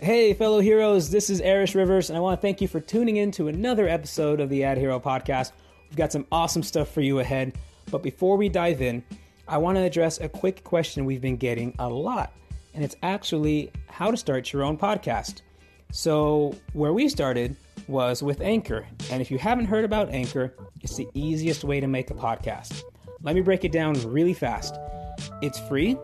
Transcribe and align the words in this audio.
Hey, 0.00 0.32
fellow 0.32 0.60
heroes, 0.60 1.10
this 1.10 1.28
is 1.28 1.40
Erish 1.40 1.74
Rivers, 1.74 2.08
and 2.08 2.16
I 2.16 2.20
want 2.20 2.38
to 2.38 2.40
thank 2.40 2.60
you 2.60 2.68
for 2.68 2.78
tuning 2.78 3.16
in 3.16 3.32
to 3.32 3.48
another 3.48 3.88
episode 3.88 4.38
of 4.38 4.48
the 4.48 4.62
Ad 4.62 4.78
Hero 4.78 5.00
Podcast. 5.00 5.50
We've 5.90 5.96
got 5.96 6.12
some 6.12 6.24
awesome 6.30 6.62
stuff 6.62 6.88
for 6.92 7.00
you 7.00 7.18
ahead, 7.18 7.58
but 7.90 8.04
before 8.04 8.36
we 8.36 8.48
dive 8.48 8.80
in, 8.80 9.02
I 9.48 9.58
want 9.58 9.76
to 9.76 9.82
address 9.82 10.20
a 10.20 10.28
quick 10.28 10.62
question 10.62 11.04
we've 11.04 11.20
been 11.20 11.36
getting 11.36 11.74
a 11.80 11.88
lot, 11.88 12.32
and 12.74 12.84
it's 12.84 12.94
actually 13.02 13.72
how 13.88 14.12
to 14.12 14.16
start 14.16 14.52
your 14.52 14.62
own 14.62 14.78
podcast. 14.78 15.42
So, 15.90 16.54
where 16.74 16.92
we 16.92 17.08
started 17.08 17.56
was 17.88 18.22
with 18.22 18.40
Anchor, 18.40 18.86
and 19.10 19.20
if 19.20 19.32
you 19.32 19.38
haven't 19.38 19.66
heard 19.66 19.84
about 19.84 20.10
Anchor, 20.10 20.54
it's 20.80 20.96
the 20.96 21.08
easiest 21.14 21.64
way 21.64 21.80
to 21.80 21.88
make 21.88 22.12
a 22.12 22.14
podcast. 22.14 22.84
Let 23.22 23.34
me 23.34 23.40
break 23.40 23.64
it 23.64 23.72
down 23.72 23.94
really 24.08 24.32
fast. 24.32 24.76
It's 25.42 25.58
free. 25.58 25.98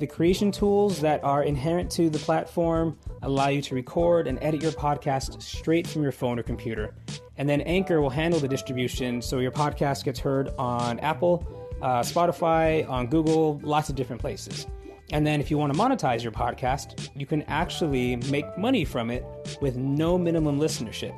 The 0.00 0.08
creation 0.08 0.50
tools 0.50 1.00
that 1.02 1.22
are 1.22 1.44
inherent 1.44 1.88
to 1.92 2.10
the 2.10 2.18
platform 2.18 2.98
allow 3.22 3.48
you 3.48 3.62
to 3.62 3.74
record 3.74 4.26
and 4.26 4.38
edit 4.42 4.62
your 4.62 4.72
podcast 4.72 5.40
straight 5.42 5.86
from 5.86 6.02
your 6.02 6.12
phone 6.12 6.38
or 6.38 6.42
computer. 6.42 6.94
And 7.38 7.48
then 7.48 7.60
Anchor 7.62 8.00
will 8.00 8.10
handle 8.10 8.40
the 8.40 8.48
distribution 8.48 9.22
so 9.22 9.38
your 9.38 9.50
podcast 9.50 10.04
gets 10.04 10.20
heard 10.20 10.50
on 10.58 10.98
Apple, 11.00 11.46
uh, 11.80 12.00
Spotify, 12.00 12.88
on 12.88 13.06
Google, 13.06 13.60
lots 13.62 13.88
of 13.88 13.96
different 13.96 14.20
places. 14.20 14.66
And 15.12 15.26
then 15.26 15.40
if 15.40 15.50
you 15.50 15.58
want 15.58 15.72
to 15.72 15.78
monetize 15.78 16.22
your 16.22 16.32
podcast, 16.32 17.10
you 17.14 17.26
can 17.26 17.42
actually 17.42 18.16
make 18.30 18.56
money 18.56 18.84
from 18.84 19.10
it 19.10 19.24
with 19.60 19.76
no 19.76 20.16
minimum 20.16 20.58
listenership. 20.58 21.14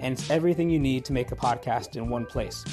And 0.00 0.12
it's 0.12 0.30
everything 0.30 0.70
you 0.70 0.78
need 0.78 1.04
to 1.06 1.12
make 1.12 1.32
a 1.32 1.36
podcast 1.36 1.96
in 1.96 2.08
one 2.08 2.26
place. 2.26 2.64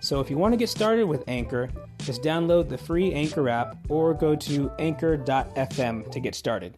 So 0.00 0.20
if 0.20 0.30
you 0.30 0.36
want 0.36 0.52
to 0.52 0.58
get 0.58 0.68
started 0.68 1.04
with 1.04 1.24
Anchor, 1.28 1.70
just 1.98 2.22
download 2.22 2.68
the 2.68 2.76
free 2.76 3.12
Anchor 3.12 3.48
app 3.48 3.76
or 3.88 4.12
go 4.12 4.36
to 4.36 4.70
anchor.fm 4.78 6.10
to 6.10 6.20
get 6.20 6.34
started. 6.34 6.76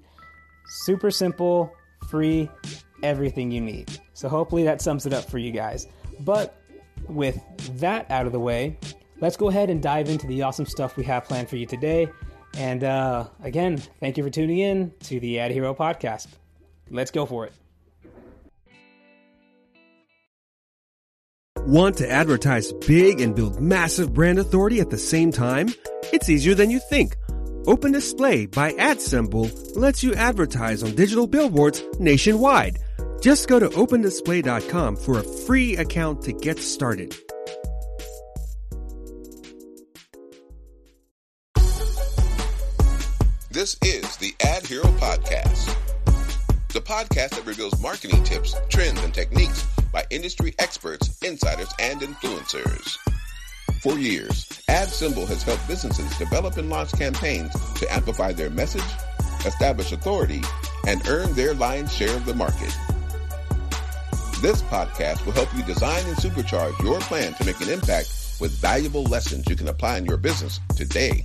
Super 0.68 1.10
simple, 1.10 1.72
free, 2.08 2.50
everything 3.02 3.50
you 3.50 3.60
need. 3.60 4.00
So 4.14 4.28
hopefully 4.28 4.64
that 4.64 4.80
sums 4.80 5.06
it 5.06 5.12
up 5.12 5.24
for 5.30 5.38
you 5.38 5.52
guys. 5.52 5.86
But 6.20 6.60
with 7.08 7.40
that 7.78 8.10
out 8.10 8.26
of 8.26 8.32
the 8.32 8.40
way, 8.40 8.78
let's 9.20 9.36
go 9.36 9.48
ahead 9.48 9.70
and 9.70 9.82
dive 9.82 10.08
into 10.08 10.26
the 10.26 10.42
awesome 10.42 10.66
stuff 10.66 10.96
we 10.96 11.04
have 11.04 11.24
planned 11.24 11.48
for 11.48 11.56
you 11.56 11.66
today. 11.66 12.08
And 12.56 12.84
uh, 12.84 13.28
again, 13.42 13.76
thank 14.00 14.16
you 14.16 14.24
for 14.24 14.30
tuning 14.30 14.58
in 14.58 14.92
to 15.04 15.20
the 15.20 15.40
Ad 15.40 15.50
Hero 15.50 15.74
podcast. 15.74 16.26
Let's 16.90 17.10
go 17.10 17.26
for 17.26 17.46
it. 17.46 17.52
Want 21.66 21.96
to 21.98 22.08
advertise 22.08 22.72
big 22.72 23.20
and 23.20 23.34
build 23.34 23.60
massive 23.60 24.14
brand 24.14 24.38
authority 24.38 24.80
at 24.80 24.88
the 24.88 24.98
same 24.98 25.32
time? 25.32 25.68
It's 26.12 26.28
easier 26.28 26.54
than 26.54 26.70
you 26.70 26.78
think. 26.78 27.16
Open 27.66 27.90
Display 27.90 28.46
by 28.46 28.72
AdSemble 28.74 29.76
lets 29.76 30.02
you 30.02 30.14
advertise 30.14 30.82
on 30.82 30.94
digital 30.94 31.26
billboards 31.26 31.82
nationwide. 31.98 32.78
Just 33.20 33.48
go 33.48 33.58
to 33.58 33.68
opendisplay.com 33.68 34.96
for 34.96 35.18
a 35.18 35.22
free 35.22 35.76
account 35.76 36.22
to 36.22 36.32
get 36.32 36.58
started. 36.58 37.16
This 43.50 43.76
is 43.82 44.16
the 44.18 44.34
Ad 44.44 44.66
Hero 44.66 44.84
Podcast, 44.84 45.74
the 46.74 46.80
podcast 46.80 47.30
that 47.30 47.46
reveals 47.46 47.80
marketing 47.80 48.22
tips, 48.22 48.54
trends, 48.68 49.02
and 49.02 49.14
techniques 49.14 49.66
by 49.90 50.04
industry 50.10 50.54
experts, 50.58 51.18
insiders, 51.22 51.72
and 51.80 52.02
influencers. 52.02 52.98
For 53.86 54.00
years, 54.00 54.46
AdSemble 54.68 55.28
has 55.28 55.44
helped 55.44 55.68
businesses 55.68 56.18
develop 56.18 56.56
and 56.56 56.68
launch 56.68 56.90
campaigns 56.90 57.52
to 57.74 57.94
amplify 57.94 58.32
their 58.32 58.50
message, 58.50 58.82
establish 59.44 59.92
authority, 59.92 60.42
and 60.88 61.06
earn 61.06 61.32
their 61.34 61.54
lion's 61.54 61.94
share 61.94 62.16
of 62.16 62.26
the 62.26 62.34
market. 62.34 62.76
This 64.42 64.60
podcast 64.62 65.24
will 65.24 65.34
help 65.34 65.54
you 65.54 65.62
design 65.62 66.04
and 66.04 66.16
supercharge 66.16 66.76
your 66.82 66.98
plan 66.98 67.34
to 67.34 67.44
make 67.44 67.60
an 67.60 67.68
impact 67.68 68.08
with 68.40 68.50
valuable 68.60 69.04
lessons 69.04 69.48
you 69.48 69.54
can 69.54 69.68
apply 69.68 69.98
in 69.98 70.04
your 70.04 70.16
business 70.16 70.58
today. 70.74 71.24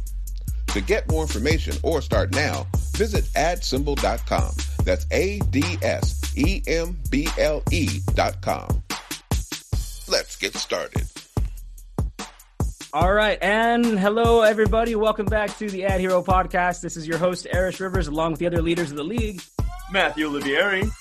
To 0.68 0.82
get 0.82 1.10
more 1.10 1.24
information 1.24 1.74
or 1.82 2.00
start 2.00 2.30
now, 2.36 2.68
visit 2.92 3.26
adsemble.com. 3.36 4.52
That's 4.86 5.08
A 5.10 5.40
D 5.50 5.64
S 5.82 6.38
E 6.38 6.62
M 6.68 6.96
B 7.10 7.28
L 7.40 7.64
E 7.72 8.02
dot 8.14 8.40
com. 8.42 8.84
Let's 10.08 10.36
get 10.36 10.54
started. 10.54 11.08
All 12.94 13.14
right, 13.14 13.42
and 13.42 13.86
hello 13.98 14.42
everybody. 14.42 14.96
Welcome 14.96 15.26
back 15.26 15.58
to 15.60 15.70
the 15.70 15.86
Ad 15.86 16.02
Hero 16.02 16.22
podcast. 16.22 16.82
This 16.82 16.98
is 16.98 17.08
your 17.08 17.18
host 17.18 17.48
Erish 17.54 17.80
Rivers, 17.80 18.08
along 18.08 18.32
with 18.32 18.42
the 18.42 18.48
other 18.48 18.62
leaders 18.62 18.92
of 18.92 18.98
the 18.98 19.04
league. 19.04 19.42
Matthew 19.94 20.30
Olivieri. 20.30 20.92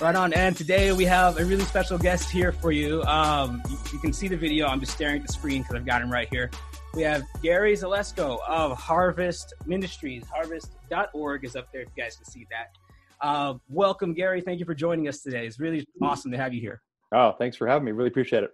Right 0.00 0.14
on, 0.14 0.32
and 0.32 0.56
today 0.56 0.92
we 0.92 1.04
have 1.04 1.38
a 1.38 1.44
really 1.44 1.64
special 1.64 1.98
guest 1.98 2.30
here 2.30 2.50
for 2.50 2.72
you. 2.72 3.02
Um, 3.02 3.60
you, 3.68 3.76
you 3.92 3.98
can 3.98 4.14
see 4.14 4.26
the 4.26 4.38
video. 4.38 4.68
I'm 4.68 4.80
just 4.80 4.92
staring 4.92 5.20
at 5.20 5.26
the 5.26 5.32
screen 5.34 5.60
because 5.60 5.76
I've 5.76 5.84
got 5.84 6.00
him 6.00 6.10
right 6.10 6.28
here. 6.30 6.50
We 6.94 7.02
have 7.02 7.24
Gary 7.42 7.74
Zelasko 7.74 8.38
of 8.48 8.74
Harvest 8.78 9.52
Ministries. 9.66 10.24
Harvest.org 10.34 11.44
is 11.44 11.56
up 11.56 11.70
there 11.72 11.82
if 11.82 11.88
you 11.94 12.02
guys 12.02 12.16
can 12.16 12.24
see 12.24 12.46
that. 12.50 12.68
Uh, 13.20 13.54
welcome, 13.68 14.14
Gary. 14.14 14.40
Thank 14.40 14.60
you 14.60 14.64
for 14.64 14.74
joining 14.74 15.08
us 15.08 15.20
today. 15.20 15.46
It's 15.46 15.60
really 15.60 15.86
awesome 16.00 16.30
to 16.30 16.38
have 16.38 16.54
you 16.54 16.62
here. 16.62 16.80
Oh, 17.12 17.32
thanks 17.38 17.58
for 17.58 17.66
having 17.66 17.84
me. 17.84 17.92
Really 17.92 18.08
appreciate 18.08 18.44
it. 18.44 18.52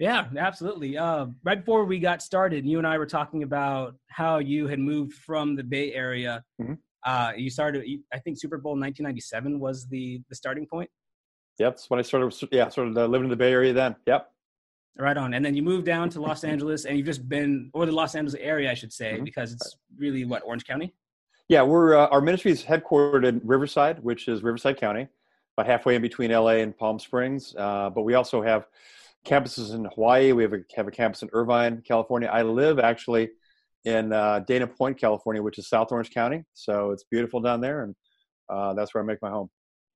Yeah, 0.00 0.28
absolutely. 0.38 0.96
Uh, 0.96 1.26
right 1.44 1.58
before 1.60 1.84
we 1.84 1.98
got 2.00 2.22
started, 2.22 2.64
you 2.64 2.78
and 2.78 2.86
I 2.86 2.96
were 2.96 3.04
talking 3.06 3.42
about 3.42 3.94
how 4.08 4.38
you 4.38 4.66
had 4.66 4.78
moved 4.78 5.12
from 5.12 5.54
the 5.56 5.62
Bay 5.62 5.92
Area. 5.92 6.42
Mhm. 6.58 6.78
Uh, 7.04 7.32
you 7.36 7.50
started, 7.50 7.86
I 8.12 8.18
think, 8.18 8.38
Super 8.40 8.56
Bowl 8.56 8.72
1997 8.76 9.60
was 9.60 9.86
the 9.88 10.22
the 10.30 10.34
starting 10.34 10.66
point. 10.66 10.88
Yep, 11.58 11.72
that's 11.72 11.90
when 11.90 11.98
I 11.98 12.02
started. 12.02 12.32
Yeah, 12.50 12.70
started 12.70 12.96
uh, 12.96 13.06
living 13.06 13.26
in 13.26 13.30
the 13.30 13.36
Bay 13.36 13.52
Area 13.52 13.74
then. 13.74 13.94
Yep. 14.06 14.26
Right 14.96 15.18
on. 15.18 15.34
And 15.34 15.44
then 15.44 15.54
you 15.54 15.62
moved 15.62 15.84
down 15.84 16.08
to 16.10 16.20
Los 16.20 16.44
Angeles, 16.44 16.86
and 16.86 16.96
you've 16.96 17.06
just 17.06 17.28
been, 17.28 17.70
or 17.74 17.84
the 17.84 17.92
Los 17.92 18.14
Angeles 18.14 18.34
area, 18.40 18.70
I 18.70 18.74
should 18.74 18.92
say, 18.94 19.18
Mhm. 19.18 19.24
because 19.24 19.52
it's 19.52 19.76
really 19.98 20.24
what 20.24 20.42
Orange 20.44 20.64
County. 20.64 20.94
Yeah, 21.48 21.62
we're 21.62 21.94
uh, 21.94 22.06
our 22.06 22.22
ministry 22.22 22.50
is 22.52 22.64
headquartered 22.64 23.26
in 23.26 23.40
Riverside, 23.44 23.98
which 24.02 24.28
is 24.28 24.42
Riverside 24.42 24.78
County, 24.78 25.08
about 25.58 25.66
halfway 25.66 25.94
in 25.94 26.00
between 26.00 26.30
LA 26.30 26.62
and 26.62 26.74
Palm 26.74 26.98
Springs. 26.98 27.54
Uh, 27.54 27.90
but 27.90 28.02
we 28.02 28.14
also 28.14 28.40
have 28.40 28.66
campuses 29.26 29.74
in 29.74 29.84
Hawaii. 29.84 30.32
We 30.32 30.42
have 30.42 30.52
a 30.52 30.60
have 30.76 30.88
a 30.88 30.90
campus 30.90 31.22
in 31.22 31.30
Irvine, 31.32 31.82
California. 31.86 32.28
I 32.32 32.42
live 32.42 32.78
actually 32.78 33.30
in 33.84 34.12
uh, 34.12 34.40
Dana 34.46 34.66
Point, 34.66 34.98
California, 34.98 35.42
which 35.42 35.58
is 35.58 35.68
South 35.68 35.92
Orange 35.92 36.10
County. 36.10 36.44
So 36.54 36.90
it's 36.90 37.04
beautiful 37.04 37.40
down 37.40 37.60
there, 37.60 37.82
and 37.82 37.94
uh, 38.48 38.74
that's 38.74 38.94
where 38.94 39.02
I 39.02 39.06
make 39.06 39.20
my 39.22 39.30
home. 39.30 39.50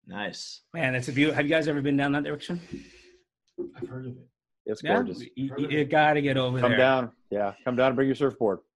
Nice. 0.07 0.63
Man, 0.75 0.95
it's 0.95 1.09
a 1.09 1.13
beautiful. 1.13 1.37
Have 1.37 1.47
you 1.47 1.51
guys 1.51 1.69
ever 1.69 1.81
been 1.81 1.97
down 1.97 2.13
that 2.13 2.25
direction? 2.25 2.61
I've 3.77 3.89
heard 3.89 4.07
of 4.07 4.13
it. 4.13 4.29
It's 4.67 4.83
Yeah, 4.83 4.95
gorgeous. 4.95 5.21
you, 5.37 5.55
you, 5.59 5.69
you 5.69 5.85
got 5.85 6.15
to 6.15 6.23
get 6.23 6.37
over 6.37 6.59
Come 6.59 6.71
there. 6.71 6.79
Come 6.79 6.87
down, 6.87 7.13
yeah, 7.31 7.53
come 7.65 7.77
down 7.77 7.89
and 7.89 7.97
bring 7.97 8.09
your 8.09 8.17
surfboard. 8.17 8.61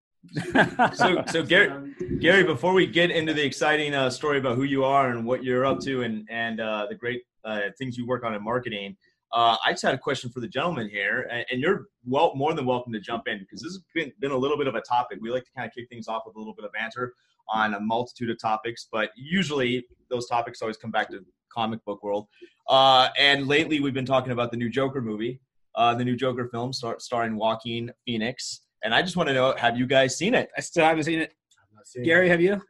So, 0.95 1.23
so 1.31 1.43
Gary, 1.43 1.95
Gary, 2.21 2.43
before 2.43 2.73
we 2.75 2.87
get 2.87 3.11
into 3.11 3.33
the 3.33 3.45
exciting 3.45 3.95
uh, 3.95 4.11
story 4.11 4.39
about 4.39 4.57
who 4.57 4.65
you 4.65 4.85
are 4.85 5.11
and 5.11 5.25
what 5.25 5.45
you're 5.45 5.65
up 5.65 5.81
to 5.81 6.03
and 6.03 6.27
and 6.29 6.61
uh, 6.61 6.87
the 6.89 6.95
great 6.95 7.23
uh, 7.45 7.61
things 7.79 7.97
you 7.97 8.07
work 8.07 8.25
on 8.25 8.35
in 8.35 8.43
marketing, 8.43 8.97
uh, 9.33 9.57
I 9.65 9.73
just 9.73 9.83
had 9.83 9.95
a 9.95 9.99
question 9.99 10.31
for 10.31 10.41
the 10.41 10.49
gentleman 10.49 10.89
here, 10.89 11.29
and, 11.31 11.45
and 11.51 11.61
you're 11.61 11.87
well 12.05 12.35
more 12.35 12.55
than 12.55 12.65
welcome 12.65 12.93
to 12.93 13.01
jump 13.01 13.25
in 13.27 13.39
because 13.39 13.61
this 13.61 13.73
has 13.73 13.83
been, 13.95 14.13
been 14.21 14.31
a 14.31 14.37
little 14.37 14.57
bit 14.57 14.67
of 14.67 14.75
a 14.75 14.81
topic. 14.81 15.19
We 15.21 15.31
like 15.31 15.45
to 15.45 15.51
kind 15.55 15.67
of 15.67 15.75
kick 15.75 15.89
things 15.89 16.09
off 16.09 16.23
with 16.27 16.37
a 16.37 16.39
little 16.39 16.55
bit 16.55 16.65
of 16.65 16.73
banter 16.73 17.15
on 17.51 17.75
a 17.75 17.81
multitude 17.81 18.31
of 18.31 18.41
topics, 18.41 18.89
but 18.91 19.11
usually 19.17 19.85
those 20.11 20.27
topics 20.27 20.63
always 20.63 20.77
come 20.77 20.91
back 20.91 21.11
to 21.11 21.21
comic 21.53 21.85
book 21.85 22.03
world. 22.03 22.27
Uh, 22.69 23.09
and 23.19 23.49
lately, 23.49 23.81
we've 23.81 23.95
been 23.95 24.07
talking 24.07 24.33
about 24.33 24.51
the 24.51 24.57
new 24.57 24.71
Joker 24.71 25.01
movie, 25.01 25.41
uh, 25.75 25.95
the 25.95 26.05
new 26.05 26.17
Joker 26.17 26.49
film 26.49 26.73
star- 26.73 27.01
starring 27.01 27.37
Joaquin 27.37 27.91
Phoenix. 28.07 28.61
And 28.83 28.95
I 28.95 29.03
just 29.03 29.17
want 29.17 29.29
to 29.29 29.35
know, 29.35 29.55
have 29.57 29.77
you 29.77 29.87
guys 29.87 30.17
seen 30.17 30.35
it? 30.35 30.51
I 30.57 30.61
still 30.61 30.85
haven't 30.85 31.05
seen 31.05 31.19
it. 31.19 31.35
I'm 31.59 31.77
not 31.77 31.87
saying 31.87 32.05
Gary, 32.07 32.29
have 32.29 32.41
you? 32.41 32.63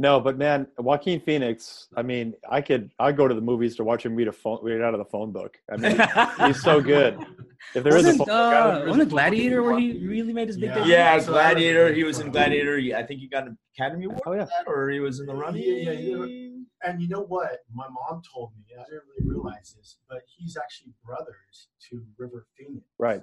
No, 0.00 0.18
but 0.18 0.38
man, 0.38 0.66
Joaquin 0.78 1.20
Phoenix. 1.20 1.88
I 1.94 2.00
mean, 2.00 2.32
I 2.48 2.62
could. 2.62 2.90
I 2.98 3.12
go 3.12 3.28
to 3.28 3.34
the 3.34 3.40
movies 3.42 3.76
to 3.76 3.84
watch 3.84 4.06
him 4.06 4.14
read 4.16 4.28
a 4.28 4.32
phone, 4.32 4.58
read 4.62 4.80
out 4.80 4.94
of 4.94 4.98
the 4.98 5.04
phone 5.04 5.30
book. 5.30 5.58
I 5.70 5.76
mean, 5.76 6.00
he's 6.46 6.62
so 6.62 6.80
good. 6.80 7.18
If 7.74 7.84
there 7.84 7.94
is 7.98 8.04
a 8.06 8.08
wasn't, 8.08 8.18
phone 8.20 8.26
book, 8.26 8.30
I 8.54 8.58
uh, 8.60 8.78
would- 8.78 8.86
wasn't 8.88 9.02
it 9.02 9.08
Gladiator 9.10 9.62
where 9.62 9.78
he 9.78 10.06
really 10.06 10.32
made 10.32 10.48
his 10.48 10.56
big 10.56 10.70
Yeah. 10.70 10.74
debut? 10.76 10.92
Yeah, 10.92 11.18
So 11.18 11.32
Gladiator. 11.32 11.92
He 11.92 12.02
was 12.04 12.18
in 12.18 12.30
Gladiator. 12.30 12.76
I 12.96 13.02
think 13.02 13.20
he 13.20 13.28
got 13.28 13.46
an 13.46 13.58
Academy 13.76 14.06
Award 14.06 14.22
Oh, 14.24 14.32
yeah. 14.32 14.44
for 14.46 14.50
that, 14.64 14.70
or 14.70 14.88
he 14.88 15.00
was 15.00 15.20
in 15.20 15.26
the 15.26 15.34
running. 15.34 15.62
Yeah, 15.62 15.90
yeah, 15.92 16.48
And 16.82 17.02
you 17.02 17.08
know 17.08 17.20
what? 17.20 17.58
My 17.74 17.86
mom 17.90 18.22
told 18.32 18.52
me. 18.56 18.64
I 18.74 18.84
didn't 18.84 19.02
really 19.14 19.28
realize 19.28 19.74
this, 19.78 19.98
but 20.08 20.22
he's 20.38 20.56
actually 20.56 20.94
brothers 21.04 21.68
to 21.90 22.02
River 22.16 22.46
Phoenix. 22.56 22.86
right. 22.98 23.22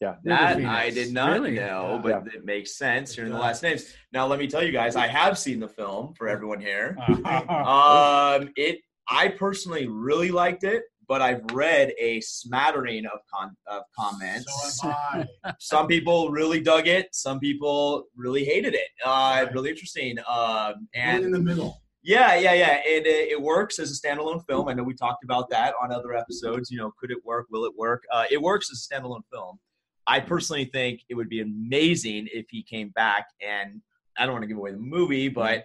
Yeah. 0.00 0.14
That 0.24 0.64
I 0.64 0.90
did 0.90 1.12
not 1.12 1.32
Really? 1.32 1.52
know, 1.56 2.00
Yeah. 2.04 2.20
but 2.22 2.34
it 2.34 2.44
makes 2.44 2.76
sense 2.78 3.14
hearing 3.14 3.32
the 3.32 3.38
last 3.38 3.62
names. 3.62 3.92
Now, 4.12 4.26
let 4.26 4.38
me 4.38 4.46
tell 4.46 4.62
you 4.62 4.70
guys, 4.72 4.94
I 4.96 5.06
have 5.08 5.36
seen 5.38 5.58
the 5.58 5.68
film 5.68 6.14
for 6.14 6.28
everyone 6.28 6.60
here. 6.60 6.96
Um, 7.26 8.50
it, 8.56 8.80
I 9.08 9.28
personally 9.28 9.86
really 9.88 10.30
liked 10.30 10.64
it, 10.64 10.82
but 11.08 11.22
I've 11.22 11.42
read 11.52 11.92
a 11.98 12.20
smattering 12.20 13.06
of 13.06 13.20
con- 13.32 13.56
of 13.66 13.82
comments. 13.98 14.78
So 14.80 14.88
am 14.88 15.26
I. 15.44 15.52
some 15.58 15.86
people 15.86 16.30
really 16.30 16.60
dug 16.60 16.86
it. 16.86 17.08
Some 17.12 17.40
people 17.40 18.04
really 18.16 18.44
hated 18.44 18.74
it. 18.74 18.88
Uh, 19.04 19.42
Right. 19.44 19.52
Really 19.54 19.70
interesting. 19.70 20.18
Um, 20.28 20.88
And 20.94 21.24
in 21.24 21.30
the 21.32 21.40
middle. 21.40 21.80
Yeah, 22.02 22.36
yeah, 22.36 22.52
yeah. 22.54 22.80
It, 22.84 23.06
it 23.06 23.30
it 23.32 23.42
works 23.42 23.78
as 23.78 23.90
a 23.90 23.94
standalone 24.00 24.44
film. 24.46 24.68
I 24.68 24.72
know 24.72 24.82
we 24.84 24.94
talked 24.94 25.24
about 25.24 25.50
that 25.50 25.74
on 25.82 25.90
other 25.92 26.14
episodes. 26.14 26.70
You 26.70 26.78
know, 26.78 26.92
could 26.98 27.10
it 27.10 27.18
work? 27.24 27.46
Will 27.50 27.64
it 27.64 27.72
work? 27.76 28.04
Uh, 28.12 28.24
it 28.30 28.40
works 28.40 28.70
as 28.70 28.78
a 28.78 28.94
standalone 28.94 29.22
film. 29.32 29.58
I 30.08 30.20
personally 30.20 30.64
think 30.72 31.02
it 31.08 31.14
would 31.14 31.28
be 31.28 31.40
amazing 31.42 32.28
if 32.32 32.46
he 32.48 32.62
came 32.62 32.88
back 32.90 33.26
and 33.46 33.80
I 34.18 34.24
don't 34.24 34.32
want 34.32 34.42
to 34.42 34.48
give 34.48 34.56
away 34.56 34.72
the 34.72 34.78
movie, 34.78 35.28
but 35.28 35.64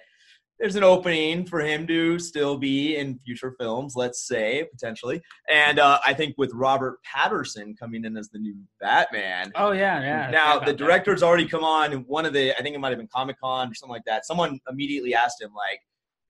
there's 0.59 0.75
an 0.75 0.83
opening 0.83 1.45
for 1.45 1.59
him 1.61 1.87
to 1.87 2.19
still 2.19 2.57
be 2.57 2.95
in 2.97 3.19
future 3.25 3.55
films, 3.59 3.95
let's 3.95 4.27
say 4.27 4.65
potentially. 4.71 5.21
And 5.49 5.79
uh, 5.79 5.99
I 6.05 6.13
think 6.13 6.35
with 6.37 6.51
Robert 6.53 6.99
Pattinson 7.03 7.77
coming 7.77 8.05
in 8.05 8.15
as 8.15 8.29
the 8.29 8.37
new 8.37 8.55
Batman, 8.79 9.51
Oh 9.55 9.71
yeah, 9.71 9.99
yeah. 10.01 10.29
now 10.29 10.51
the 10.51 10.57
about 10.57 10.65
that. 10.67 10.77
director's 10.77 11.23
already 11.23 11.47
come 11.47 11.63
on 11.63 11.91
one 12.05 12.25
of 12.25 12.33
the 12.33 12.53
I 12.57 12.61
think 12.61 12.75
it 12.75 12.79
might 12.79 12.89
have 12.89 12.99
been 12.99 13.09
Comic 13.13 13.39
Con 13.41 13.71
or 13.71 13.73
something 13.73 13.91
like 13.93 14.05
that. 14.05 14.25
Someone 14.25 14.59
immediately 14.69 15.15
asked 15.15 15.41
him 15.41 15.51
like, 15.55 15.79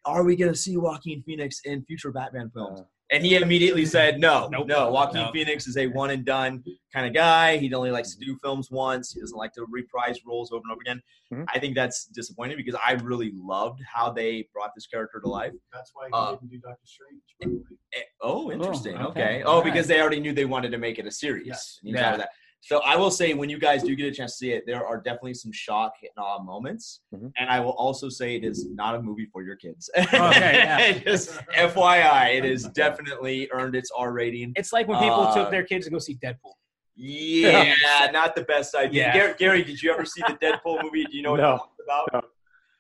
"Are 0.06 0.24
we 0.24 0.36
gonna 0.38 0.56
see 0.56 0.77
Joaquin 0.77 1.21
Phoenix 1.24 1.60
in 1.65 1.83
future 1.86 2.12
Batman 2.12 2.50
films?" 2.54 2.80
Uh, 2.80 2.83
And 3.12 3.24
he 3.24 3.36
immediately 3.36 3.86
said, 3.86 4.20
"No, 4.20 4.48
Nope. 4.52 4.66
no. 4.68 4.90
Joaquin 4.92 5.22
No. 5.26 5.32
Phoenix 5.32 5.68
is 5.68 5.78
a 5.78 5.88
one 5.88 6.10
and 6.10 6.26
done 6.26 6.64
kind 6.94 7.06
of 7.06 7.14
guy. 7.14 7.58
He 7.58 7.72
only 7.74 7.92
likes 7.92 8.16
to 8.16 8.26
do 8.26 8.36
films 8.42 8.72
once. 8.72 9.12
He 9.14 9.20
doesn't 9.20 9.38
like 9.38 9.52
to 9.54 9.66
reprise 9.70 10.20
roles 10.26 10.52
over 10.52 10.62
and 10.64 10.72
over 10.72 10.82
again." 10.82 11.02
Mhm. 11.32 11.46
I 11.54 11.60
think 11.60 11.76
that's 11.76 12.06
disappointing 12.06 12.58
because 12.58 12.76
I 12.84 12.94
really 12.94 13.32
loved 13.36 13.82
how 13.94 14.12
they 14.12 14.48
brought 14.54 14.72
this 14.74 14.88
character 14.88 15.20
to 15.20 15.28
life. 15.28 15.54
That's 15.72 15.92
why 15.94 16.08
he 16.08 16.12
Uh, 16.14 16.32
didn't 16.32 16.50
do 16.50 16.58
Doctor 16.60 16.86
Strange. 16.86 17.22
by 17.40 17.48
the 17.50 17.56
way. 17.58 17.78
Eh, 17.96 18.02
Oh, 18.22 18.52
interesting. 18.52 18.96
okay. 18.98 19.06
okay. 19.06 19.44
Oh, 19.44 19.58
Alright. 19.58 19.66
because 19.66 19.88
they 19.88 20.00
already 20.02 20.20
knew 20.20 20.34
they 20.34 20.46
wanted 20.46 20.72
to 20.72 20.78
make 20.78 20.98
it 20.98 21.06
a 21.06 21.12
series. 21.12 21.46
Yes. 21.48 21.80
And 21.84 21.90
he's 21.90 22.00
Yeah. 22.00 22.26
Out 22.71 22.77
of 22.77 22.81
that. 22.81 22.86
So 22.86 22.92
I 22.92 22.95
will 22.98 23.12
say, 23.12 23.33
when 23.33 23.50
you 23.50 23.60
guys 23.60 23.83
do 23.83 23.95
get 23.95 24.07
a 24.07 24.12
chance 24.12 24.33
to 24.33 24.38
see 24.38 24.51
it, 24.51 24.65
there 24.65 24.86
are 24.86 24.98
definitely 24.98 25.33
some 25.36 25.51
shock 25.51 25.94
and 26.01 26.12
awe 26.18 26.42
moments. 26.42 27.01
Mhm. 27.13 27.31
And 27.38 27.50
I 27.50 27.60
will 27.60 27.71
also 27.74 28.10
say 28.10 28.36
it 28.36 28.44
is 28.44 28.69
not 28.69 28.95
a 28.95 29.01
movie 29.01 29.25
for 29.31 29.44
your 29.44 29.56
kids. 29.56 29.89
Okay, 29.98 30.10
yeah. 30.13 30.92
Just 31.06 31.31
FYI, 31.57 32.36
it 32.38 32.44
has 32.45 32.65
definitely 32.69 33.50
earned 33.51 33.75
its 33.75 33.92
R 33.98 34.12
rating. 34.13 34.54
It's 34.56 34.71
like 34.74 34.88
when 34.88 35.00
people 35.00 35.21
Uh, 35.21 35.33
took 35.36 35.51
their 35.51 35.63
kids 35.63 35.86
to 35.86 35.92
go 35.92 36.00
see 36.00 36.15
Deadpool. 36.15 36.54
Yeah, 36.95 38.10
not 38.13 38.36
the 38.36 38.44
best 38.44 38.75
idea. 38.75 39.06
Yeah. 39.07 39.13
Gary, 39.13 39.33
Gary, 39.38 39.63
did 39.63 39.81
you 39.81 39.92
ever 39.92 40.06
see 40.06 40.21
the 40.27 40.33
Deadpool 40.36 40.83
movie? 40.83 41.06
Do 41.06 41.18
you 41.18 41.24
know 41.24 41.31
what 41.31 41.39
No. 41.39 41.56
it's 41.56 42.10
about? 42.12 42.25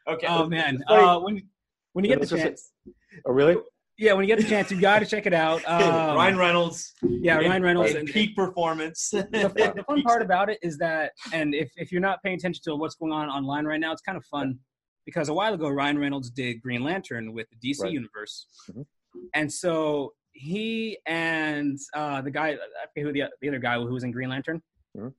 Okay. 0.07 0.27
Oh 0.29 0.47
man, 0.47 0.83
uh, 0.87 1.19
when 1.19 1.41
when 1.93 2.05
you 2.05 2.09
get 2.09 2.19
the 2.19 2.27
just- 2.27 2.43
chance, 2.43 2.71
oh, 3.25 3.31
really? 3.31 3.57
Yeah, 3.97 4.13
when 4.13 4.23
you 4.23 4.27
get 4.35 4.41
the 4.43 4.49
chance, 4.49 4.71
you 4.71 4.79
got 4.81 4.99
to 4.99 5.05
check 5.05 5.25
it 5.25 5.33
out. 5.33 5.61
Um, 5.67 6.15
Ryan 6.15 6.37
Reynolds. 6.37 6.93
yeah, 7.01 7.39
in- 7.39 7.49
Ryan 7.49 7.63
Reynolds. 7.63 7.93
and- 7.93 8.07
peak 8.07 8.35
performance. 8.35 9.09
the, 9.11 9.23
fun, 9.57 9.73
the 9.75 9.83
fun 9.87 10.01
part 10.09 10.21
about 10.21 10.49
it 10.49 10.59
is 10.61 10.77
that, 10.79 11.11
and 11.31 11.53
if, 11.53 11.71
if 11.75 11.91
you're 11.91 12.01
not 12.01 12.21
paying 12.23 12.35
attention 12.35 12.61
to 12.65 12.75
what's 12.75 12.95
going 12.95 13.11
on 13.13 13.29
online 13.29 13.65
right 13.65 13.79
now, 13.79 13.91
it's 13.91 14.01
kind 14.01 14.17
of 14.17 14.25
fun 14.25 14.57
because 15.05 15.29
a 15.29 15.33
while 15.33 15.53
ago 15.53 15.69
Ryan 15.69 15.97
Reynolds 15.99 16.29
did 16.29 16.61
Green 16.61 16.83
Lantern 16.83 17.33
with 17.33 17.47
the 17.49 17.69
DC 17.71 17.81
Right. 17.83 17.91
universe, 17.91 18.47
Mhm. 18.71 18.85
and 19.33 19.51
so 19.51 20.13
he 20.31 20.97
and 21.05 21.77
uh, 21.93 22.21
the 22.21 22.31
guy, 22.31 22.49
I 22.49 22.57
forget 22.93 23.03
who 23.05 23.13
the, 23.13 23.23
the 23.41 23.49
other 23.49 23.59
guy 23.59 23.75
who 23.77 23.93
was 23.93 24.03
in 24.03 24.11
Green 24.11 24.29
Lantern, 24.29 24.61
Mhm. 24.97 25.13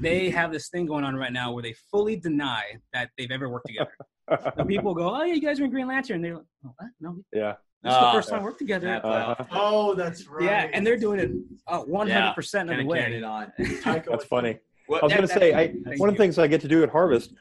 they 0.00 0.30
have 0.30 0.52
this 0.52 0.68
thing 0.70 0.86
going 0.86 1.04
on 1.04 1.14
right 1.16 1.32
now 1.32 1.52
where 1.52 1.62
they 1.62 1.74
fully 1.90 2.16
deny 2.16 2.62
that 2.92 3.10
they've 3.18 3.30
ever 3.30 3.48
worked 3.48 3.66
together. 3.66 3.92
so 4.58 4.64
people 4.64 4.94
go, 4.94 5.14
"Oh 5.14 5.22
yeah, 5.22 5.34
you 5.34 5.40
guys 5.42 5.60
are 5.60 5.64
in 5.64 5.70
Green 5.70 5.86
Lantern," 5.86 6.16
and 6.16 6.24
they're 6.24 6.34
like, 6.36 6.46
"Oh 6.64 6.74
what? 6.78 6.90
No, 7.00 7.18
yeah. 7.32 7.54
This 7.86 7.92
is 7.94 7.98
Ah, 8.00 8.12
the 8.12 8.18
first 8.18 8.28
time 8.28 8.40
we 8.40 8.44
worked 8.44 8.58
together." 8.58 9.00
Uh-huh. 9.02 9.44
Oh, 9.52 9.94
that's 9.94 10.26
right. 10.26 10.44
Yeah, 10.44 10.70
and 10.72 10.86
they're 10.86 10.96
doing 10.98 11.20
it 11.20 11.30
uh, 11.66 11.82
100% 11.84 12.36
of 12.36 12.68
Kinda 12.68 12.82
the 12.82 12.84
way. 12.88 12.98
carried 13.00 13.22
on. 13.22 13.52
That's 13.84 14.24
funny. 14.24 14.58
Well, 14.88 15.00
I 15.02 15.04
was 15.04 15.12
going 15.12 15.26
to 15.26 15.34
say, 15.34 15.52
I, 15.52 15.68
thank 15.84 15.98
one 15.98 16.08
of 16.08 16.14
the 16.14 16.18
things 16.18 16.38
I 16.38 16.46
get 16.46 16.60
to 16.60 16.68
do 16.68 16.82
at 16.84 16.90
Harvest, 16.90 17.32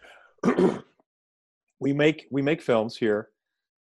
we 1.80 1.94
make 1.94 2.28
we 2.32 2.42
make 2.42 2.62
films 2.62 2.98
here, 2.98 3.30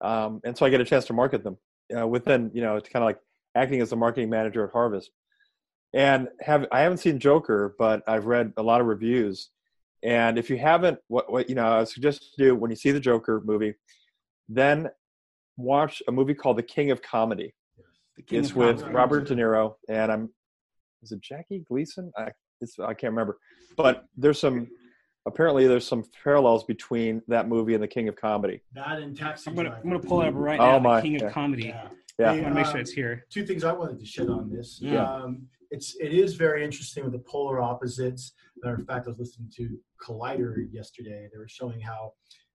um, 0.01 0.41
and 0.45 0.57
so 0.57 0.67
I 0.67 0.71
get 0.71 0.81
a 0.81 0.85
chance 0.85 1.05
to 1.07 1.13
market 1.13 1.43
them 1.45 1.57
uh, 1.97 2.07
within 2.07 2.51
you 2.55 2.61
know 2.63 2.77
it's 2.77 2.89
kind 2.89 3.03
of 3.03 3.07
like 3.07 3.19
acting 3.55 3.81
as 3.81 3.93
a 3.93 3.97
marketing 3.97 4.31
manager 4.31 4.65
at 4.65 4.73
Harvest. 4.73 5.11
And 5.95 6.29
have 6.41 6.67
I 6.73 6.81
haven't 6.81 6.99
seen 6.99 7.19
Joker, 7.21 7.75
but 7.79 8.03
I've 8.09 8.27
read 8.27 8.53
a 8.57 8.63
lot 8.63 8.81
of 8.81 8.87
reviews. 8.89 9.51
And 10.03 10.37
if 10.39 10.51
you 10.51 10.59
haven't, 10.59 10.99
what 11.09 11.31
what 11.33 11.49
you 11.49 11.55
know, 11.55 11.67
I 11.81 11.85
suggest 11.85 12.33
you 12.37 12.47
do 12.47 12.55
when 12.57 12.71
you 12.71 12.77
see 12.77 12.91
the 12.91 13.01
Joker 13.01 13.41
movie, 13.45 13.75
then 14.49 14.91
watch 15.57 16.03
a 16.09 16.13
movie 16.13 16.35
called 16.35 16.59
The 16.59 16.63
King 16.63 16.91
of 16.91 17.03
Comedy. 17.03 17.55
The 18.17 18.23
King 18.23 18.41
it's 18.41 18.51
of 18.51 18.57
with 18.57 18.79
Comedy. 18.81 18.95
Robert 18.97 19.29
De 19.29 19.35
Niro 19.37 19.75
and 19.89 20.11
I'm 20.13 20.31
is 21.03 21.13
it 21.13 21.21
Jackie 21.21 21.65
Gleason? 21.69 22.11
I 22.17 22.31
it's, 22.61 22.79
I 22.79 22.95
can't 22.95 23.13
remember. 23.13 23.39
But 23.77 24.05
there's 24.17 24.39
some 24.41 24.69
apparently 25.27 25.67
there's 25.67 25.87
some 25.87 26.05
parallels 26.23 26.65
between 26.65 27.23
that 27.29 27.49
movie 27.49 27.75
and 27.75 27.83
The 27.83 27.89
King 27.89 28.09
of 28.09 28.17
Comedy. 28.17 28.61
That 28.75 28.99
and 28.99 29.17
Taxi 29.17 29.51
I'm 29.51 29.57
gonna 29.57 29.79
I'm 29.83 29.91
gonna 29.91 29.99
pull 30.01 30.23
it 30.23 30.29
up 30.29 30.35
right 30.37 30.59
Oh, 30.61 30.73
now. 30.73 30.79
my, 30.79 30.97
the 30.97 31.03
King 31.03 31.19
yeah. 31.19 31.27
of 31.27 31.33
Comedy. 31.33 31.65
Yeah. 31.67 31.89
Yeah. 32.19 32.31
I 32.31 32.35
want 32.35 32.45
to 32.47 32.55
make 32.55 32.67
sure 32.67 32.75
um, 32.77 32.81
it's 32.81 32.93
here. 32.93 33.27
two 33.29 33.45
things 33.45 33.65
I 33.65 33.73
wanted 33.73 33.99
to 33.99 34.07
shit 34.07 34.31
on 34.31 34.49
this. 34.49 34.79
Yeah. 34.81 35.05
Um, 35.05 35.49
it's 35.71 35.97
it 36.01 36.15
is 36.15 36.35
very 36.37 36.65
interesting 36.65 37.03
with 37.03 37.13
the 37.13 37.19
polar 37.19 37.61
opposites. 37.61 38.33
Matter 38.63 38.77
of 38.77 38.87
fact, 38.87 39.07
I 39.07 39.11
was 39.11 39.19
listening 39.19 39.51
to 39.57 39.77
Collider 40.01 40.69
yesterday. 40.73 41.29
They 41.33 41.39
were 41.39 41.49
showing 41.49 41.81
how 41.81 42.13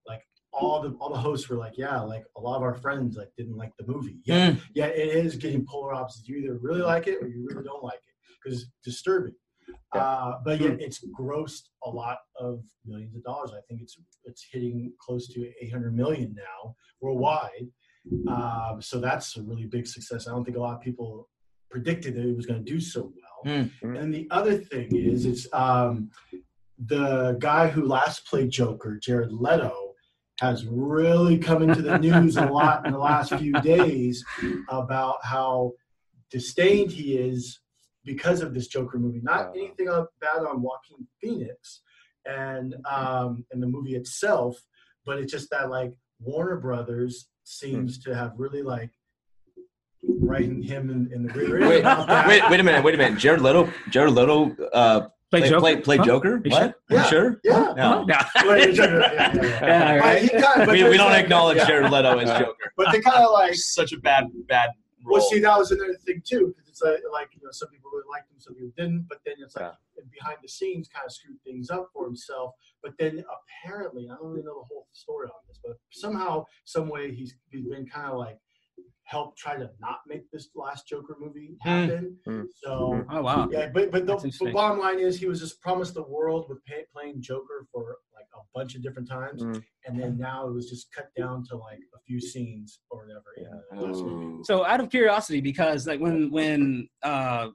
like 0.07 0.22
all 0.51 0.81
the 0.81 0.90
all 1.00 1.12
the 1.12 1.18
hosts 1.18 1.50
were 1.50 1.57
like, 1.57 1.78
yeah, 1.78 2.00
like 2.01 2.24
a 2.36 2.42
lot 2.42 2.57
of 2.57 2.63
our 2.63 2.74
friends 2.75 3.16
like 3.16 3.30
didn't 3.38 3.57
like 3.57 3.72
the 3.78 3.86
movie. 3.92 4.19
Yeah, 4.25 4.56
yeah, 4.74 4.88
it 4.88 5.25
is 5.25 5.36
getting 5.36 5.66
polar 5.66 5.94
opposites. 5.94 6.28
You 6.28 6.38
either 6.38 6.57
really 6.62 6.81
like 6.81 7.07
it 7.07 7.19
or 7.22 7.28
you 7.28 7.48
really 7.50 7.63
don't 7.63 7.84
like 7.84 7.96
it 8.00 8.16
because 8.44 8.62
it's 8.62 8.72
disturbing. 8.84 9.36
Yeah. 9.94 10.04
Uh, 10.04 10.40
but 10.44 10.60
yet 10.60 10.81
it's 10.81 11.06
grossed 11.19 11.69
a 11.84 11.90
lot 11.90 12.18
of 12.40 12.63
millions 12.86 13.16
of 13.16 13.24
dollars. 13.24 13.51
I 13.51 13.62
think 13.68 13.81
it's 13.81 13.98
it's 14.25 14.46
hitting 14.51 14.92
close 15.00 15.28
to 15.30 15.51
800 15.62 15.96
million 15.96 16.36
now 16.36 16.75
worldwide. 17.01 17.68
Um, 18.28 18.81
so 18.81 19.00
that's 19.00 19.38
a 19.38 19.42
really 19.42 19.66
big 19.66 19.86
success. 19.86 20.28
I 20.28 20.31
don't 20.31 20.44
think 20.44 20.57
a 20.57 20.62
lot 20.62 20.75
of 20.75 20.81
people 20.81 21.30
predicted 21.69 22.16
that 22.16 22.25
it 22.25 22.36
was 22.36 22.46
going 22.46 22.63
to 22.63 22.72
do 22.72 22.80
so 22.80 23.01
well. 23.01 23.56
Mm. 23.56 23.72
Mm. 23.84 24.00
And 24.00 24.13
the 24.13 24.28
other 24.31 24.57
thing 24.57 24.96
is, 24.96 25.25
it's 25.25 25.48
um, 25.54 26.10
the 26.86 27.38
guy 27.40 27.68
who 27.68 27.86
last 27.86 28.25
played 28.25 28.50
Joker, 28.50 28.98
Jared 29.01 29.31
Leto, 29.31 29.88
has 30.39 30.65
really 30.65 31.38
come 31.38 31.62
into 31.62 31.81
the 31.81 31.97
news 31.97 32.38
a 32.38 32.45
lot 32.45 32.86
in 32.86 32.94
the 32.94 33.00
last 33.00 33.33
few 33.36 33.53
days 33.62 34.24
about 34.69 35.18
how 35.24 35.74
disdained 36.31 36.91
he 36.91 37.18
is 37.18 37.59
because 38.06 38.41
of 38.41 38.53
this 38.53 38.68
Joker 38.68 38.97
movie. 38.97 39.19
Not 39.21 39.50
anything 39.56 39.88
bad 40.21 40.45
on 40.45 40.62
Joaquin 40.62 41.07
Phoenix 41.21 41.81
and 42.25 42.75
um, 42.89 43.45
and 43.51 43.62
the 43.62 43.68
movie 43.68 43.95
itself, 43.95 44.57
but 45.06 45.19
it's 45.19 45.31
just 45.31 45.50
that 45.51 45.69
like 45.69 45.94
Warner 46.19 46.57
Brothers 46.57 47.27
seems 47.44 48.00
to 48.00 48.15
have 48.15 48.33
really 48.38 48.62
like 48.62 48.91
writing 50.03 50.62
him 50.62 50.89
in, 50.89 51.12
in 51.13 51.24
the 51.24 51.34
rear 51.34 51.60
Wait, 51.67 51.84
wait, 51.84 52.50
wait 52.50 52.60
a 52.60 52.63
minute, 52.63 52.84
wait 52.84 52.96
a 52.96 52.98
minute. 52.98 53.19
Jared 53.19 53.41
Leto, 53.41 53.69
Jared 53.89 54.13
Leto, 54.13 54.55
uh, 54.74 55.08
Play 55.31 55.41
play, 55.41 55.50
Joker. 55.50 55.59
play, 55.62 55.75
play 55.81 55.98
Huh? 55.98 56.03
Joker. 56.05 56.41
You 56.43 56.51
What? 56.51 56.59
sure? 56.59 56.74
You 56.89 56.95
Yeah. 56.98 57.03
sure? 57.05 57.39
Yeah. 57.43 57.74
No. 57.77 58.05
Wait, 58.48 58.74
Joker, 58.74 59.00
yeah, 59.00 59.12
yeah, 59.13 59.33
yeah. 59.36 59.41
Yeah, 59.62 59.93
But 60.00 60.03
right. 60.05 60.21
he 60.24 60.29
kinda- 60.29 60.51
but 60.57 60.69
We, 60.69 60.83
we 60.89 60.98
don't 60.98 61.12
like- 61.12 61.24
acknowledge 61.24 61.57
yeah. 61.57 61.67
Jared 61.67 61.91
Leto 61.91 62.17
as 62.17 62.29
Joker. 62.39 62.71
But 62.77 62.91
they 62.91 63.00
kind 63.01 63.24
of 63.24 63.31
like 63.31 63.53
Such 63.53 63.91
a 63.93 64.00
bad, 64.00 64.25
bad 64.48 64.69
role. 65.05 65.19
Well, 65.19 65.21
see, 65.29 65.39
that 65.39 65.57
was 65.57 65.71
another 65.71 65.93
thing 66.05 66.21
too, 66.25 66.48
because 66.48 66.67
it's 66.67 66.81
like, 66.81 67.00
like 67.12 67.29
you 67.36 67.41
know, 67.43 67.51
some 67.51 67.69
people 67.69 67.91
really 67.93 68.07
liked 68.12 68.31
him, 68.31 68.39
some 68.39 68.55
people 68.55 68.71
didn't. 68.75 69.05
But 69.07 69.19
then 69.25 69.36
it's 69.39 69.55
like 69.55 69.71
behind 70.12 70.38
the 70.41 70.48
scenes, 70.50 70.88
kind 70.88 71.05
of 71.05 71.12
screwed 71.12 71.38
things 71.43 71.69
up 71.69 71.89
for 71.93 72.05
himself. 72.05 72.55
But 72.81 72.93
then 72.98 73.24
apparently, 73.63 74.09
I 74.09 74.15
don't 74.15 74.29
really 74.31 74.43
know 74.43 74.59
the 74.62 74.67
whole 74.74 74.88
story 74.93 75.27
on 75.27 75.39
this, 75.48 75.59
but 75.63 75.75
somehow, 75.91 76.45
some 76.65 76.89
way, 76.89 77.13
he's 77.13 77.36
he's 77.51 77.65
been 77.65 77.86
kind 77.86 78.07
of 78.12 78.17
like 78.17 78.38
helped 79.10 79.38
try 79.39 79.56
to 79.56 79.70
not 79.80 80.00
make 80.08 80.30
this 80.32 80.50
last 80.56 80.88
Joker 80.88 81.16
movie 81.20 81.58
happen. 81.62 82.16
Mm. 82.28 82.46
So. 82.63 83.04
Oh 83.10 83.22
wow. 83.22 83.48
Yeah, 83.51 83.70
but 83.74 83.92
but 83.92 84.06
the 84.06 84.13
That's 84.13 84.22
but 84.24 84.25
interesting. 84.28 84.54
bottom 84.54 84.80
line 84.80 85.00
is 85.00 85.20
he 85.20 85.25
was 85.28 85.39
just 85.39 85.60
promised 85.62 85.96
the 85.96 86.04
world 86.04 86.46
with 86.48 86.63
pay, 86.66 86.86
playing 86.94 87.22
Joker 87.22 87.68
for 87.72 87.98
like 88.13 88.28
a 88.36 88.42
bunch 88.54 88.75
of 88.75 88.84
different 88.84 89.10
times, 89.10 89.42
Mm. 89.44 89.63
and 89.86 90.00
then 90.00 90.18
now 90.18 90.48
it 90.48 90.54
was 90.54 90.70
just 90.70 90.92
cut 90.94 91.10
down 91.18 91.44
to 91.50 91.58
like 91.58 91.80
a 91.96 92.00
few 92.06 92.20
scenes 92.22 92.82
or 92.92 93.06
whatever. 93.08 93.30
in 93.72 93.78
the 93.80 93.86
last 93.88 94.04
movie. 94.04 94.44
So 94.44 94.63
out 94.66 94.80
of 94.80 94.89
curiosity, 94.89 95.42
because 95.42 95.88
like 95.88 96.00
when 96.00 96.30
when 96.32 96.88
uh 97.04 97.48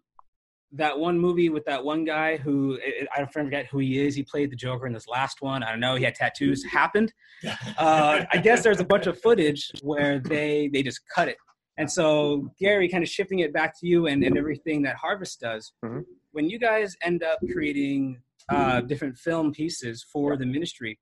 that 0.76 0.98
one 0.98 1.16
movie 1.16 1.50
with 1.50 1.64
that 1.66 1.84
one 1.84 2.04
guy 2.04 2.36
who 2.36 2.76
I- 2.84 3.06
I 3.14 3.18
don't 3.20 3.32
forget 3.32 3.66
who 3.66 3.78
he 3.78 4.04
is. 4.04 4.16
He 4.16 4.24
played 4.24 4.50
the 4.50 4.56
Joker 4.56 4.88
in 4.88 4.92
this 4.92 5.06
last 5.06 5.40
one. 5.40 5.62
I 5.62 5.70
don't 5.70 5.78
know. 5.78 5.94
He 5.94 6.02
had 6.02 6.16
tattoos. 6.16 6.64
Happened. 6.64 7.12
Uh, 7.78 8.24
I 8.32 8.38
guess 8.38 8.62
there's 8.62 8.80
a 8.80 8.84
bunch 8.84 9.06
of 9.06 9.20
footage 9.20 9.70
where 9.82 10.18
they 10.18 10.68
they 10.72 10.82
just 10.82 11.00
cut 11.14 11.28
it. 11.28 11.36
And 11.76 11.90
so 11.90 12.50
Gary, 12.58 12.88
kind 12.88 13.02
of 13.02 13.08
shifting 13.08 13.40
it 13.40 13.52
back 13.52 13.78
to 13.80 13.86
you 13.86 14.06
and, 14.06 14.22
and 14.22 14.38
everything 14.38 14.82
that 14.82 14.96
Harvest 14.96 15.40
does. 15.40 15.72
Mhm. 15.84 16.04
When 16.32 16.48
you 16.48 16.58
guys 16.58 16.96
end 17.02 17.22
up 17.22 17.38
creating 17.52 18.20
uh, 18.48 18.80
different 18.82 19.16
film 19.16 19.52
pieces 19.52 20.04
for 20.12 20.36
the 20.36 20.46
ministry, 20.46 20.98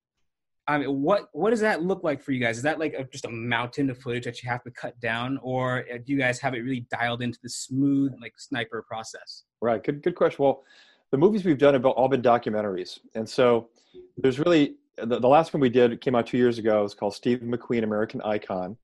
I 0.69 0.79
mean, 0.79 1.03
what 1.03 1.29
what 1.33 1.51
does 1.51 1.61
that 1.61 1.83
look 1.83 2.05
like 2.05 2.23
for 2.23 2.33
you 2.33 2.41
guys? 2.41 2.57
Is 2.57 2.63
that 2.63 2.79
like 2.79 2.95
a, 2.95 3.05
just 3.05 3.25
a 3.25 3.31
mountain 3.31 3.91
of 3.91 3.99
footage 3.99 4.25
that 4.25 4.43
you 4.43 4.49
have 4.49 4.63
to 4.63 4.71
cut 4.71 4.99
down, 5.01 5.39
or 5.43 5.85
uh, 5.93 5.99
do 6.05 6.13
you 6.13 6.19
guys 6.19 6.39
have 6.39 6.55
it 6.55 6.61
really 6.61 6.87
dialed 6.91 7.21
into 7.21 7.39
the 7.43 7.49
smooth 7.49 8.13
like 8.21 8.35
sniper 8.39 8.85
process? 8.87 9.45
Right. 9.61 9.83
Good. 9.83 10.03
Good 10.03 10.15
question. 10.15 10.45
Well, 10.45 10.63
the 11.11 11.19
movies 11.19 11.45
we've 11.45 11.59
done 11.59 11.75
have 11.75 11.85
all 11.85 12.09
been 12.09 12.23
documentaries, 12.23 13.01
and 13.15 13.29
so 13.29 13.71
there's 14.17 14.39
really 14.39 14.77
the, 14.97 15.19
the 15.19 15.29
last 15.29 15.53
one 15.53 15.61
we 15.61 15.69
did 15.69 16.01
came 16.01 16.15
out 16.15 16.29
two 16.29 16.39
years 16.39 16.59
ago. 16.59 16.85
It's 16.85 16.95
called 16.95 17.15
Steve 17.15 17.41
McQueen, 17.41 17.83
American 17.83 18.23
Icon, 18.23 18.77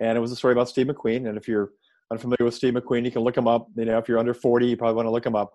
and 0.00 0.16
it 0.16 0.20
was 0.20 0.32
a 0.32 0.36
story 0.36 0.52
about 0.52 0.68
Steve 0.68 0.86
McQueen. 0.86 1.28
And 1.28 1.36
if 1.36 1.48
you're 1.48 1.70
unfamiliar 2.10 2.44
with 2.44 2.54
Steve 2.54 2.74
McQueen, 2.74 3.04
you 3.04 3.10
can 3.10 3.22
look 3.22 3.36
him 3.36 3.48
up. 3.48 3.68
You 3.76 3.84
know, 3.84 3.98
if 3.98 4.08
you're 4.08 4.18
under 4.18 4.34
40, 4.34 4.66
you 4.66 4.76
probably 4.76 4.96
want 4.96 5.06
to 5.06 5.10
look 5.10 5.26
him 5.26 5.36
up. 5.36 5.52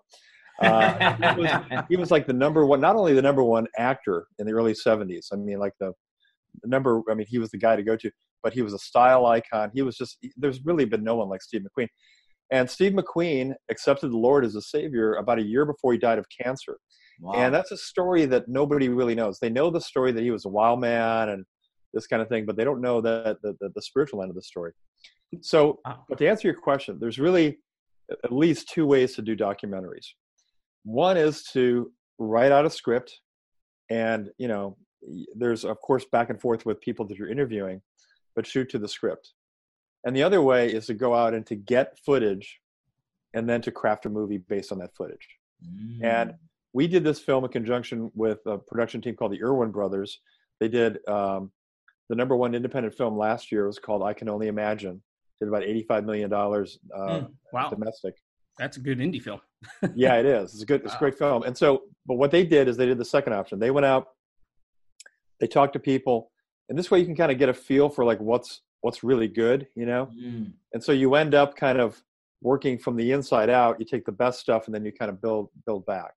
Uh, 0.60 1.34
he, 1.34 1.40
was, 1.40 1.84
he, 1.88 1.96
was, 1.96 2.10
like 2.10 2.26
the 2.26 2.32
number 2.32 2.66
one, 2.66 2.80
not 2.80 2.96
only 2.96 3.14
the 3.14 3.22
number 3.22 3.42
one 3.42 3.66
actor 3.78 4.26
in 4.38 4.46
the 4.46 4.52
early 4.52 4.72
70s. 4.74 5.26
I 5.32 5.36
mean, 5.36 5.58
like 5.58 5.72
the, 5.80 5.92
the 6.62 6.68
number. 6.68 7.02
I 7.10 7.14
mean, 7.14 7.26
he 7.28 7.38
was 7.38 7.50
the 7.50 7.58
guy 7.58 7.76
to 7.76 7.82
go 7.82 7.96
to. 7.96 8.10
But 8.42 8.54
he 8.54 8.62
was 8.62 8.72
a 8.72 8.78
style 8.78 9.26
icon. 9.26 9.70
He 9.74 9.82
was 9.82 9.96
just. 9.96 10.18
There's 10.36 10.64
really 10.64 10.86
been 10.86 11.04
no 11.04 11.16
one 11.16 11.28
like 11.28 11.42
Steve 11.42 11.62
McQueen. 11.62 11.88
And 12.50 12.68
Steve 12.68 12.92
McQueen 12.92 13.54
accepted 13.70 14.10
the 14.10 14.16
Lord 14.16 14.44
as 14.44 14.56
a 14.56 14.62
savior 14.62 15.14
about 15.14 15.38
a 15.38 15.42
year 15.42 15.64
before 15.64 15.92
he 15.92 15.98
died 15.98 16.18
of 16.18 16.26
cancer. 16.42 16.78
Wow. 17.20 17.34
And 17.34 17.54
that's 17.54 17.70
a 17.70 17.76
story 17.76 18.24
that 18.26 18.48
nobody 18.48 18.88
really 18.88 19.14
knows. 19.14 19.38
They 19.38 19.50
know 19.50 19.70
the 19.70 19.80
story 19.80 20.10
that 20.12 20.22
he 20.22 20.30
was 20.30 20.46
a 20.46 20.48
wild 20.48 20.80
man 20.80 21.28
and 21.28 21.44
this 21.92 22.06
kind 22.06 22.22
of 22.22 22.28
thing, 22.28 22.46
but 22.46 22.56
they 22.56 22.64
don't 22.64 22.80
know 22.80 23.00
that 23.00 23.42
the, 23.42 23.56
the, 23.60 23.70
the 23.74 23.82
spiritual 23.82 24.22
end 24.22 24.30
of 24.30 24.36
the 24.36 24.42
story. 24.42 24.72
So, 25.40 25.80
but 26.08 26.18
to 26.18 26.28
answer 26.28 26.48
your 26.48 26.56
question, 26.56 26.98
there's 27.00 27.18
really 27.18 27.58
at 28.24 28.32
least 28.32 28.68
two 28.68 28.86
ways 28.86 29.14
to 29.14 29.22
do 29.22 29.36
documentaries. 29.36 30.06
One 30.84 31.16
is 31.16 31.44
to 31.52 31.92
write 32.18 32.52
out 32.52 32.66
a 32.66 32.70
script, 32.70 33.20
and 33.88 34.30
you 34.38 34.48
know, 34.48 34.76
there's 35.36 35.64
of 35.64 35.80
course 35.80 36.04
back 36.10 36.30
and 36.30 36.40
forth 36.40 36.66
with 36.66 36.80
people 36.80 37.06
that 37.06 37.18
you're 37.18 37.30
interviewing, 37.30 37.80
but 38.34 38.46
shoot 38.46 38.68
to 38.70 38.78
the 38.78 38.88
script. 38.88 39.32
And 40.04 40.16
the 40.16 40.22
other 40.22 40.42
way 40.42 40.72
is 40.72 40.86
to 40.86 40.94
go 40.94 41.14
out 41.14 41.34
and 41.34 41.46
to 41.46 41.54
get 41.54 41.98
footage, 42.04 42.58
and 43.34 43.48
then 43.48 43.60
to 43.62 43.70
craft 43.70 44.06
a 44.06 44.10
movie 44.10 44.38
based 44.38 44.72
on 44.72 44.78
that 44.78 44.94
footage. 44.96 45.28
Mm. 45.64 46.04
And 46.04 46.34
we 46.72 46.86
did 46.86 47.04
this 47.04 47.20
film 47.20 47.44
in 47.44 47.50
conjunction 47.50 48.10
with 48.14 48.38
a 48.46 48.58
production 48.58 49.00
team 49.00 49.14
called 49.14 49.32
the 49.32 49.42
Erwin 49.42 49.70
Brothers. 49.70 50.20
They 50.58 50.68
did 50.68 50.98
um, 51.08 51.52
the 52.10 52.16
number 52.16 52.36
one 52.36 52.56
independent 52.56 52.94
film 52.94 53.16
last 53.16 53.52
year 53.52 53.66
was 53.66 53.78
called 53.78 54.02
I 54.02 54.12
Can 54.12 54.28
Only 54.28 54.48
Imagine. 54.48 55.00
Did 55.40 55.48
about 55.48 55.62
eighty-five 55.62 56.04
million 56.04 56.28
dollars 56.28 56.78
uh, 56.94 57.20
mm, 57.20 57.30
wow. 57.52 57.70
domestic. 57.70 58.16
That's 58.58 58.76
a 58.76 58.80
good 58.80 58.98
indie 58.98 59.22
film. 59.22 59.40
yeah, 59.94 60.16
it 60.16 60.26
is. 60.26 60.52
It's 60.52 60.62
a 60.64 60.66
good. 60.66 60.82
It's 60.82 60.90
wow. 60.90 60.96
a 60.96 60.98
great 60.98 61.16
film. 61.16 61.44
And 61.44 61.56
so, 61.56 61.84
but 62.06 62.16
what 62.16 62.32
they 62.32 62.44
did 62.44 62.68
is 62.68 62.76
they 62.76 62.84
did 62.84 62.98
the 62.98 63.04
second 63.04 63.32
option. 63.32 63.58
They 63.58 63.70
went 63.70 63.86
out, 63.86 64.08
they 65.38 65.46
talked 65.46 65.72
to 65.74 65.78
people, 65.78 66.32
and 66.68 66.76
this 66.78 66.90
way 66.90 66.98
you 66.98 67.06
can 67.06 67.14
kind 67.14 67.32
of 67.32 67.38
get 67.38 67.48
a 67.48 67.54
feel 67.54 67.88
for 67.88 68.04
like 68.04 68.18
what's 68.18 68.60
what's 68.80 69.04
really 69.04 69.28
good, 69.28 69.68
you 69.76 69.86
know. 69.86 70.10
Mm. 70.20 70.52
And 70.74 70.82
so 70.82 70.90
you 70.90 71.14
end 71.14 71.34
up 71.34 71.56
kind 71.56 71.80
of 71.80 72.02
working 72.42 72.76
from 72.76 72.96
the 72.96 73.12
inside 73.12 73.50
out. 73.50 73.76
You 73.78 73.86
take 73.86 74.04
the 74.04 74.12
best 74.12 74.40
stuff, 74.40 74.66
and 74.66 74.74
then 74.74 74.84
you 74.84 74.92
kind 74.92 75.10
of 75.10 75.22
build 75.22 75.48
build 75.64 75.86
back. 75.86 76.10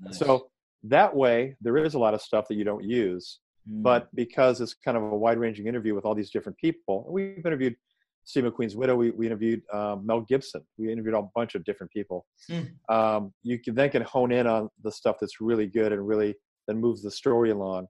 Nice. 0.00 0.18
So 0.18 0.48
that 0.84 1.14
way, 1.14 1.54
there 1.60 1.76
is 1.76 1.94
a 1.94 1.98
lot 1.98 2.14
of 2.14 2.22
stuff 2.22 2.48
that 2.48 2.54
you 2.54 2.64
don't 2.64 2.82
use 2.82 3.40
Mm. 3.70 3.82
But 3.82 4.14
because 4.14 4.60
it's 4.60 4.74
kind 4.74 4.96
of 4.96 5.02
a 5.02 5.16
wide 5.16 5.38
ranging 5.38 5.66
interview 5.66 5.94
with 5.94 6.04
all 6.04 6.14
these 6.14 6.30
different 6.30 6.58
people, 6.58 7.06
we've 7.08 7.44
interviewed 7.44 7.76
Steve 8.24 8.44
McQueen's 8.44 8.76
widow. 8.76 8.96
We, 8.96 9.10
we 9.10 9.26
interviewed 9.26 9.62
um, 9.72 10.04
Mel 10.06 10.22
Gibson. 10.22 10.62
We 10.78 10.90
interviewed 10.90 11.14
a 11.14 11.22
bunch 11.34 11.54
of 11.54 11.64
different 11.64 11.92
people. 11.92 12.26
Mm. 12.50 12.70
Um, 12.88 13.34
you 13.42 13.58
can 13.58 13.74
then 13.74 13.90
can 13.90 14.02
hone 14.02 14.32
in 14.32 14.46
on 14.46 14.68
the 14.82 14.90
stuff 14.90 15.16
that's 15.20 15.40
really 15.40 15.66
good 15.66 15.92
and 15.92 16.06
really 16.06 16.34
then 16.66 16.80
moves 16.80 17.02
the 17.02 17.10
story 17.10 17.50
along. 17.50 17.86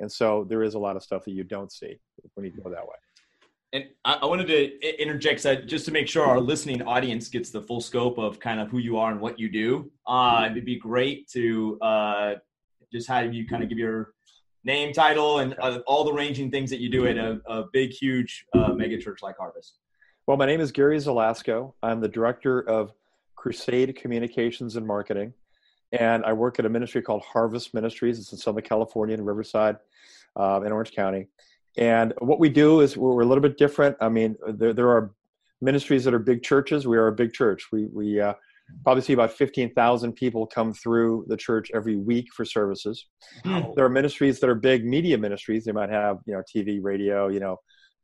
And 0.00 0.10
so 0.10 0.46
there 0.48 0.62
is 0.62 0.74
a 0.74 0.78
lot 0.78 0.96
of 0.96 1.02
stuff 1.02 1.24
that 1.24 1.32
you 1.32 1.44
don't 1.44 1.72
see 1.72 1.98
when 2.34 2.44
you 2.44 2.52
go 2.52 2.70
that 2.70 2.82
way. 2.82 2.94
And 3.72 3.84
I, 4.04 4.24
wanted 4.24 4.46
to 4.46 5.02
interject 5.02 5.42
that 5.42 5.66
just 5.66 5.84
to 5.86 5.90
make 5.90 6.08
sure 6.08 6.24
our 6.24 6.40
listening 6.40 6.82
audience 6.82 7.28
gets 7.28 7.50
the 7.50 7.60
full 7.60 7.80
scope 7.80 8.16
of 8.16 8.38
kind 8.38 8.60
of 8.60 8.70
who 8.70 8.78
you 8.78 8.96
are 8.96 9.10
and 9.10 9.20
what 9.20 9.38
you 9.38 9.50
do. 9.50 9.90
Uh, 10.06 10.48
it'd 10.50 10.64
be 10.64 10.78
great 10.78 11.28
to 11.32 11.78
uh, 11.82 12.34
just 12.92 13.08
have 13.08 13.34
you 13.34 13.46
kind 13.46 13.62
of 13.62 13.68
give 13.68 13.76
your 13.76 14.12
name, 14.66 14.92
title, 14.92 15.38
and 15.38 15.54
uh, 15.60 15.78
all 15.86 16.04
the 16.04 16.12
ranging 16.12 16.50
things 16.50 16.68
that 16.70 16.80
you 16.80 16.90
do 16.90 17.06
at 17.06 17.16
a, 17.16 17.40
a 17.46 17.64
big, 17.72 17.92
huge 17.92 18.44
uh, 18.52 18.74
mega 18.74 18.98
church 18.98 19.22
like 19.22 19.38
Harvest? 19.38 19.78
Well, 20.26 20.36
my 20.36 20.44
name 20.44 20.60
is 20.60 20.72
Gary 20.72 20.98
Zelasko. 20.98 21.72
I'm 21.84 22.00
the 22.00 22.08
director 22.08 22.68
of 22.68 22.92
Crusade 23.36 23.94
Communications 23.94 24.74
and 24.74 24.84
Marketing, 24.84 25.32
and 25.92 26.24
I 26.24 26.32
work 26.32 26.58
at 26.58 26.66
a 26.66 26.68
ministry 26.68 27.00
called 27.00 27.22
Harvest 27.22 27.74
Ministries. 27.74 28.18
It's 28.18 28.32
in 28.32 28.38
Southern 28.38 28.64
California 28.64 29.14
in 29.14 29.24
Riverside, 29.24 29.76
uh, 30.34 30.60
in 30.66 30.72
Orange 30.72 30.92
County. 30.92 31.28
And 31.78 32.12
what 32.18 32.40
we 32.40 32.48
do 32.48 32.80
is 32.80 32.96
we're, 32.96 33.22
a 33.22 33.24
little 33.24 33.42
bit 33.42 33.56
different. 33.56 33.96
I 34.00 34.08
mean, 34.08 34.36
there, 34.48 34.72
there 34.72 34.88
are 34.88 35.12
ministries 35.60 36.02
that 36.04 36.12
are 36.12 36.18
big 36.18 36.42
churches. 36.42 36.88
We 36.88 36.96
are 36.96 37.06
a 37.06 37.12
big 37.12 37.32
church. 37.32 37.70
We 37.70 37.86
we 37.86 38.20
uh, 38.20 38.34
probably 38.84 39.02
see 39.02 39.12
about 39.12 39.32
15,000 39.32 40.12
people 40.12 40.46
come 40.46 40.72
through 40.72 41.24
the 41.28 41.36
church 41.36 41.70
every 41.74 41.96
week 41.96 42.26
for 42.34 42.44
services. 42.44 43.06
Wow. 43.44 43.72
There 43.76 43.84
are 43.84 43.90
ministries 43.90 44.40
that 44.40 44.50
are 44.50 44.54
big 44.54 44.84
media 44.84 45.18
ministries. 45.18 45.64
They 45.64 45.72
might 45.72 45.90
have, 45.90 46.18
you 46.26 46.34
know, 46.34 46.42
TV, 46.54 46.78
radio, 46.82 47.28
you 47.28 47.40
know, 47.40 47.56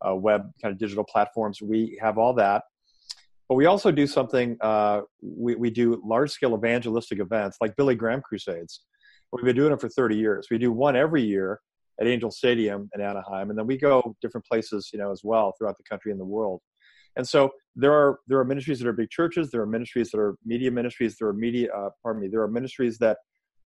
uh, 0.07 0.15
web 0.15 0.51
kind 0.61 0.73
of 0.73 0.79
digital 0.79 1.05
platforms. 1.05 1.61
We 1.63 1.99
have 2.01 2.19
all 2.19 2.35
that. 2.35 2.63
But 3.49 3.57
we 3.57 3.67
also 3.67 3.91
do 3.91 4.07
something, 4.07 4.57
uh, 4.61 5.03
we, 5.21 5.55
we 5.57 5.71
do 5.71 6.01
large 6.05 6.31
scale 6.31 6.57
evangelistic 6.57 7.19
events 7.21 7.59
like 7.61 7.77
Billy 7.77 7.95
Graham 7.95 8.23
Crusades. 8.23 8.81
We've 9.33 9.45
been 9.45 9.57
doing 9.57 9.71
them 9.71 9.79
for 9.79 9.89
30 9.89 10.17
years. 10.17 10.49
We 10.51 10.59
do 10.59 10.73
one 10.73 10.97
every 10.97 11.23
year 11.23 11.61
at 12.01 12.07
Angel 12.07 12.31
Stadium 12.31 12.89
in 12.95 13.01
Anaheim, 13.01 13.51
and 13.51 13.59
then 13.59 13.67
we 13.67 13.79
go 13.79 14.15
different 14.21 14.47
places, 14.47 14.91
you 14.93 14.99
know, 14.99 15.11
as 15.11 15.23
well 15.25 15.55
throughout 15.57 15.77
the 15.77 15.85
country 15.85 16.13
and 16.13 16.21
the 16.21 16.25
world. 16.25 16.61
And 17.17 17.27
so 17.27 17.51
there 17.77 17.93
are 17.93 18.21
there 18.27 18.39
are 18.39 18.45
ministries 18.45 18.79
that 18.81 18.89
are 18.89 18.93
big 18.93 19.11
churches. 19.11 19.51
There 19.51 19.61
are 19.61 19.67
ministries 19.67 20.11
that 20.11 20.19
are 20.19 20.37
media 20.45 20.71
ministries. 20.71 21.17
There 21.19 21.29
are 21.29 21.35
media. 21.35 21.69
Uh, 21.75 21.91
pardon 22.03 22.23
me. 22.23 22.29
There 22.29 22.43
are 22.43 22.49
ministries 22.49 22.99
that 22.99 23.19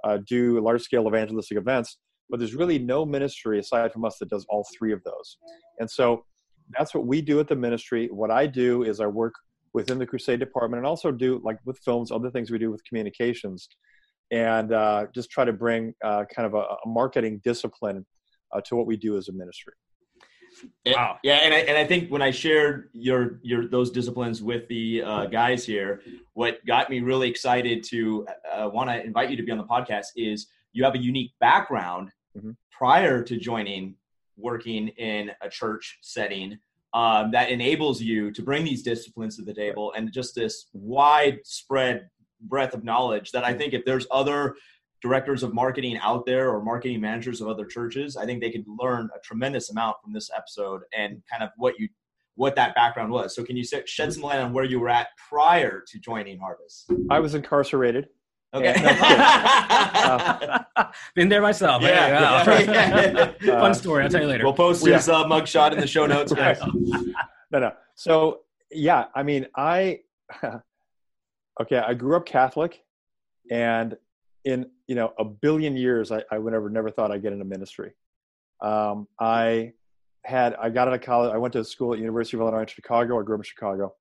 uh, 0.03 0.19
do 0.27 0.59
large 0.59 0.81
scale 0.81 1.07
evangelistic 1.07 1.57
events. 1.57 1.97
But 2.29 2.39
there's 2.39 2.55
really 2.55 2.77
no 2.77 3.05
ministry 3.05 3.59
aside 3.59 3.93
from 3.93 4.03
us 4.03 4.17
that 4.19 4.29
does 4.29 4.45
all 4.49 4.65
three 4.77 4.91
of 4.91 5.01
those. 5.03 5.37
And 5.79 5.89
so 5.89 6.25
that's 6.77 6.93
what 6.93 7.07
we 7.07 7.21
do 7.21 7.39
at 7.39 7.47
the 7.47 7.55
ministry. 7.55 8.09
What 8.11 8.31
I 8.31 8.47
do 8.47 8.83
is 8.83 8.99
I 8.99 9.05
work 9.05 9.33
within 9.73 9.97
the 9.97 10.05
crusade 10.05 10.39
department 10.39 10.79
and 10.79 10.87
also 10.87 11.11
do 11.11 11.41
like 11.43 11.57
with 11.65 11.79
films, 11.79 12.11
other 12.11 12.29
things 12.29 12.51
we 12.51 12.57
do 12.57 12.69
with 12.69 12.83
communications, 12.83 13.69
and 14.31 14.73
uh, 14.73 15.05
just 15.15 15.29
try 15.29 15.45
to 15.45 15.53
bring 15.53 15.93
uh, 16.03 16.25
kind 16.33 16.45
of 16.45 16.53
a, 16.53 16.57
a 16.57 16.87
marketing 16.87 17.39
discipline 17.43 18.05
uh, 18.53 18.61
to 18.61 18.75
what 18.75 18.87
we 18.87 18.97
do 18.97 19.17
as 19.17 19.29
a 19.29 19.33
ministry. 19.33 19.73
Wow. 20.85 21.19
Yeah, 21.23 21.35
and 21.35 21.53
I 21.53 21.59
and 21.59 21.77
I 21.77 21.85
think 21.85 22.09
when 22.09 22.21
I 22.21 22.31
shared 22.31 22.89
your 22.93 23.39
your 23.41 23.67
those 23.67 23.91
disciplines 23.91 24.41
with 24.41 24.67
the 24.67 25.03
uh, 25.03 25.25
guys 25.25 25.65
here, 25.65 26.01
what 26.33 26.65
got 26.65 26.89
me 26.89 27.01
really 27.01 27.29
excited 27.29 27.83
to 27.89 28.27
uh, 28.51 28.69
want 28.71 28.89
to 28.89 29.03
invite 29.03 29.29
you 29.29 29.37
to 29.37 29.43
be 29.43 29.51
on 29.51 29.57
the 29.57 29.63
podcast 29.63 30.07
is 30.15 30.47
you 30.73 30.83
have 30.83 30.95
a 30.95 30.99
unique 30.99 31.31
background 31.39 32.11
mm-hmm. 32.37 32.51
prior 32.71 33.23
to 33.23 33.37
joining 33.37 33.95
working 34.37 34.89
in 34.89 35.31
a 35.41 35.49
church 35.49 35.97
setting 36.01 36.57
um, 36.93 37.31
that 37.31 37.49
enables 37.49 38.01
you 38.01 38.31
to 38.31 38.41
bring 38.41 38.63
these 38.63 38.83
disciplines 38.83 39.35
to 39.35 39.41
the 39.41 39.53
table 39.53 39.93
and 39.95 40.11
just 40.11 40.35
this 40.35 40.67
widespread 40.73 42.09
breadth 42.41 42.73
of 42.73 42.83
knowledge 42.83 43.31
that 43.31 43.43
I 43.43 43.53
think 43.53 43.73
if 43.73 43.83
there's 43.83 44.05
other 44.11 44.55
directors 45.01 45.43
of 45.43 45.53
marketing 45.53 45.97
out 46.01 46.25
there 46.25 46.49
or 46.49 46.63
marketing 46.63 47.01
managers 47.01 47.41
of 47.41 47.47
other 47.47 47.65
churches, 47.65 48.17
I 48.17 48.25
think 48.25 48.41
they 48.41 48.51
could 48.51 48.65
learn 48.67 49.09
a 49.15 49.19
tremendous 49.19 49.69
amount 49.69 49.97
from 50.03 50.13
this 50.13 50.29
episode 50.35 50.81
and 50.97 51.21
kind 51.29 51.43
of 51.43 51.49
what 51.57 51.75
you 51.79 51.89
what 52.35 52.55
that 52.55 52.75
background 52.75 53.11
was. 53.11 53.35
So 53.35 53.43
can 53.43 53.57
you 53.57 53.63
shed 53.63 54.13
some 54.13 54.21
light 54.21 54.39
on 54.39 54.53
where 54.53 54.63
you 54.63 54.79
were 54.79 54.89
at 54.89 55.07
prior 55.29 55.83
to 55.87 55.99
joining 55.99 56.37
Harvest? 56.37 56.91
I 57.09 57.19
was 57.19 57.33
incarcerated. 57.33 58.09
Okay. 58.53 58.75
uh, 58.79 60.59
Been 61.15 61.29
there 61.29 61.41
myself. 61.41 61.81
Yeah. 61.81 62.45
yeah. 63.41 63.59
Fun 63.59 63.73
story. 63.73 64.03
I'll 64.03 64.09
tell 64.09 64.21
you 64.21 64.27
later. 64.27 64.43
We'll 64.43 64.53
post 64.53 64.85
his 64.85 65.09
uh, 65.09 65.25
mugshot 65.25 65.73
in 65.73 65.79
the 65.79 65.87
show 65.87 66.05
notes. 66.05 66.31
right. 66.31 66.57
No, 67.51 67.59
no. 67.59 67.71
So 67.95 68.41
yeah, 68.71 69.05
I 69.15 69.23
mean, 69.23 69.47
I 69.55 70.01
okay. 71.61 71.77
I 71.77 71.93
grew 71.93 72.15
up 72.15 72.25
Catholic, 72.25 72.83
and 73.51 73.97
in 74.45 74.67
you 74.87 74.95
know 74.95 75.13
a 75.19 75.25
billion 75.25 75.75
years 75.75 76.11
I, 76.11 76.23
I 76.31 76.37
would 76.37 76.53
never 76.53 76.69
never 76.69 76.89
thought 76.89 77.11
I'd 77.11 77.21
get 77.21 77.33
into 77.33 77.45
ministry. 77.45 77.91
Um, 78.61 79.07
I 79.19 79.73
had 80.25 80.55
I 80.55 80.69
got 80.69 80.87
out 80.87 80.93
of 80.93 81.01
college. 81.01 81.33
I 81.33 81.37
went 81.37 81.53
to 81.53 81.63
school 81.63 81.93
at 81.93 81.99
University 81.99 82.37
of 82.37 82.41
Illinois 82.41 82.61
in 82.61 82.67
Chicago. 82.67 83.19
I 83.19 83.23
grew 83.23 83.35
up 83.35 83.39
in 83.39 83.43
Chicago, 83.43 83.93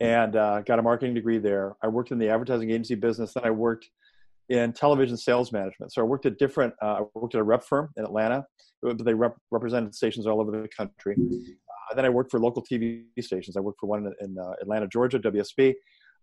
and 0.00 0.36
uh, 0.36 0.62
got 0.62 0.78
a 0.78 0.82
marketing 0.82 1.14
degree 1.14 1.38
there. 1.38 1.76
I 1.82 1.88
worked 1.88 2.10
in 2.10 2.18
the 2.18 2.28
advertising 2.28 2.70
agency 2.70 2.94
business. 2.94 3.34
Then 3.34 3.44
I 3.44 3.50
worked 3.50 3.88
in 4.48 4.72
television 4.72 5.16
sales 5.16 5.52
management. 5.52 5.92
So 5.92 6.02
I 6.02 6.04
worked 6.04 6.26
at 6.26 6.38
different. 6.38 6.74
Uh, 6.82 7.00
I 7.00 7.02
worked 7.14 7.34
at 7.34 7.40
a 7.40 7.44
rep 7.44 7.64
firm 7.64 7.90
in 7.96 8.04
Atlanta. 8.04 8.44
But 8.82 9.02
they 9.02 9.14
rep- 9.14 9.38
represented 9.50 9.94
stations 9.94 10.26
all 10.26 10.42
over 10.42 10.50
the 10.50 10.68
country. 10.68 11.16
Uh, 11.16 11.94
then 11.94 12.04
I 12.04 12.10
worked 12.10 12.30
for 12.30 12.38
local 12.38 12.62
TV 12.62 13.04
stations. 13.20 13.56
I 13.56 13.60
worked 13.60 13.80
for 13.80 13.86
one 13.86 14.06
in, 14.06 14.14
in 14.20 14.38
uh, 14.38 14.52
Atlanta, 14.60 14.86
Georgia, 14.86 15.18
WSB. 15.18 15.74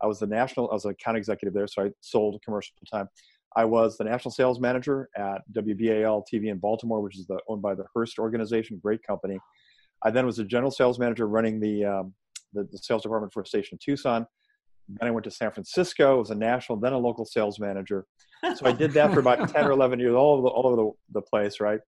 I 0.02 0.08
was 0.08 0.20
the 0.20 0.28
national. 0.28 0.70
I 0.70 0.76
was 0.76 0.86
an 0.86 0.92
account 0.92 1.18
executive 1.18 1.54
there, 1.54 1.68
so 1.68 1.86
I 1.86 1.90
sold 2.02 2.40
commercial 2.44 2.74
time. 2.92 3.08
I 3.56 3.66
was 3.66 3.98
the 3.98 4.06
national 4.06 4.32
sales 4.32 4.60
manager 4.60 5.10
at 5.16 5.42
WBAL 5.54 6.24
TV 6.32 6.46
in 6.48 6.58
Baltimore, 6.58 7.02
which 7.02 7.18
is 7.18 7.28
the, 7.28 7.40
owned 7.48 7.62
by 7.62 7.76
the 7.76 7.86
Hearst 7.94 8.18
organization, 8.18 8.80
great 8.82 9.04
company. 9.04 9.40
I 10.04 10.12
then 10.12 10.26
was 10.26 10.40
a 10.40 10.44
general 10.46 10.72
sales 10.72 11.00
manager 11.00 11.28
running 11.28 11.60
the, 11.60 11.86
um, 11.86 12.14
the, 12.54 12.64
the, 12.72 12.78
sales 12.78 13.04
department 13.04 13.34
for 13.34 13.42
a 13.42 13.46
station 13.46 13.76
in 13.76 13.80
Tucson. 13.94 14.26
Then 14.88 15.08
I 15.08 15.12
went 15.12 15.24
to 15.26 15.32
San 15.32 15.52
Francisco, 15.52 16.18
was 16.20 16.32
a 16.32 16.36
national, 16.36 16.80
then 16.80 16.94
a 16.94 16.98
local 16.98 17.26
sales 17.26 17.60
manager. 17.60 18.06
So 18.56 18.66
I 18.66 18.72
did 18.72 18.92
that 18.94 19.14
for 19.14 19.20
about 19.20 19.50
10 19.50 19.66
or 19.66 19.72
11 19.74 20.00
years, 20.00 20.16
all 20.16 20.34
over 20.34 20.42
the, 20.42 20.48
all 20.48 20.68
over 20.68 20.76
the, 20.76 21.20
the 21.20 21.22
place, 21.22 21.60
right? 21.60 21.80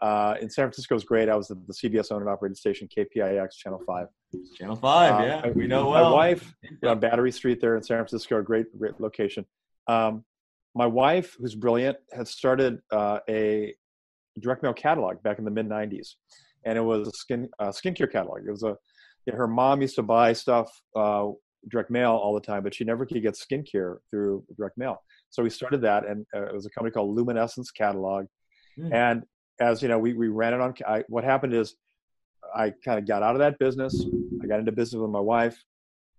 Uh, 0.00 0.34
in 0.40 0.50
San 0.50 0.66
Francisco 0.66 0.94
was 0.94 1.04
great. 1.04 1.28
I 1.28 1.34
was 1.34 1.48
the, 1.48 1.54
the 1.66 1.72
CBS 1.72 2.12
owned 2.12 2.20
and 2.20 2.30
operated 2.30 2.56
station, 2.58 2.86
KPIX 2.96 3.48
Channel 3.56 3.82
Five. 3.86 4.06
Channel 4.56 4.76
Five, 4.76 5.14
Um, 5.14 5.22
yeah, 5.22 5.40
I- 5.44 5.50
we 5.50 5.66
know 5.66 5.84
My 5.90 6.02
well. 6.02 6.14
wife 6.14 6.54
on 6.86 7.00
Battery 7.00 7.32
Street 7.32 7.60
there 7.60 7.76
in 7.76 7.82
San 7.82 7.96
Francisco, 7.96 8.38
a 8.38 8.42
great, 8.42 8.66
great 8.78 9.00
location. 9.00 9.46
Um, 9.88 10.24
my 10.76 10.86
wife, 10.86 11.36
who's 11.38 11.54
brilliant, 11.54 11.96
had 12.12 12.28
started 12.28 12.80
uh, 12.92 13.20
a 13.28 13.74
direct 14.38 14.62
mail 14.62 14.74
catalog 14.74 15.22
back 15.22 15.38
in 15.38 15.44
the 15.44 15.50
mid 15.50 15.66
'90s, 15.66 16.14
and 16.64 16.76
it 16.76 16.82
was 16.82 17.08
a 17.08 17.12
skin 17.12 17.48
uh, 17.58 17.68
skincare 17.68 18.10
catalog. 18.10 18.42
It 18.46 18.50
was 18.50 18.62
a 18.62 18.76
you 19.24 19.32
know, 19.32 19.38
her 19.38 19.48
mom 19.48 19.80
used 19.80 19.96
to 19.96 20.02
buy 20.02 20.34
stuff 20.34 20.70
uh, 20.94 21.28
direct 21.68 21.90
mail 21.90 22.12
all 22.12 22.34
the 22.34 22.40
time, 22.40 22.62
but 22.62 22.74
she 22.74 22.84
never 22.84 23.06
could 23.06 23.22
get 23.22 23.34
skincare 23.34 23.96
through 24.10 24.44
direct 24.56 24.76
mail. 24.76 25.02
So 25.30 25.42
we 25.42 25.48
started 25.50 25.80
that, 25.80 26.06
and 26.06 26.26
uh, 26.36 26.46
it 26.46 26.54
was 26.54 26.66
a 26.66 26.70
company 26.70 26.92
called 26.92 27.16
Luminescence 27.16 27.70
Catalog. 27.70 28.26
Hmm. 28.76 28.92
And 28.92 29.22
as 29.58 29.80
you 29.80 29.88
know, 29.88 29.98
we 29.98 30.12
we 30.12 30.28
ran 30.28 30.52
it 30.52 30.60
on. 30.60 30.74
I, 30.86 31.04
what 31.08 31.24
happened 31.24 31.54
is, 31.54 31.74
I 32.54 32.74
kind 32.84 32.98
of 32.98 33.08
got 33.08 33.22
out 33.22 33.34
of 33.34 33.38
that 33.38 33.58
business. 33.58 34.04
I 34.42 34.46
got 34.46 34.60
into 34.60 34.72
business 34.72 35.00
with 35.00 35.10
my 35.10 35.20
wife. 35.20 35.64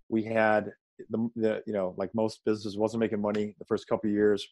We 0.08 0.24
had 0.24 0.72
the, 1.10 1.30
the 1.36 1.62
you 1.66 1.72
know 1.72 1.94
like 1.96 2.14
most 2.14 2.40
businesses 2.44 2.76
wasn't 2.76 3.00
making 3.00 3.20
money 3.20 3.54
the 3.58 3.64
first 3.64 3.86
couple 3.88 4.10
years. 4.10 4.46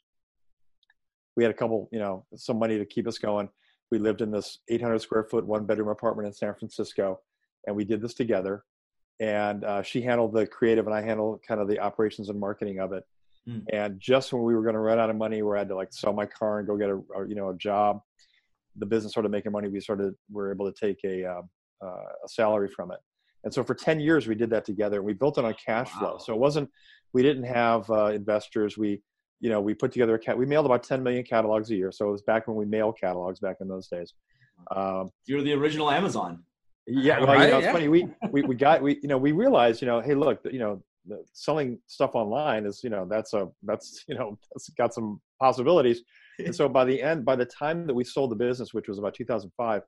We 1.37 1.45
had 1.45 1.51
a 1.51 1.57
couple 1.57 1.89
you 1.93 1.99
know 1.99 2.25
some 2.37 2.59
money 2.59 2.79
to 2.79 2.85
keep 2.85 3.07
us 3.07 3.19
going. 3.19 3.49
We 3.91 3.99
lived 3.99 4.21
in 4.21 4.31
this 4.31 4.59
800 4.69 5.01
square 5.01 5.25
foot 5.25 5.47
one 5.47 5.65
bedroom 5.65 5.89
apartment 5.89 6.27
in 6.27 6.33
San 6.33 6.55
Francisco, 6.55 7.21
and 7.67 7.77
we 7.77 7.85
did 7.85 8.01
this 8.01 8.15
together. 8.15 8.65
And 9.19 9.65
uh, 9.65 9.83
she 9.83 10.03
handled 10.03 10.35
the 10.35 10.47
creative, 10.47 10.87
and 10.87 10.95
I 10.95 11.01
handled 11.01 11.41
kind 11.47 11.61
of 11.61 11.69
the 11.69 11.81
operations 11.81 12.29
and 12.29 12.39
marketing 12.39 12.81
of 12.81 12.93
it. 12.93 13.05
Hmm. 13.47 13.61
And 13.73 14.01
just 14.01 14.33
when 14.33 14.43
we 14.43 14.55
were 14.55 14.63
going 14.63 14.75
to 14.75 14.81
run 14.81 14.99
out 14.99 15.09
of 15.09 15.17
money, 15.17 15.43
where 15.43 15.57
I 15.57 15.61
had 15.61 15.69
to 15.69 15.77
like 15.77 15.93
sell 15.93 16.13
my 16.13 16.27
car 16.27 16.59
and 16.59 16.67
go 16.67 16.77
get 16.77 16.91
a, 16.91 17.01
a 17.17 17.29
you 17.29 17.35
know 17.35 17.51
a 17.51 17.57
job, 17.57 18.01
the 18.77 18.87
business 18.87 19.13
started 19.13 19.31
making 19.31 19.53
money. 19.53 19.69
We 19.69 19.81
started 19.81 20.15
we 20.31 20.43
were 20.43 20.53
able 20.53 20.71
to 20.71 20.79
take 20.79 20.99
a 21.05 21.25
um, 21.25 21.49
uh, 21.83 22.13
a 22.25 22.29
salary 22.29 22.69
from 22.69 22.91
it. 22.91 22.99
And 23.47 23.55
so 23.55 23.63
for 23.63 23.77
10 23.77 24.01
years, 24.01 24.27
we 24.27 24.35
did 24.35 24.51
that 24.51 24.65
together 24.65 24.97
and 24.97 25.07
we 25.07 25.13
built 25.13 25.39
it 25.39 25.45
on 25.45 25.55
cash 25.55 25.89
flow. 25.91 26.19
So 26.19 26.35
it 26.35 26.39
wasn't, 26.41 26.69
we 27.13 27.23
didn't 27.23 27.45
have 27.45 27.89
uh, 27.89 28.07
investors. 28.07 28.77
We, 28.77 29.01
you 29.39 29.51
know, 29.51 29.61
we 29.61 29.73
put 29.73 29.93
together 29.93 30.17
a 30.17 30.19
cat, 30.19 30.37
we 30.37 30.47
mailed 30.47 30.67
about 30.67 30.83
10 30.83 31.01
million 31.01 31.23
catalogs 31.23 31.71
a 31.71 31.77
year. 31.77 31.93
So 31.93 32.09
it 32.09 32.11
was 32.11 32.23
back 32.23 32.49
when 32.49 32.57
we 32.57 32.65
mailed 32.65 32.99
catalogs 32.99 33.39
back 33.39 33.59
in 33.61 33.69
those 33.69 33.87
days. 33.87 34.15
Um, 34.75 35.11
You're 35.27 35.43
the 35.43 35.53
original 35.53 35.93
Amazon. 35.93 36.43
yeah, 36.89 37.19
well, 37.21 37.29
Right, 37.29 37.45
you 37.45 37.51
know, 37.53 37.59
it's 37.59 37.67
yeah. 37.67 37.73
funny. 37.73 37.87
We, 37.87 38.09
we, 38.33 38.43
we 38.43 38.57
got, 38.57 38.83
we, 38.83 38.99
you 39.01 39.09
know, 39.09 39.17
we 39.17 39.31
realized, 39.31 39.81
you 39.81 39.87
know, 39.87 40.01
hey, 40.01 40.17
look, 40.17 40.41
you 40.51 40.59
know, 40.59 40.83
selling 41.33 41.79
stuff 41.87 42.17
online 42.17 42.67
is, 42.67 42.83
you 42.83 42.91
know, 42.91 43.07
that's 43.09 43.33
a, 43.33 43.47
that's, 43.63 44.03
you 44.09 44.17
know, 44.17 44.37
that's 44.53 44.69
got 44.71 44.93
some 44.93 45.21
possibilities. 45.39 46.03
And 46.41 46.53
so 46.61 46.69
by 46.69 46.85
the 46.85 47.01
end, 47.01 47.25
by 47.25 47.37
the 47.37 47.47
time 47.47 47.87
that 47.87 47.95
we 47.95 48.03
sold 48.03 48.33
the 48.33 48.35
business, 48.35 48.75
which 48.75 48.89
was 48.89 48.99
about 48.99 49.15
2005, 49.15 49.83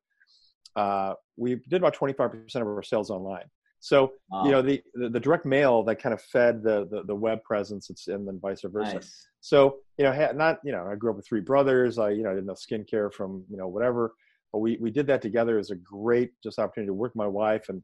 uh, 0.77 1.15
we 1.37 1.57
did 1.69 1.81
about 1.81 1.97
25% 1.97 2.55
of 2.57 2.67
our 2.67 2.83
sales 2.83 3.11
online. 3.11 3.45
So, 3.81 4.13
Wow. 4.31 4.45
you 4.45 4.51
know, 4.51 4.63
the, 4.63 4.83
the, 4.95 5.09
the 5.09 5.21
direct 5.21 5.47
mail 5.47 5.85
that 5.85 6.03
kind 6.03 6.13
of 6.13 6.21
fed 6.21 6.63
the, 6.63 6.89
the, 6.91 7.05
the 7.05 7.15
web 7.15 7.43
presence 7.45 7.91
it's, 7.91 8.09
and 8.09 8.27
then 8.27 8.41
vice 8.41 8.63
versa. 8.65 8.95
nice. 8.95 9.27
So, 9.41 9.77
you 9.99 10.05
know, 10.05 10.33
not, 10.33 10.59
you 10.65 10.73
know, 10.73 10.89
I 10.91 10.97
grew 10.97 11.11
up 11.11 11.17
with 11.17 11.27
three 11.27 11.41
brothers. 11.41 11.99
I, 11.99 12.11
you 12.11 12.25
know, 12.25 12.31
I 12.31 12.35
didn't 12.35 12.47
know 12.47 12.55
skincare 12.55 13.13
from, 13.13 13.45
you 13.49 13.57
know, 13.57 13.69
whatever, 13.69 14.15
but 14.53 14.59
we, 14.59 14.79
we 14.81 14.91
did 14.91 15.07
that 15.07 15.23
together. 15.23 15.57
Was 15.57 15.71
a 15.71 15.77
great 15.77 16.33
just 16.43 16.59
opportunity 16.59 16.89
to 16.89 16.95
work 16.95 17.13
with 17.13 17.17
my 17.17 17.27
wife 17.27 17.69
and 17.69 17.83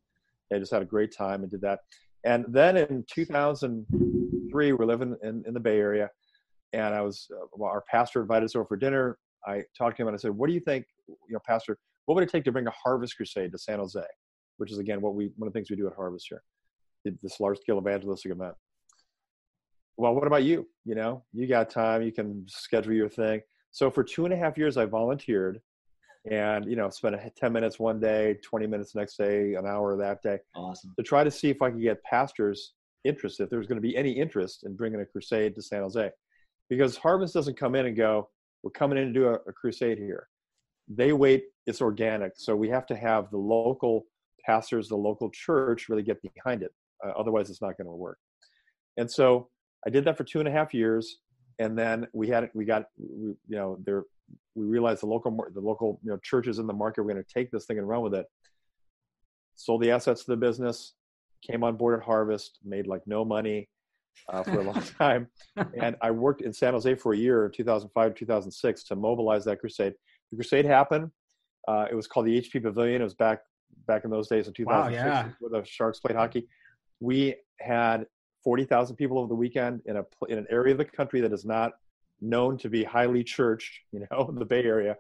I 0.53 0.59
just 0.59 0.73
had 0.73 0.83
a 0.83 0.87
great 0.87 1.15
time 1.17 1.43
and 1.43 1.51
did 1.51 1.61
that. 1.61 1.81
And 2.25 2.45
then 2.49 2.77
in 2.77 3.05
2003, 3.09 4.73
we're 4.73 4.85
living 4.85 5.15
in, 5.23 5.45
in 5.47 5.55
the 5.55 5.61
Bay 5.61 5.79
Area 5.79 6.11
and 6.73 6.95
I 6.95 7.03
was, 7.03 7.29
uh, 7.33 7.47
well, 7.53 7.71
our 7.71 7.85
pastor 7.89 8.21
invited 8.21 8.47
us 8.47 8.57
over 8.57 8.67
for 8.67 8.77
dinner. 8.77 9.19
I 9.47 9.63
talked 9.79 9.97
to 9.99 10.03
him 10.03 10.09
and 10.09 10.15
I 10.17 10.19
said, 10.19 10.33
what 10.33 10.49
do 10.49 10.55
you 10.55 10.61
think, 10.61 10.87
you 11.07 11.17
know, 11.31 11.39
pastor, 11.47 11.79
what 12.07 12.15
would 12.15 12.25
it 12.25 12.31
take 12.31 12.45
to 12.45 12.53
bring 12.53 12.67
a 12.67 12.73
harvest 12.73 13.17
crusade 13.17 13.53
to 13.53 13.59
San 13.59 13.79
Jose? 13.79 14.01
Which 14.59 14.71
is 14.71 14.79
again, 14.79 15.01
what 15.01 15.15
we, 15.15 15.31
one 15.37 15.49
of 15.49 15.53
the 15.53 15.59
things 15.59 15.71
we 15.71 15.77
do 15.77 15.87
at 15.87 15.95
harvest 15.95 16.27
here, 16.29 16.43
this 17.23 17.41
large 17.41 17.59
scale 17.59 17.79
evangelistic 17.79 18.33
event 18.33 18.55
well, 19.97 20.15
what 20.15 20.27
about 20.27 20.43
you? 20.43 20.67
You 20.85 20.95
know, 20.95 21.25
you 21.33 21.47
got 21.47 21.71
time, 21.71 22.03
you 22.03 22.13
can 22.13 22.45
schedule 22.49 22.93
your 22.93 23.09
thing. 23.09 23.41
So 23.71 23.91
for 23.91 24.03
two 24.05 24.25
and 24.25 24.35
a 24.35 24.37
half 24.37 24.59
years, 24.59 24.77
I 24.77 24.85
volunteered 24.87 25.61
and, 26.31 26.65
you 26.65 26.77
know, 26.77 26.89
spent 26.91 27.17
10 27.37 27.53
minutes 27.53 27.79
one 27.79 28.01
day, 28.01 28.39
20 28.43 28.67
minutes 28.67 28.95
next 28.95 29.17
day, 29.17 29.55
an 29.55 29.67
hour 29.67 29.97
that 29.97 30.23
day 30.23 30.39
Awesome. 30.55 30.95
to 30.97 31.03
try 31.03 31.23
to 31.23 31.31
see 31.31 31.51
if 31.51 31.61
I 31.61 31.71
could 31.71 31.83
get 31.83 32.03
pastors 32.03 32.73
interested, 33.05 33.45
if 33.45 33.51
there 33.51 33.59
was 33.59 33.69
going 33.69 33.81
to 33.81 33.87
be 33.87 33.97
any 33.97 34.13
interest 34.13 34.65
in 34.65 34.75
bringing 34.75 35.01
a 35.01 35.07
crusade 35.07 35.55
to 35.55 35.63
San 35.63 35.83
Jose. 35.83 36.11
Because 36.71 36.97
Harvest 36.97 37.35
doesn't 37.35 37.59
come 37.59 37.75
in 37.75 37.87
and 37.87 37.97
go, 37.97 38.29
we're 38.63 38.71
coming 38.71 38.97
in 38.97 39.09
to 39.09 39.13
do 39.13 39.27
a, 39.27 39.35
a 39.35 39.53
crusade 39.53 39.99
here. 39.99 40.29
They 40.89 41.13
wait, 41.13 41.45
it's 41.67 41.81
organic. 41.81 42.33
So 42.37 42.55
we 42.55 42.69
have 42.69 42.87
to 42.87 42.97
have 42.97 43.31
the 43.31 43.39
local 43.39 44.07
pastors, 44.45 44.89
the 44.89 44.97
local 44.97 45.31
church 45.31 45.89
really 45.89 46.03
get 46.03 46.21
behind 46.23 46.63
it. 46.63 46.73
Uh, 47.05 47.11
otherwise, 47.11 47.51
it's 47.51 47.63
not 47.63 47.77
going 47.77 47.87
to 47.87 47.95
work. 47.95 48.19
And 48.97 49.11
so 49.11 49.49
I 49.87 49.91
did 49.91 50.05
that 50.05 50.17
for 50.17 50.25
two 50.25 50.39
and 50.39 50.49
a 50.49 50.53
half 50.53 50.75
years. 50.75 51.19
And 51.59 51.79
then 51.79 52.07
we 52.13 52.29
had, 52.29 52.51
we 52.55 52.65
got, 52.65 52.87
we, 52.99 53.29
you 53.49 53.57
know, 53.57 53.79
there, 53.85 54.05
we 54.55 54.65
realized 54.65 55.03
the 55.03 55.07
local, 55.07 55.37
the 55.53 55.61
local, 55.61 56.01
you 56.03 56.11
know, 56.11 56.19
churches 56.23 56.59
in 56.59 56.67
the 56.67 56.73
market 56.73 57.03
were 57.03 57.13
going 57.13 57.25
to 57.25 57.33
take 57.33 57.51
this 57.51 57.67
thing 57.67 57.79
and 57.79 57.89
run 57.89 58.03
with 58.03 58.15
it. 58.15 58.27
Sold 59.57 59.83
the 59.83 59.91
assets 59.91 60.25
to 60.25 60.33
the 60.33 60.37
business, 60.37 60.95
came 61.49 61.63
on 61.63 61.77
board 61.77 61.99
at 61.99 62.05
Harvest, 62.05 62.59
made 62.65 62.87
like 62.87 63.03
no 63.07 63.25
money 63.25 63.69
uh, 64.29 64.43
for 64.43 64.61
a 64.61 64.63
long 64.63 64.83
time. 64.99 65.29
And 65.81 65.97
I 66.03 66.11
worked 66.11 66.43
in 66.43 66.53
San 66.53 66.73
Jose 66.73 66.95
for 66.97 67.13
a 67.13 67.17
year, 67.17 67.49
2005, 67.55 68.15
2006, 68.15 68.85
to 68.85 68.97
mobilize 68.97 69.45
that 69.45 69.61
crusade. 69.61 69.95
The 70.31 70.37
crusade 70.37 70.65
happened. 70.65 71.11
Uh, 71.67 71.87
it 71.91 71.95
was 71.95 72.07
called 72.07 72.27
the 72.27 72.41
HP 72.41 72.63
Pavilion. 72.63 73.01
It 73.01 73.05
was 73.05 73.15
back 73.15 73.41
back 73.87 74.05
in 74.05 74.11
those 74.11 74.29
days 74.29 74.47
in 74.47 74.55
2006 74.55 75.05
yeah. 75.05 75.29
where 75.41 75.61
the 75.61 75.67
Sharks 75.67 76.01
played 76.01 76.17
hockey. 76.17 76.47
We 77.01 77.37
had 77.61 78.07
40,000 78.45 78.97
people 78.97 79.19
over 79.19 79.29
the 79.29 79.35
weekend 79.35 79.81
in 79.87 79.97
a 79.97 80.05
in 80.29 80.39
an 80.39 80.47
area 80.51 80.73
of 80.73 80.79
the 80.79 80.85
country 80.85 81.21
that 81.21 81.33
is 81.33 81.45
not 81.45 81.73
known 82.21 82.59
to 82.59 82.69
be 82.69 82.85
highly 82.85 83.25
churched, 83.25 83.81
you 83.93 84.07
know, 84.11 84.35
the 84.37 84.45
Bay 84.45 84.63
Area. 84.63 84.97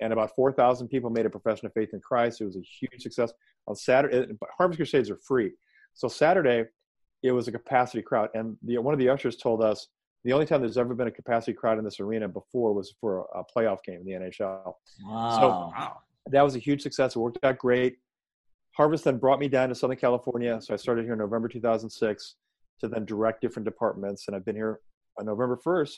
And 0.00 0.12
about 0.12 0.34
4,000 0.36 0.88
people 0.88 1.08
made 1.08 1.24
a 1.24 1.30
profession 1.30 1.66
of 1.66 1.72
faith 1.72 1.90
in 1.94 2.00
Christ. 2.00 2.42
It 2.42 2.44
was 2.44 2.56
a 2.56 2.60
huge 2.60 3.02
success. 3.02 3.32
On 3.66 3.74
Saturday, 3.74 4.26
Harvest 4.58 4.76
Crusades 4.76 5.10
are 5.10 5.16
free. 5.16 5.52
So 5.94 6.06
Saturday, 6.06 6.64
it 7.22 7.32
was 7.32 7.48
a 7.48 7.52
capacity 7.52 8.02
crowd. 8.02 8.28
And 8.34 8.58
the, 8.62 8.76
one 8.76 8.92
of 8.92 9.00
the 9.00 9.08
ushers 9.08 9.36
told 9.36 9.62
us 9.62 9.88
the 10.26 10.32
only 10.32 10.44
time 10.44 10.60
there's 10.60 10.76
ever 10.76 10.92
been 10.92 11.06
a 11.06 11.12
capacity 11.12 11.52
crowd 11.52 11.78
in 11.78 11.84
this 11.84 12.00
arena 12.00 12.26
before 12.26 12.72
was 12.72 12.94
for 13.00 13.26
a, 13.32 13.44
playoff 13.44 13.78
game 13.84 14.00
in 14.00 14.04
the 14.04 14.12
NHL. 14.12 14.74
Wow. 15.04 15.72
Wow. 15.72 15.98
That 16.30 16.42
was 16.42 16.56
a 16.56 16.58
huge 16.58 16.82
success. 16.82 17.14
It 17.14 17.20
worked 17.20 17.38
out 17.44 17.58
great. 17.58 17.98
Harvest 18.72 19.04
then 19.04 19.18
brought 19.18 19.38
me 19.38 19.46
down 19.46 19.68
to 19.68 19.74
Southern 19.76 19.96
California. 19.96 20.60
So 20.60 20.74
I 20.74 20.76
started 20.78 21.04
here 21.04 21.12
in 21.12 21.20
November 21.20 21.46
2006 21.46 22.34
to 22.80 22.88
then 22.88 23.04
direct 23.04 23.40
different 23.40 23.64
departments. 23.64 24.24
And 24.26 24.34
I've 24.34 24.44
been 24.44 24.56
here 24.56 24.80
on 25.16 25.26
November 25.26 25.60
1st. 25.64 25.94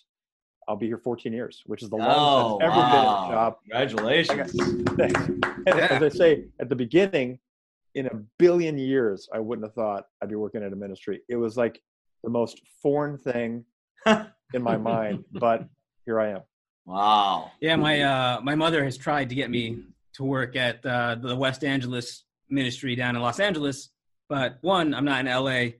I'll 0.68 0.76
be 0.76 0.86
here 0.86 0.98
14 0.98 1.32
years, 1.32 1.62
which 1.64 1.82
is 1.82 1.88
the 1.88 1.96
longest 1.96 2.18
oh, 2.20 2.58
I've 2.60 2.70
ever 2.70 2.76
wow. 2.76 2.90
been 2.90 3.00
in 3.00 3.32
a 3.32 3.34
job. 3.34 3.56
Congratulations. 3.62 5.38
And 5.68 5.80
as 5.80 6.02
I 6.02 6.08
say, 6.08 6.44
at 6.60 6.68
the 6.68 6.76
beginning, 6.76 7.38
in 7.94 8.06
a 8.06 8.14
billion 8.38 8.78
years, 8.78 9.28
I 9.34 9.38
wouldn't 9.38 9.66
have 9.66 9.74
thought 9.74 10.04
I'd 10.22 10.28
be 10.28 10.34
working 10.34 10.62
in 10.62 10.72
a 10.72 10.76
ministry. 10.76 11.20
It 11.28 11.36
was 11.36 11.56
like 11.56 11.80
the 12.24 12.30
most 12.30 12.60
foreign 12.82 13.18
thing 13.18 13.64
in 14.54 14.62
my 14.62 14.76
mind, 14.76 15.24
but 15.32 15.68
here 16.04 16.20
I 16.20 16.30
am. 16.30 16.40
Wow. 16.86 17.50
Yeah, 17.60 17.76
my 17.76 18.00
uh, 18.00 18.40
my 18.42 18.54
mother 18.54 18.82
has 18.84 18.96
tried 18.96 19.28
to 19.28 19.34
get 19.34 19.50
me 19.50 19.80
to 20.14 20.24
work 20.24 20.56
at 20.56 20.84
uh, 20.86 21.16
the 21.20 21.36
West 21.36 21.64
Angeles 21.64 22.24
ministry 22.48 22.94
down 22.96 23.14
in 23.14 23.22
Los 23.22 23.40
Angeles, 23.40 23.90
but 24.28 24.58
one, 24.62 24.94
I'm 24.94 25.04
not 25.04 25.20
in 25.20 25.26
LA, 25.26 25.72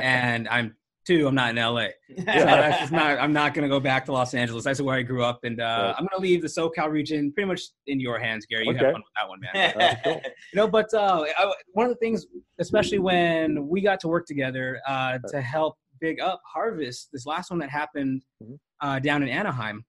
and 0.00 0.48
I'm 0.48 0.74
two, 1.06 1.28
I'm 1.28 1.34
not 1.34 1.50
in 1.50 1.56
LA. 1.56 1.88
So 2.32 2.44
that's 2.46 2.78
just 2.80 2.92
not. 2.92 3.18
I'm 3.18 3.32
not 3.34 3.52
going 3.54 3.62
to 3.64 3.68
go 3.68 3.78
back 3.78 4.06
to 4.06 4.12
Los 4.12 4.32
Angeles. 4.34 4.64
That's 4.64 4.80
where 4.80 4.96
I 4.96 5.02
grew 5.02 5.22
up, 5.22 5.40
and 5.44 5.60
uh, 5.60 5.64
Right. 5.64 5.94
I'm 5.98 6.06
going 6.06 6.16
to 6.16 6.20
leave 6.22 6.40
the 6.40 6.48
SoCal 6.48 6.90
region 6.90 7.30
pretty 7.32 7.46
much 7.46 7.60
in 7.86 8.00
your 8.00 8.18
hands, 8.18 8.46
Gary. 8.46 8.64
You 8.64 8.70
Okay. 8.70 8.84
have 8.86 8.92
fun 8.92 9.02
with 9.02 9.12
that 9.16 9.28
one, 9.28 9.40
man. 9.40 9.72
That's 9.78 10.02
cool. 10.02 10.22
you 10.24 10.56
know 10.56 10.66
but 10.66 10.92
uh, 10.94 11.24
I, 11.38 11.52
one 11.74 11.84
of 11.86 11.90
the 11.92 11.98
things 11.98 12.24
especially 12.58 12.98
when 13.00 13.68
we 13.68 13.82
got 13.82 14.00
to 14.00 14.08
work 14.08 14.26
together 14.26 14.80
uh, 14.88 15.18
to 15.28 15.40
help 15.42 15.76
big 16.04 16.20
up 16.20 16.40
harvest 16.54 17.08
this 17.14 17.24
last 17.24 17.50
one 17.50 17.58
that 17.58 17.70
happened 17.70 18.22
Mhm. 18.42 18.58
uh, 18.84 18.98
down 18.98 19.22
in 19.22 19.28
anaheim 19.40 19.82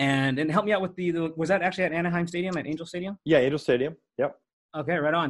and 0.00 0.38
and 0.40 0.50
help 0.50 0.64
me 0.64 0.72
out 0.72 0.82
with 0.82 0.94
the, 0.96 1.10
the 1.12 1.32
was 1.36 1.48
that 1.50 1.62
actually 1.62 1.84
at 1.84 1.92
anaheim 1.92 2.26
stadium 2.26 2.56
at 2.56 2.66
angel 2.66 2.86
stadium 2.86 3.14
Yeah, 3.24 3.38
Angel 3.38 3.58
Stadium. 3.58 3.92
Yep. 4.18 4.30
okay 4.80 4.96
right 4.96 5.14
on 5.22 5.28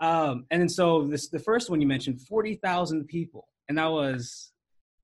um, 0.00 0.46
and 0.50 0.58
then 0.62 0.68
so 0.68 1.04
this 1.12 1.28
the 1.28 1.38
first 1.50 1.68
one 1.70 1.80
you 1.82 1.86
mentioned 1.86 2.16
40000 2.22 3.06
people 3.06 3.46
and 3.68 3.76
that 3.80 3.90
was 3.98 4.52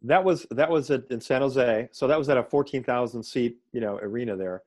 That 0.03 0.23
was 0.25 0.47
that 0.61 0.71
was 0.71 0.91
at, 0.97 1.03
in 1.11 1.21
San 1.21 1.41
Jose. 1.43 1.89
So 1.99 2.03
that 2.11 2.19
was 2.23 2.29
at 2.33 2.37
a 2.39 2.45
14,000 2.45 3.23
seat, 3.33 3.53
you 3.75 3.81
know, 3.85 3.95
arena 4.09 4.35
there. 4.45 4.59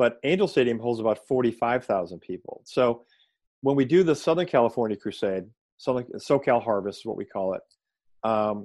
But 0.00 0.10
Angel 0.24 0.48
Stadium 0.48 0.78
holds 0.78 1.00
about 1.00 1.18
45,000 1.28 2.18
people. 2.30 2.54
So 2.64 2.84
when 3.66 3.76
we 3.80 3.84
do 3.94 4.00
the 4.10 4.14
Southern 4.24 4.46
California 4.56 4.96
Crusade, 4.96 5.44
Southern 5.76 6.04
SoCal 6.28 6.60
Harvest 6.68 7.00
is 7.00 7.06
what 7.08 7.18
we 7.22 7.26
call 7.36 7.48
it. 7.58 7.64
Um, 8.32 8.56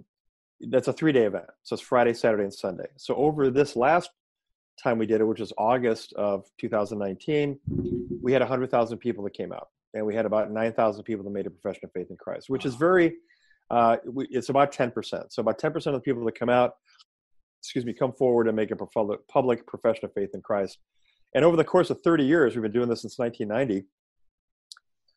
that's 0.70 0.88
a 0.88 0.94
three-day 0.94 1.26
event. 1.26 1.46
So 1.64 1.76
it's 1.76 1.84
Friday, 1.84 2.14
Saturday, 2.14 2.44
and 2.44 2.54
Sunday. 2.54 2.88
So 2.98 3.16
over 3.16 3.50
this 3.50 3.76
last 3.76 4.10
time 4.82 4.98
we 4.98 5.06
did 5.06 5.22
it, 5.22 5.26
which 5.26 5.40
was 5.40 5.54
August 5.58 6.14
of 6.14 6.46
2019, 6.60 7.60
we 8.22 8.34
had 8.34 8.42
100,000 8.42 8.98
people 8.98 9.24
that 9.24 9.34
came 9.34 9.52
out, 9.52 9.70
and 9.94 10.06
we 10.06 10.16
had 10.16 10.26
about 10.26 10.52
9,000 10.52 11.04
people 11.04 11.24
that 11.24 11.32
made 11.32 11.48
a 11.48 11.50
profession 11.50 11.82
of 11.86 11.92
faith 11.92 12.08
in 12.10 12.18
Christ, 12.18 12.50
which 12.50 12.66
is 12.66 12.76
very, 12.76 13.16
uh, 13.70 13.98
we, 14.06 14.28
it's 14.30 14.50
about 14.50 14.74
10%. 14.74 14.94
So 15.30 15.42
about 15.42 15.60
10% 15.60 15.76
of 15.88 15.94
the 15.94 16.00
people 16.00 16.26
that 16.26 16.38
come 16.38 16.50
out, 16.50 16.74
excuse 17.62 17.86
me, 17.86 17.94
come 17.94 18.14
forward 18.14 18.48
and 18.48 18.56
make 18.56 18.72
a 18.72 18.76
public, 18.76 19.28
public 19.28 19.66
profession 19.66 20.06
of 20.06 20.14
faith 20.14 20.32
in 20.34 20.42
Christ. 20.42 20.80
And 21.34 21.44
over 21.44 21.58
the 21.58 21.64
course 21.64 21.90
of 21.90 22.02
30 22.02 22.24
years, 22.24 22.56
we've 22.56 22.64
been 22.64 22.72
doing 22.72 22.90
this 22.90 23.02
since 23.02 23.20
1990. 23.20 23.88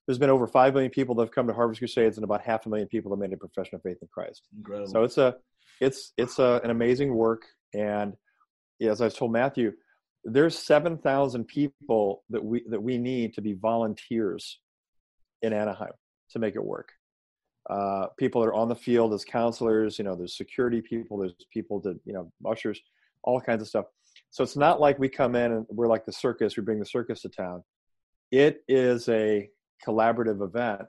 There's 0.08 0.18
been 0.18 0.30
over 0.30 0.46
5 0.46 0.72
million 0.72 0.90
people 0.90 1.14
that 1.16 1.24
have 1.24 1.34
come 1.34 1.46
to 1.48 1.52
Harvest 1.52 1.80
Crusades 1.80 2.16
and 2.16 2.24
about 2.24 2.40
half 2.40 2.64
a 2.64 2.70
million 2.70 2.88
people 2.88 3.10
that 3.10 3.18
made 3.18 3.30
a 3.34 3.36
profession 3.36 3.74
of 3.74 3.82
faith 3.82 3.98
in 4.00 4.08
Christ. 4.08 4.48
Incredible. 4.56 4.90
So 4.90 5.02
it's 5.04 5.18
a, 5.18 5.36
it's, 5.82 6.14
it's 6.16 6.38
a, 6.38 6.62
an 6.64 6.70
amazing 6.70 7.14
work. 7.14 7.42
And 7.74 8.14
yeah, 8.78 8.90
as 8.90 9.02
I 9.02 9.10
told 9.10 9.32
Matthew, 9.32 9.74
there's 10.24 10.58
7,000 10.58 11.44
people 11.44 12.24
that 12.30 12.42
we, 12.42 12.64
that 12.70 12.82
we 12.82 12.96
need 12.96 13.34
to 13.34 13.42
be 13.42 13.52
volunteers 13.52 14.60
in 15.42 15.52
Anaheim 15.52 15.92
to 16.30 16.38
make 16.38 16.56
it 16.56 16.64
work. 16.64 16.88
Uh, 17.68 18.06
people 18.18 18.40
that 18.40 18.48
are 18.48 18.54
on 18.54 18.70
the 18.70 18.74
field 18.74 19.12
as 19.12 19.26
counselors, 19.26 19.98
you 19.98 20.06
know, 20.06 20.16
there's 20.16 20.38
security 20.38 20.80
people, 20.80 21.18
there's 21.18 21.34
people 21.52 21.80
that, 21.80 22.00
you 22.06 22.14
know, 22.14 22.32
ushers, 22.46 22.80
all 23.24 23.42
kinds 23.42 23.60
of 23.60 23.68
stuff. 23.68 23.84
So 24.30 24.42
it's 24.42 24.56
not 24.56 24.80
like 24.80 24.98
we 24.98 25.10
come 25.10 25.36
in 25.36 25.52
and 25.52 25.66
we're 25.68 25.86
like 25.86 26.06
the 26.06 26.12
circus, 26.12 26.56
we 26.56 26.62
bring 26.62 26.78
the 26.78 26.86
circus 26.86 27.20
to 27.20 27.28
town. 27.28 27.62
It 28.32 28.62
is 28.68 29.06
a 29.10 29.50
collaborative 29.86 30.42
event 30.42 30.82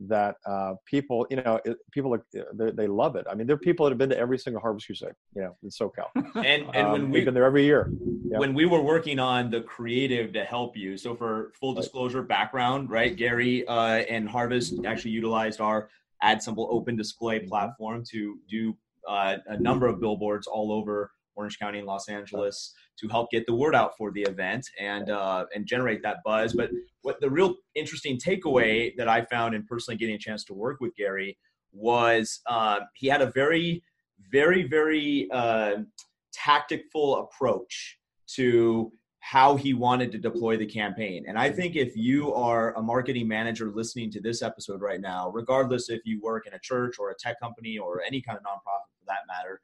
that 0.00 0.36
uh, 0.46 0.74
people, 0.86 1.26
you 1.30 1.36
know, 1.36 1.60
it, 1.64 1.76
people 1.92 2.14
are, 2.14 2.24
they, 2.54 2.70
they, 2.72 2.86
love 2.86 3.16
it. 3.16 3.26
I 3.30 3.34
mean, 3.34 3.46
there 3.46 3.54
are 3.54 3.60
people 3.60 3.84
that 3.84 3.90
have 3.90 3.98
been 3.98 4.10
to 4.10 4.18
every 4.18 4.38
single 4.38 4.60
Harvest 4.60 4.86
Crusade, 4.86 5.12
you 5.34 5.42
know, 5.42 5.56
in 5.62 5.70
SoCal. 5.70 6.08
And 6.34 6.68
and 6.74 6.86
um, 6.86 6.92
when 6.92 7.10
we've 7.10 7.24
been 7.24 7.34
there 7.34 7.44
every 7.44 7.64
year. 7.64 7.90
Yeah. 8.24 8.38
When 8.38 8.54
we 8.54 8.66
were 8.66 8.82
working 8.82 9.18
on 9.18 9.50
the 9.50 9.60
creative 9.60 10.32
to 10.32 10.44
help 10.44 10.76
you, 10.76 10.96
so 10.96 11.14
for 11.14 11.52
full 11.58 11.74
disclosure, 11.74 12.22
background, 12.22 12.90
right? 12.90 13.14
Gary 13.16 13.66
uh, 13.68 14.02
and 14.08 14.28
Harvest 14.28 14.84
actually 14.84 15.12
utilized 15.12 15.60
our 15.60 15.88
AdSemble 16.22 16.66
open 16.70 16.96
display 16.96 17.38
mm-hmm. 17.38 17.48
platform 17.48 18.02
to 18.10 18.38
do 18.48 18.76
uh, 19.08 19.36
a 19.46 19.58
number 19.58 19.86
of 19.86 20.00
billboards 20.00 20.46
all 20.46 20.72
over 20.72 21.12
Orange 21.36 21.58
County 21.58 21.78
and 21.78 21.86
Los 21.86 22.08
Angeles 22.08 22.74
to 23.00 23.08
help 23.08 23.30
get 23.30 23.46
the 23.46 23.54
word 23.54 23.74
out 23.74 23.96
for 23.96 24.12
the 24.12 24.22
event 24.22 24.66
and 24.80 25.10
uh, 25.10 25.44
and 25.54 25.66
generate 25.66 26.02
that 26.02 26.18
buzz. 26.24 26.54
But 26.54 26.70
what 27.02 27.20
the 27.20 27.30
real 27.30 27.56
interesting 27.74 28.18
takeaway 28.18 28.96
that 28.96 29.08
I 29.08 29.24
found 29.24 29.54
in 29.54 29.64
personally 29.64 29.98
getting 29.98 30.14
a 30.14 30.18
chance 30.18 30.44
to 30.44 30.54
work 30.54 30.80
with 30.80 30.94
Gary 30.96 31.36
was 31.72 32.40
uh, 32.46 32.80
he 32.94 33.08
had 33.08 33.20
a 33.20 33.30
very, 33.32 33.82
very, 34.30 34.62
very 34.62 35.28
uh, 35.32 35.78
tactful 36.32 37.18
approach 37.18 37.98
to 38.26 38.92
how 39.20 39.56
he 39.56 39.72
wanted 39.72 40.12
to 40.12 40.18
deploy 40.18 40.54
the 40.54 40.66
campaign. 40.66 41.24
And 41.26 41.38
I 41.38 41.50
think 41.50 41.76
if 41.76 41.96
you 41.96 42.34
are 42.34 42.76
a 42.76 42.82
marketing 42.82 43.26
manager 43.26 43.72
listening 43.74 44.10
to 44.10 44.20
this 44.20 44.42
episode 44.42 44.82
right 44.82 45.00
now, 45.00 45.30
regardless 45.30 45.88
if 45.88 46.02
you 46.04 46.20
work 46.20 46.46
in 46.46 46.52
a 46.52 46.58
church 46.58 46.96
or 46.98 47.10
a 47.10 47.14
tech 47.18 47.40
company 47.40 47.78
or 47.78 48.02
any 48.06 48.20
kind 48.20 48.36
of 48.36 48.44
nonprofit 48.44 48.92
for 48.98 49.06
that 49.06 49.20
matter, 49.26 49.62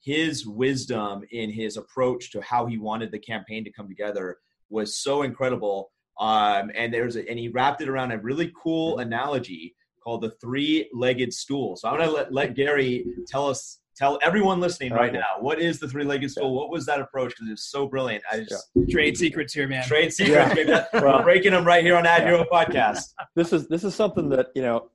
his 0.00 0.46
wisdom 0.46 1.22
in 1.30 1.50
his 1.50 1.76
approach 1.76 2.30
to 2.32 2.40
how 2.40 2.66
he 2.66 2.78
wanted 2.78 3.10
the 3.10 3.18
campaign 3.18 3.64
to 3.64 3.72
come 3.72 3.88
together 3.88 4.38
was 4.70 4.98
so 4.98 5.22
incredible. 5.22 5.90
Um, 6.20 6.70
and 6.74 6.92
there's 6.92 7.16
a, 7.16 7.28
and 7.28 7.38
he 7.38 7.48
wrapped 7.48 7.80
it 7.80 7.88
around 7.88 8.12
a 8.12 8.18
really 8.18 8.52
cool 8.60 8.98
analogy 8.98 9.74
called 10.02 10.22
the 10.22 10.30
three-legged 10.40 11.32
stool. 11.32 11.76
So 11.76 11.88
I'm 11.88 11.98
gonna 11.98 12.10
let, 12.10 12.32
let 12.32 12.54
Gary 12.54 13.06
tell 13.26 13.48
us, 13.48 13.80
tell 13.96 14.18
everyone 14.22 14.60
listening 14.60 14.92
right 14.92 15.12
now, 15.12 15.36
what 15.40 15.60
is 15.60 15.78
the 15.78 15.88
three-legged 15.88 16.30
stool? 16.30 16.54
What 16.54 16.70
was 16.70 16.86
that 16.86 17.00
approach? 17.00 17.30
Because 17.30 17.50
it's 17.50 17.70
so 17.70 17.86
brilliant. 17.86 18.22
I 18.30 18.40
just 18.40 18.70
yeah. 18.74 18.84
trade 18.90 19.16
secrets 19.16 19.52
here, 19.52 19.68
man. 19.68 19.84
Trade 19.84 20.12
secrets. 20.12 20.54
Yeah. 20.66 20.86
well, 20.92 21.22
breaking 21.22 21.52
them 21.52 21.64
right 21.64 21.84
here 21.84 21.96
on 21.96 22.06
Ad 22.06 22.22
Hero 22.22 22.44
Podcast. 22.50 23.14
This 23.34 23.52
is 23.52 23.68
this 23.68 23.84
is 23.84 23.94
something 23.94 24.28
that 24.30 24.48
you 24.54 24.62
know, 24.62 24.90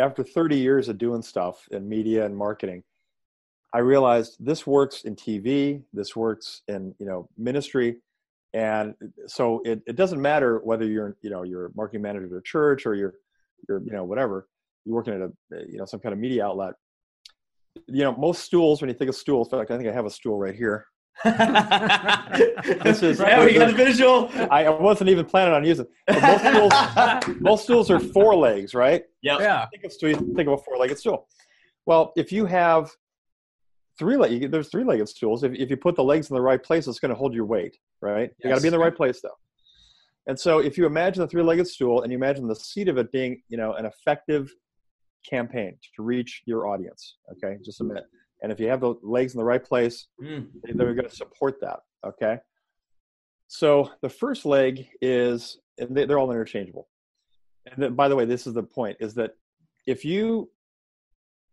after 0.00 0.24
30 0.24 0.56
years 0.56 0.88
of 0.88 0.98
doing 0.98 1.22
stuff 1.22 1.68
in 1.70 1.88
media 1.88 2.24
and 2.24 2.36
marketing, 2.36 2.82
I 3.74 3.78
realized 3.80 4.36
this 4.38 4.66
works 4.68 5.02
in 5.02 5.16
TV, 5.16 5.82
this 5.92 6.14
works 6.14 6.62
in 6.68 6.94
you 7.00 7.06
know 7.06 7.28
ministry, 7.36 7.96
and 8.54 8.94
so 9.26 9.60
it, 9.64 9.82
it 9.84 9.96
doesn't 9.96 10.22
matter 10.22 10.60
whether 10.62 10.86
you're 10.86 11.16
you 11.22 11.30
know 11.30 11.42
you're 11.42 11.66
a 11.66 11.70
marketing 11.74 12.02
manager 12.02 12.26
at 12.26 12.32
a 12.32 12.42
church 12.42 12.86
or 12.86 12.94
you're 12.94 13.14
you're 13.68 13.82
you 13.84 13.90
know 13.90 14.04
whatever 14.04 14.46
you're 14.84 14.94
working 14.94 15.14
at 15.14 15.20
a 15.22 15.66
you 15.68 15.76
know 15.76 15.86
some 15.86 15.98
kind 15.98 16.12
of 16.12 16.20
media 16.20 16.46
outlet. 16.46 16.74
You 17.88 18.04
know 18.04 18.16
most 18.16 18.44
stools 18.44 18.80
when 18.80 18.88
you 18.88 18.94
think 18.94 19.08
of 19.08 19.16
stools. 19.16 19.52
In 19.52 19.58
fact, 19.58 19.72
I 19.72 19.76
think 19.76 19.88
I 19.88 19.92
have 19.92 20.06
a 20.06 20.10
stool 20.10 20.38
right 20.38 20.54
here. 20.54 20.86
this 21.24 23.02
is 23.02 23.18
right, 23.18 23.44
we 23.44 23.54
got 23.54 23.70
a 23.70 23.72
visual. 23.72 24.30
I 24.50 24.68
wasn't 24.68 25.10
even 25.10 25.24
planning 25.24 25.54
on 25.54 25.64
using. 25.64 25.86
Most 26.08 26.44
stools, 26.44 26.72
most 27.40 27.64
stools 27.64 27.90
are 27.90 27.98
four 27.98 28.36
legs, 28.36 28.74
right? 28.74 29.02
Yep. 29.22 29.40
Yeah. 29.40 29.66
Think 29.66 29.84
of 29.84 29.92
stool. 29.92 30.14
Think 30.36 30.48
of 30.48 30.54
a 30.54 30.58
four-legged 30.58 30.98
stool. 30.98 31.28
Well, 31.86 32.12
if 32.16 32.32
you 32.32 32.46
have 32.46 32.90
three 33.98 34.16
leg 34.16 34.50
there's 34.50 34.68
three 34.68 34.84
legged 34.84 35.08
stools. 35.08 35.44
If, 35.44 35.52
if 35.54 35.70
you 35.70 35.76
put 35.76 35.96
the 35.96 36.04
legs 36.04 36.30
in 36.30 36.34
the 36.34 36.42
right 36.42 36.62
place 36.62 36.86
it's 36.86 36.98
going 36.98 37.10
to 37.10 37.14
hold 37.14 37.34
your 37.34 37.46
weight 37.46 37.76
right? 38.00 38.30
Yes. 38.30 38.44
you 38.44 38.50
got 38.50 38.56
to 38.56 38.62
be 38.62 38.68
in 38.68 38.72
the 38.72 38.78
right 38.78 38.94
place 38.94 39.20
though. 39.20 39.36
And 40.26 40.38
so 40.38 40.58
if 40.58 40.78
you 40.78 40.86
imagine 40.86 41.20
the 41.20 41.28
three 41.28 41.42
legged 41.42 41.68
stool 41.68 42.02
and 42.02 42.10
you 42.10 42.16
imagine 42.18 42.46
the 42.48 42.56
seat 42.56 42.88
of 42.88 42.98
it 42.98 43.12
being 43.12 43.42
you 43.48 43.56
know 43.56 43.74
an 43.74 43.86
effective 43.86 44.50
campaign 45.28 45.76
to 45.96 46.02
reach 46.02 46.42
your 46.46 46.66
audience 46.66 47.16
okay? 47.32 47.56
Just 47.64 47.80
a 47.80 47.84
minute. 47.84 48.04
And 48.42 48.52
if 48.52 48.60
you 48.60 48.68
have 48.68 48.80
the 48.80 48.94
legs 49.02 49.34
in 49.34 49.38
the 49.38 49.44
right 49.44 49.64
place 49.64 50.06
mm. 50.22 50.46
they're 50.62 50.94
going 50.94 51.08
to 51.08 51.14
support 51.14 51.60
that 51.60 51.80
okay? 52.06 52.38
So 53.48 53.90
the 54.02 54.08
first 54.08 54.44
leg 54.44 54.88
is 55.00 55.58
and 55.78 55.96
they're 55.96 56.18
all 56.18 56.30
interchangeable. 56.30 56.88
And 57.66 57.82
then, 57.82 57.94
by 57.94 58.08
the 58.08 58.16
way 58.16 58.24
this 58.24 58.46
is 58.46 58.54
the 58.54 58.62
point 58.62 58.96
is 59.00 59.14
that 59.14 59.32
if 59.86 60.04
you 60.04 60.50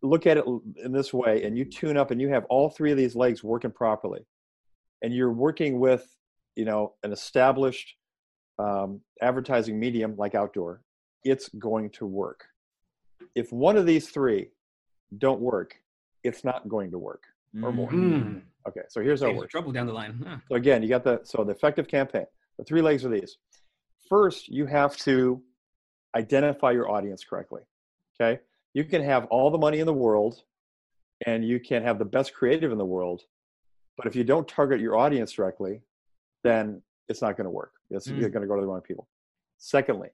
look 0.02 0.26
at 0.26 0.38
it 0.38 0.46
in 0.84 0.92
this 0.92 1.14
way 1.14 1.44
and 1.44 1.58
you 1.58 1.66
tune 1.66 1.98
up 1.98 2.12
and 2.12 2.20
you 2.20 2.30
have 2.30 2.46
all 2.46 2.70
three 2.70 2.92
of 2.92 2.98
these 2.98 3.16
legs 3.16 3.44
working 3.44 3.72
properly 3.72 4.26
and 5.02 5.14
you're 5.14 5.32
working 5.32 5.80
with 5.80 6.16
you 6.56 6.66
know 6.66 6.94
an 7.04 7.12
established 7.12 7.96
um, 8.60 9.02
advertising 9.22 9.80
medium 9.80 10.16
like 10.18 10.36
outdoor 10.36 10.82
it's 11.24 11.50
going 11.50 11.90
to 11.92 12.06
work. 12.06 12.46
If 13.36 13.52
one 13.52 13.78
of 13.78 13.86
these 13.86 14.10
three 14.10 14.50
don't 15.18 15.40
work 15.40 15.76
it's 16.24 16.44
not 16.44 16.68
going 16.70 16.92
to 16.92 17.00
work 17.00 17.24
or 17.62 17.72
more. 17.72 17.90
Mm-hmm. 17.90 18.40
okay 18.68 18.82
so 18.90 19.02
here's 19.02 19.22
our 19.24 19.46
trouble 19.48 19.72
down 19.72 19.88
the 19.88 19.94
line 19.94 20.24
huh. 20.26 20.38
so 20.48 20.56
again 20.56 20.82
you 20.82 20.90
got 20.90 21.04
the 21.04 21.20
so 21.24 21.44
the 21.44 21.52
effective 21.52 21.88
campaign 21.88 22.26
the 22.58 22.64
three 22.64 22.82
legs 22.82 23.06
are 23.06 23.10
these. 23.10 23.38
First 24.08 24.48
you 24.48 24.66
have 24.66 24.96
to 24.98 25.42
identify 26.16 26.72
your 26.72 26.90
audience 26.90 27.24
correctly 27.24 27.62
okay 28.20 28.40
you 28.74 28.84
can 28.84 29.04
have 29.04 29.26
all 29.26 29.50
the 29.50 29.58
money 29.58 29.80
in 29.80 29.86
the 29.86 29.94
world 29.94 30.44
and 31.26 31.46
you 31.46 31.60
can 31.60 31.84
have 31.84 32.00
the 32.00 32.06
best 32.06 32.34
creative 32.34 32.72
in 32.72 32.78
the 32.78 32.86
world 32.86 33.22
but 33.98 34.08
if 34.08 34.16
you 34.16 34.24
don't 34.24 34.48
target 34.48 34.80
your 34.80 34.98
audience 34.98 35.32
directly 35.34 35.82
then 36.44 36.82
it's 37.08 37.22
not 37.22 37.36
going 37.36 37.46
to 37.46 37.52
work. 37.52 37.74
It's 37.90 38.08
mm. 38.08 38.20
going 38.20 38.42
to 38.42 38.48
go 38.48 38.56
to 38.56 38.62
the 38.62 38.68
wrong 38.68 38.82
people. 38.82 39.08
Secondly 39.58 40.10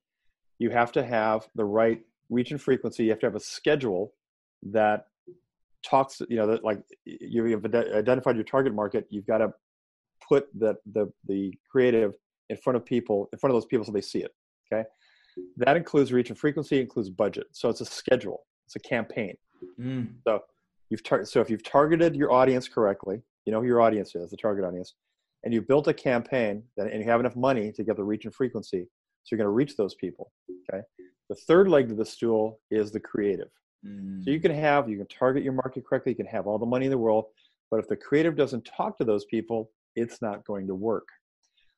you 0.59 0.69
have 0.71 0.91
to 0.93 1.03
have 1.03 1.47
the 1.55 1.65
right 1.65 2.01
reach 2.29 2.51
and 2.51 2.61
frequency. 2.61 3.03
You 3.03 3.11
have 3.11 3.19
to 3.19 3.27
have 3.27 3.35
a 3.35 3.39
schedule 3.39 4.13
that 4.71 5.05
talks 5.85 6.21
you 6.27 6.35
know 6.37 6.47
that 6.47 6.63
like 6.63 6.81
you've 7.05 7.63
identified 7.65 8.35
your 8.35 8.43
target 8.43 8.73
market. 8.73 9.07
You've 9.09 9.27
got 9.27 9.37
to 9.37 9.53
put 10.27 10.47
the 10.57 10.75
the 10.93 11.11
the 11.27 11.53
creative 11.69 12.15
in 12.49 12.57
front 12.57 12.75
of 12.75 12.85
people 12.85 13.29
in 13.31 13.39
front 13.39 13.51
of 13.51 13.55
those 13.55 13.65
people 13.65 13.85
so 13.85 13.91
they 13.91 14.01
see 14.01 14.19
it 14.19 14.33
okay 14.71 14.87
that 15.57 15.77
includes 15.77 16.11
reach 16.11 16.29
and 16.29 16.37
frequency, 16.37 16.79
includes 16.79 17.09
budget. 17.09 17.47
So 17.51 17.69
it's 17.69 17.81
a 17.81 17.85
schedule, 17.85 18.43
it's 18.65 18.75
a 18.75 18.79
campaign. 18.79 19.35
Mm. 19.79 20.09
So 20.27 20.43
you've 20.89 21.03
tar- 21.03 21.25
so 21.25 21.41
if 21.41 21.49
you've 21.49 21.63
targeted 21.63 22.15
your 22.15 22.31
audience 22.31 22.67
correctly, 22.67 23.21
you 23.45 23.51
know 23.51 23.61
who 23.61 23.67
your 23.67 23.81
audience 23.81 24.15
is, 24.15 24.29
the 24.29 24.37
target 24.37 24.65
audience, 24.65 24.95
and 25.43 25.53
you 25.53 25.61
built 25.61 25.87
a 25.87 25.93
campaign 25.93 26.63
that, 26.75 26.91
and 26.91 27.01
you 27.01 27.09
have 27.09 27.19
enough 27.19 27.35
money 27.35 27.71
to 27.71 27.83
get 27.83 27.95
the 27.95 28.03
reach 28.03 28.25
and 28.25 28.33
frequency, 28.33 28.87
so 29.23 29.35
you're 29.35 29.37
going 29.37 29.45
to 29.45 29.51
reach 29.51 29.75
those 29.75 29.95
people. 29.95 30.31
Okay. 30.73 30.81
The 31.29 31.35
third 31.35 31.67
leg 31.67 31.91
of 31.91 31.97
the 31.97 32.05
stool 32.05 32.59
is 32.71 32.91
the 32.91 32.99
creative. 32.99 33.49
Mm. 33.85 34.23
So 34.23 34.31
you 34.31 34.39
can 34.39 34.51
have, 34.51 34.89
you 34.89 34.97
can 34.97 35.07
target 35.07 35.43
your 35.43 35.53
market 35.53 35.85
correctly, 35.85 36.11
you 36.13 36.15
can 36.15 36.25
have 36.25 36.47
all 36.47 36.57
the 36.57 36.65
money 36.65 36.85
in 36.85 36.91
the 36.91 36.97
world, 36.97 37.25
but 37.69 37.79
if 37.79 37.87
the 37.87 37.95
creative 37.95 38.35
doesn't 38.35 38.65
talk 38.65 38.97
to 38.97 39.03
those 39.03 39.25
people, 39.25 39.71
it's 39.95 40.21
not 40.21 40.45
going 40.45 40.67
to 40.67 40.75
work. 40.75 41.07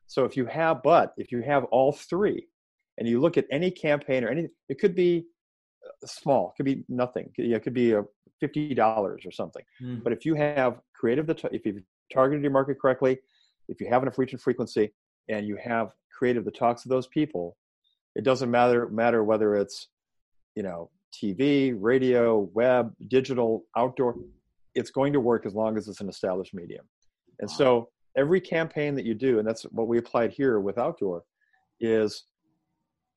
So 0.08 0.26
if 0.26 0.36
you 0.36 0.45
have, 0.45 0.82
but 0.84 1.13
if 1.17 1.32
you 1.32 1.41
have 1.41 1.65
all 1.65 1.91
three, 1.91 2.48
and 3.00 3.08
you 3.08 3.20
look 3.20 3.38
at 3.38 3.46
any 3.50 3.72
campaign 3.72 4.24
or 4.24 4.30
anything, 4.30 4.52
it 4.68 4.80
could 4.80 4.94
be 4.94 5.26
uh, 5.86 6.06
small, 6.06 6.50
it 6.50 6.58
could 6.58 6.66
be 6.66 6.84
nothing, 6.88 7.32
it 7.38 7.64
could 7.64 7.74
be 7.74 7.94
a 7.94 8.04
fifty 8.40 8.74
dollars 8.76 9.24
or 9.26 9.32
something. 9.32 9.64
Mm. 9.82 10.04
But 10.04 10.14
if 10.14 10.26
you 10.26 10.36
have 10.36 10.80
creative, 10.94 11.26
the 11.26 11.50
if 11.52 11.66
you've 11.66 11.82
targeted 12.14 12.44
your 12.44 12.52
market 12.52 12.80
correctly, 12.80 13.18
if 13.68 13.82
you 13.82 13.88
have 13.88 14.04
enough 14.04 14.18
reach 14.18 14.34
and 14.34 14.42
frequency, 14.42 14.94
and 15.30 15.48
you 15.48 15.58
have 15.58 15.94
creative 16.16 16.46
that 16.46 16.56
talks 16.56 16.84
to 16.84 16.90
those 16.90 17.08
people, 17.08 17.58
it 18.16 18.24
doesn't 18.24 18.52
matter 18.52 18.88
matter 18.90 19.24
whether 19.24 19.56
it's 19.56 19.88
you 20.56 20.64
know 20.64 20.92
TV, 21.14 21.76
radio, 21.78 22.50
web, 22.54 22.94
digital, 23.08 23.64
outdoor. 23.78 24.16
It's 24.76 24.92
going 24.92 25.14
to 25.14 25.20
work 25.20 25.46
as 25.46 25.56
long 25.56 25.78
as 25.78 25.88
it's 25.88 26.02
an 26.02 26.10
established 26.10 26.54
medium. 26.54 26.86
And 27.40 27.50
so 27.50 27.90
every 28.16 28.42
campaign 28.42 28.96
that 28.96 29.06
you 29.06 29.14
do, 29.14 29.40
and 29.40 29.48
that's 29.48 29.64
what 29.64 29.88
we 29.88 29.98
applied 29.98 30.32
here 30.32 30.60
with 30.60 30.78
outdoor, 30.78 31.24
is, 31.80 32.26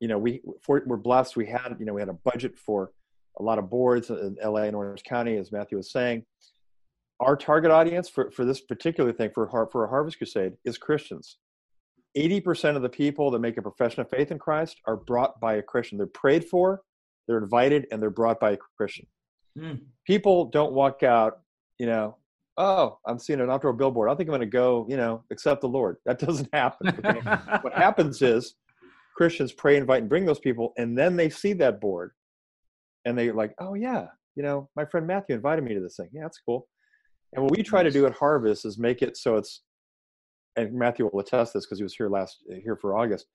you 0.02 0.08
know, 0.08 0.18
we 0.18 0.40
for, 0.62 0.82
we're 0.84 0.96
blessed. 0.96 1.36
We 1.36 1.46
had, 1.46 1.76
you 1.78 1.86
know, 1.86 1.94
we 1.94 2.00
had 2.00 2.08
a 2.08 2.18
budget 2.24 2.58
for 2.58 2.90
a 3.38 3.42
lot 3.42 3.60
of 3.60 3.70
boards 3.70 4.10
in 4.10 4.36
LA 4.44 4.62
and 4.62 4.74
Orange 4.74 5.04
County, 5.04 5.36
as 5.36 5.52
Matthew 5.52 5.78
was 5.78 5.92
saying. 5.92 6.24
Our 7.20 7.36
target 7.36 7.70
audience 7.70 8.08
for, 8.08 8.32
for 8.32 8.44
this 8.44 8.60
particular 8.60 9.12
thing 9.12 9.30
for 9.32 9.48
for 9.70 9.84
a 9.84 9.88
Harvest 9.88 10.18
Crusade 10.18 10.54
is 10.64 10.76
Christians. 10.76 11.38
80% 12.18 12.74
of 12.74 12.82
the 12.82 12.88
people 12.88 13.30
that 13.30 13.38
make 13.38 13.56
a 13.58 13.62
profession 13.62 14.00
of 14.00 14.10
faith 14.10 14.32
in 14.32 14.40
Christ 14.40 14.80
are 14.88 14.96
brought 14.96 15.38
by 15.38 15.54
a 15.54 15.62
Christian. 15.62 15.98
They're 15.98 16.08
prayed 16.08 16.46
for, 16.46 16.82
they're 17.28 17.38
invited, 17.38 17.86
and 17.92 18.02
they're 18.02 18.10
brought 18.10 18.40
by 18.40 18.50
a 18.50 18.58
Christian. 18.76 19.06
Mm. 19.56 19.82
People 20.04 20.46
don't 20.46 20.72
walk 20.72 21.04
out, 21.04 21.38
you 21.78 21.86
know, 21.86 22.16
oh, 22.58 22.98
I'm 23.06 23.20
seeing 23.20 23.40
an 23.40 23.50
outdoor 23.50 23.72
billboard. 23.72 24.10
I 24.10 24.14
think 24.16 24.28
I'm 24.28 24.32
going 24.32 24.40
to 24.40 24.46
go, 24.46 24.84
you 24.88 24.96
know, 24.96 25.22
accept 25.30 25.60
the 25.60 25.68
Lord. 25.68 25.98
That 26.06 26.18
doesn't 26.18 26.48
happen. 26.52 26.88
Okay? 26.88 27.20
what 27.62 27.72
happens 27.72 28.20
is 28.20 28.56
Christians 29.14 29.52
pray, 29.52 29.76
invite, 29.76 30.02
and 30.02 30.08
bring 30.08 30.26
those 30.26 30.40
people, 30.40 30.72
and 30.76 30.96
then 30.96 31.16
they 31.16 31.28
see 31.28 31.52
that 31.54 31.80
board 31.80 32.12
and 33.04 33.18
they're 33.18 33.34
like, 33.34 33.54
oh, 33.58 33.74
yeah, 33.74 34.06
you 34.36 34.42
know, 34.42 34.68
my 34.76 34.84
friend 34.84 35.06
Matthew 35.06 35.34
invited 35.34 35.64
me 35.64 35.74
to 35.74 35.80
this 35.80 35.96
thing. 35.96 36.08
Yeah, 36.12 36.22
that's 36.22 36.38
cool. 36.38 36.68
And 37.32 37.42
what 37.42 37.56
we 37.56 37.62
try 37.62 37.82
to 37.82 37.90
do 37.90 38.06
at 38.06 38.12
Harvest 38.12 38.64
is 38.64 38.78
make 38.78 39.02
it 39.02 39.16
so 39.16 39.36
it's 39.36 39.62
and 40.56 40.74
Matthew 40.74 41.08
will 41.10 41.20
attest 41.20 41.54
this 41.54 41.64
because 41.64 41.78
he 41.78 41.82
was 41.82 41.94
here 41.94 42.10
last 42.10 42.38
here 42.62 42.76
for 42.76 42.96
August. 42.96 43.26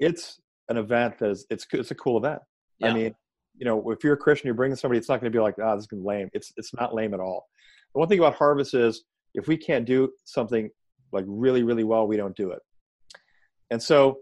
It's 0.00 0.40
an 0.68 0.76
event 0.76 1.18
that 1.18 1.30
is 1.30 1.46
it's 1.48 1.66
it's 1.72 1.92
a 1.92 1.94
cool 1.94 2.18
event. 2.18 2.40
Yeah. 2.80 2.88
I 2.88 2.94
mean, 2.94 3.14
you 3.56 3.64
know, 3.64 3.90
if 3.90 4.02
you're 4.02 4.14
a 4.14 4.18
Christian, 4.18 4.48
you're 4.48 4.54
bringing 4.54 4.76
somebody. 4.76 4.98
It's 4.98 5.08
not 5.08 5.20
going 5.20 5.30
to 5.30 5.36
be 5.36 5.40
like, 5.40 5.54
ah, 5.62 5.72
oh, 5.72 5.76
this 5.76 5.84
is 5.84 5.92
lame. 5.92 6.28
It's 6.32 6.52
it's 6.56 6.74
not 6.74 6.92
lame 6.92 7.14
at 7.14 7.20
all. 7.20 7.46
The 7.94 8.00
one 8.00 8.08
thing 8.08 8.18
about 8.18 8.34
Harvest 8.34 8.74
is 8.74 9.04
if 9.34 9.46
we 9.46 9.56
can't 9.56 9.84
do 9.84 10.10
something 10.24 10.68
like 11.12 11.24
really 11.28 11.62
really 11.62 11.84
well, 11.84 12.08
we 12.08 12.16
don't 12.16 12.36
do 12.36 12.50
it. 12.50 12.60
And 13.70 13.80
so 13.80 14.18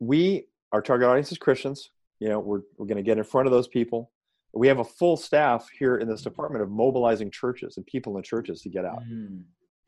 we 0.00 0.46
our 0.72 0.82
target 0.82 1.08
audience 1.08 1.32
is 1.32 1.38
Christians. 1.38 1.90
You 2.20 2.28
know, 2.28 2.40
we're 2.40 2.62
we're 2.76 2.86
going 2.86 2.96
to 2.96 3.02
get 3.02 3.18
in 3.18 3.24
front 3.24 3.46
of 3.46 3.52
those 3.52 3.68
people. 3.68 4.10
We 4.52 4.68
have 4.68 4.78
a 4.78 4.84
full 4.84 5.16
staff 5.16 5.68
here 5.76 5.96
in 5.96 6.08
this 6.08 6.22
department 6.22 6.62
of 6.62 6.70
mobilizing 6.70 7.30
churches 7.30 7.76
and 7.76 7.84
people 7.86 8.16
in 8.18 8.22
churches 8.22 8.60
to 8.62 8.68
get 8.68 8.84
out. 8.84 9.02
Mm. 9.04 9.42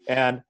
And 0.09 0.43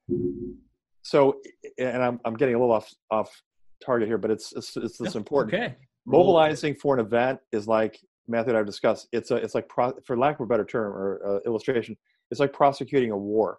so 1.07 1.41
and 1.79 2.03
I'm, 2.03 2.21
I'm 2.25 2.35
getting 2.35 2.57
a 2.57 2.59
little 2.59 2.75
off 2.75 2.93
off 3.11 3.43
target 3.85 4.09
here 4.09 4.19
but 4.19 4.31
it's 4.31 4.53
it's, 4.57 4.77
it's 4.77 4.99
this 4.99 5.15
important 5.15 5.55
okay 5.55 5.77
mobilizing 6.05 6.75
for 6.75 6.99
an 6.99 7.05
event 7.05 7.39
is 7.53 7.69
like 7.69 7.99
Matthew 8.27 8.51
and 8.51 8.59
i've 8.59 8.67
discussed 8.67 9.07
it's 9.13 9.31
a 9.31 9.37
it's 9.37 9.55
like 9.55 9.69
pro, 9.69 9.93
for 10.05 10.17
lack 10.17 10.41
of 10.41 10.45
a 10.45 10.47
better 10.47 10.65
term 10.65 10.93
or 10.93 11.21
uh, 11.25 11.39
illustration 11.47 11.97
it's 12.31 12.41
like 12.41 12.53
prosecuting 12.53 13.13
a 13.13 13.17
war 13.17 13.59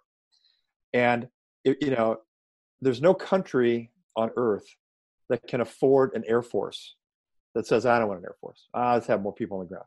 and 0.92 1.26
it, 1.64 1.78
you 1.80 1.90
know 1.90 2.18
there's 2.82 3.00
no 3.00 3.14
country 3.14 3.90
on 4.14 4.30
earth 4.36 4.66
that 5.28 5.46
can 5.46 5.60
afford 5.60 6.14
an 6.14 6.24
air 6.26 6.42
force 6.42 6.96
that 7.54 7.66
says 7.66 7.86
i 7.86 7.98
don't 7.98 8.08
want 8.08 8.20
an 8.20 8.26
air 8.26 8.36
force 8.40 8.68
ah, 8.74 8.94
let's 8.94 9.06
have 9.06 9.22
more 9.22 9.32
people 9.32 9.58
on 9.58 9.64
the 9.64 9.68
ground 9.68 9.86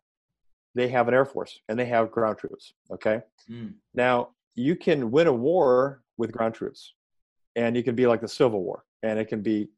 they 0.73 0.87
have 0.87 1.07
an 1.07 1.13
air 1.13 1.25
force 1.25 1.59
and 1.69 1.77
they 1.77 1.85
have 1.85 2.11
ground 2.11 2.37
troops 2.37 2.73
okay 2.91 3.21
mm. 3.49 3.73
now 3.93 4.29
you 4.55 4.75
can 4.75 5.11
win 5.11 5.27
a 5.27 5.33
war 5.33 6.01
with 6.17 6.31
ground 6.31 6.53
troops 6.53 6.93
and 7.55 7.75
you 7.75 7.83
can 7.83 7.95
be 7.95 8.07
like 8.07 8.21
the 8.21 8.27
Civil 8.27 8.63
War, 8.63 8.85
and 9.03 9.19
it 9.19 9.27
can 9.27 9.41
be 9.41 9.69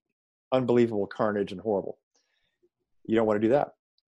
unbelievable 0.52 1.08
carnage 1.08 1.52
and 1.52 1.62
horrible. 1.62 1.97
You 3.06 3.15
don't 3.15 3.26
want 3.26 3.41
to 3.41 3.47
do 3.47 3.52
that. 3.54 3.73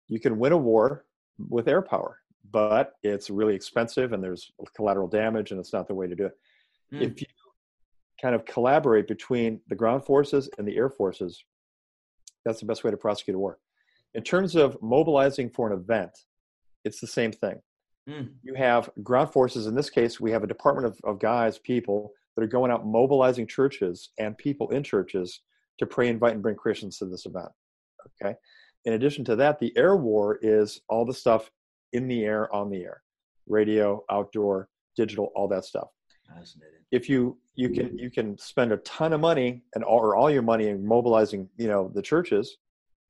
You 0.08 0.20
can 0.20 0.38
win 0.38 0.52
a 0.54 0.58
war 0.58 1.06
with 1.50 1.68
air 1.68 1.82
power, 1.82 2.20
but 2.52 2.94
it's 3.04 3.30
really 3.30 3.56
expensive 3.56 4.14
and 4.14 4.24
there's 4.24 4.52
collateral 4.76 5.08
damage, 5.08 5.52
and 5.52 5.60
it's 5.60 5.74
not 5.74 5.88
the 5.88 5.94
way 5.94 6.08
to 6.08 6.16
do 6.16 6.26
it. 6.28 6.38
Mm. 6.94 7.02
If 7.02 7.22
you 7.22 7.28
kind 8.22 8.36
of 8.36 8.46
collaborate 8.46 9.08
between 9.08 9.62
the 9.68 9.76
ground 9.76 10.06
forces 10.06 10.50
and 10.58 10.68
the 10.68 10.76
air 10.76 10.90
forces, 10.90 11.44
that's 12.46 12.60
the 12.60 12.66
best 12.66 12.84
way 12.84 12.92
to 12.92 12.98
prosecute 12.98 13.36
a 13.36 13.40
war. 13.40 13.60
In 14.14 14.24
terms 14.24 14.56
of 14.56 14.78
mobilizing 14.82 15.50
for 15.50 15.72
an 15.72 15.78
event, 15.78 16.12
it's 16.84 17.00
the 17.00 17.08
same 17.08 17.32
thing. 17.32 17.62
Mm. 18.10 18.30
You 18.42 18.54
have 18.54 18.90
ground 19.04 19.32
forces. 19.32 19.68
In 19.68 19.76
this 19.76 19.90
case, 19.90 20.20
we 20.20 20.32
have 20.32 20.44
a 20.44 20.48
department 20.48 20.88
of, 20.88 21.00
of 21.04 21.20
guys, 21.20 21.60
people 21.60 22.12
that 22.36 22.44
are 22.44 22.48
going 22.48 22.72
out 22.72 22.86
mobilizing 22.86 23.48
churches 23.48 24.10
and 24.18 24.38
people 24.38 24.70
in 24.70 24.84
churches 24.84 25.42
to 25.80 25.86
pray, 25.86 26.08
invite, 26.08 26.34
and 26.34 26.42
bring 26.42 26.56
Christians 26.56 26.98
to 27.00 27.06
this 27.06 27.26
event. 27.26 27.50
Okay. 28.24 28.36
In 28.86 28.94
addition 28.94 29.26
to 29.26 29.36
that, 29.36 29.60
the 29.60 29.76
air 29.78 29.98
war 29.98 30.40
is 30.42 30.80
all 30.88 31.06
the 31.06 31.14
stuff 31.14 31.52
in 31.94 32.08
the 32.08 32.24
air, 32.24 32.54
on 32.56 32.70
the 32.70 32.84
air, 32.84 33.02
radio, 33.48 34.04
outdoor, 34.10 34.70
digital, 34.96 35.32
all 35.36 35.48
that 35.50 35.66
stuff. 35.66 35.90
Fascinating. 36.34 36.80
If 36.92 37.10
you 37.10 37.38
you 37.56 37.70
can 37.70 37.98
you 37.98 38.10
can 38.10 38.38
spend 38.38 38.72
a 38.72 38.78
ton 38.78 39.14
of 39.14 39.20
money 39.20 39.64
and 39.76 39.84
all, 39.84 40.00
or 40.00 40.16
all 40.16 40.30
your 40.30 40.42
money 40.42 40.68
in 40.68 40.86
mobilizing, 40.86 41.50
you 41.58 41.68
know, 41.68 41.92
the 41.94 42.02
churches, 42.02 42.58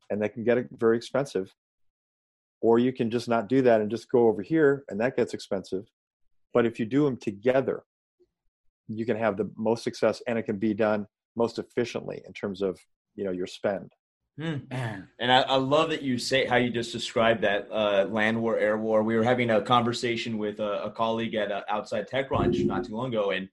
and 0.10 0.22
that 0.22 0.34
can 0.34 0.44
get 0.44 0.68
very 0.72 0.98
expensive. 0.98 1.54
Or 2.62 2.80
you 2.80 2.92
can 2.92 3.12
just 3.12 3.28
not 3.28 3.50
do 3.50 3.62
that 3.64 3.82
and 3.82 3.92
just 3.92 4.10
go 4.10 4.28
over 4.28 4.42
here, 4.42 4.84
and 4.90 5.00
that 5.00 5.16
gets 5.16 5.34
expensive. 5.34 5.86
But 6.54 6.66
if 6.66 6.80
you 6.80 6.86
do 6.86 7.06
them 7.06 7.18
together, 7.18 7.84
you 8.88 9.06
can 9.06 9.18
have 9.18 9.38
the 9.38 9.50
most 9.56 9.84
success 9.84 10.22
and 10.28 10.40
it 10.40 10.44
can 10.44 10.58
be 10.58 10.74
done 10.74 11.08
most 11.36 11.60
efficiently 11.60 12.22
in 12.26 12.34
terms 12.34 12.62
of 12.62 12.80
you 13.16 13.24
know 13.24 13.32
your 13.32 13.48
spend 13.48 13.92
mm, 14.40 14.70
man. 14.70 15.08
And 15.20 15.32
I, 15.32 15.42
I, 15.42 15.56
love 15.56 15.90
that 15.90 16.02
you 16.02 16.18
say 16.18 16.46
how 16.46 16.58
you 16.58 16.70
just 16.70 16.92
described 16.92 17.42
that 17.44 17.68
uh, 17.72 18.06
land 18.10 18.42
war 18.42 18.58
air 18.58 18.78
war. 18.78 19.04
We 19.04 19.16
were 19.16 19.24
having 19.24 19.52
a 19.52 19.62
conversation 19.62 20.38
with 20.38 20.60
a, 20.60 20.84
a 20.84 20.92
colleague 20.92 21.36
at 21.36 21.52
uh, 21.52 21.62
outside 21.70 22.10
TechCrunch 22.10 22.66
not 22.66 22.86
too 22.86 22.96
long 22.96 23.14
ago 23.14 23.32
and 23.32 23.50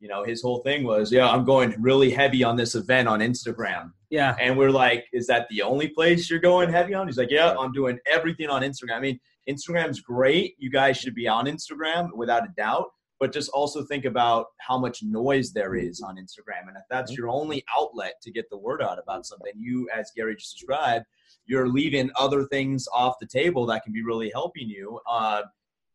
you 0.00 0.08
know 0.08 0.24
his 0.24 0.42
whole 0.42 0.58
thing 0.58 0.84
was 0.84 1.10
yeah 1.10 1.28
i'm 1.28 1.44
going 1.44 1.74
really 1.80 2.10
heavy 2.10 2.44
on 2.44 2.56
this 2.56 2.74
event 2.74 3.08
on 3.08 3.20
instagram. 3.20 3.92
Yeah. 4.10 4.36
And 4.40 4.56
we're 4.56 4.70
like 4.70 5.06
is 5.12 5.26
that 5.26 5.48
the 5.48 5.62
only 5.62 5.88
place 5.88 6.30
you're 6.30 6.38
going 6.38 6.70
heavy 6.70 6.94
on? 6.94 7.06
He's 7.06 7.18
like 7.18 7.30
yeah 7.30 7.54
i'm 7.58 7.72
doing 7.72 7.98
everything 8.06 8.48
on 8.48 8.62
instagram. 8.62 8.96
I 8.96 9.00
mean 9.00 9.20
instagram's 9.48 10.00
great. 10.00 10.54
You 10.58 10.70
guys 10.70 10.98
should 10.98 11.14
be 11.14 11.28
on 11.28 11.46
instagram 11.46 12.10
without 12.14 12.44
a 12.44 12.52
doubt 12.56 12.86
but 13.18 13.32
just 13.32 13.50
also 13.50 13.84
think 13.84 14.04
about 14.04 14.46
how 14.58 14.78
much 14.78 15.02
noise 15.02 15.52
there 15.52 15.74
is 15.74 16.00
on 16.00 16.16
Instagram. 16.16 16.68
And 16.68 16.76
if 16.76 16.82
that's 16.90 17.12
mm-hmm. 17.12 17.22
your 17.22 17.30
only 17.30 17.64
outlet 17.76 18.14
to 18.22 18.30
get 18.30 18.48
the 18.50 18.58
word 18.58 18.82
out 18.82 18.98
about 18.98 19.26
something, 19.26 19.52
you, 19.56 19.88
as 19.94 20.10
Gary 20.14 20.36
just 20.36 20.58
described, 20.58 21.06
you're 21.46 21.68
leaving 21.68 22.10
other 22.18 22.44
things 22.44 22.86
off 22.94 23.14
the 23.20 23.26
table 23.26 23.66
that 23.66 23.84
can 23.84 23.92
be 23.92 24.02
really 24.02 24.30
helping 24.34 24.68
you. 24.68 25.00
Uh, 25.10 25.42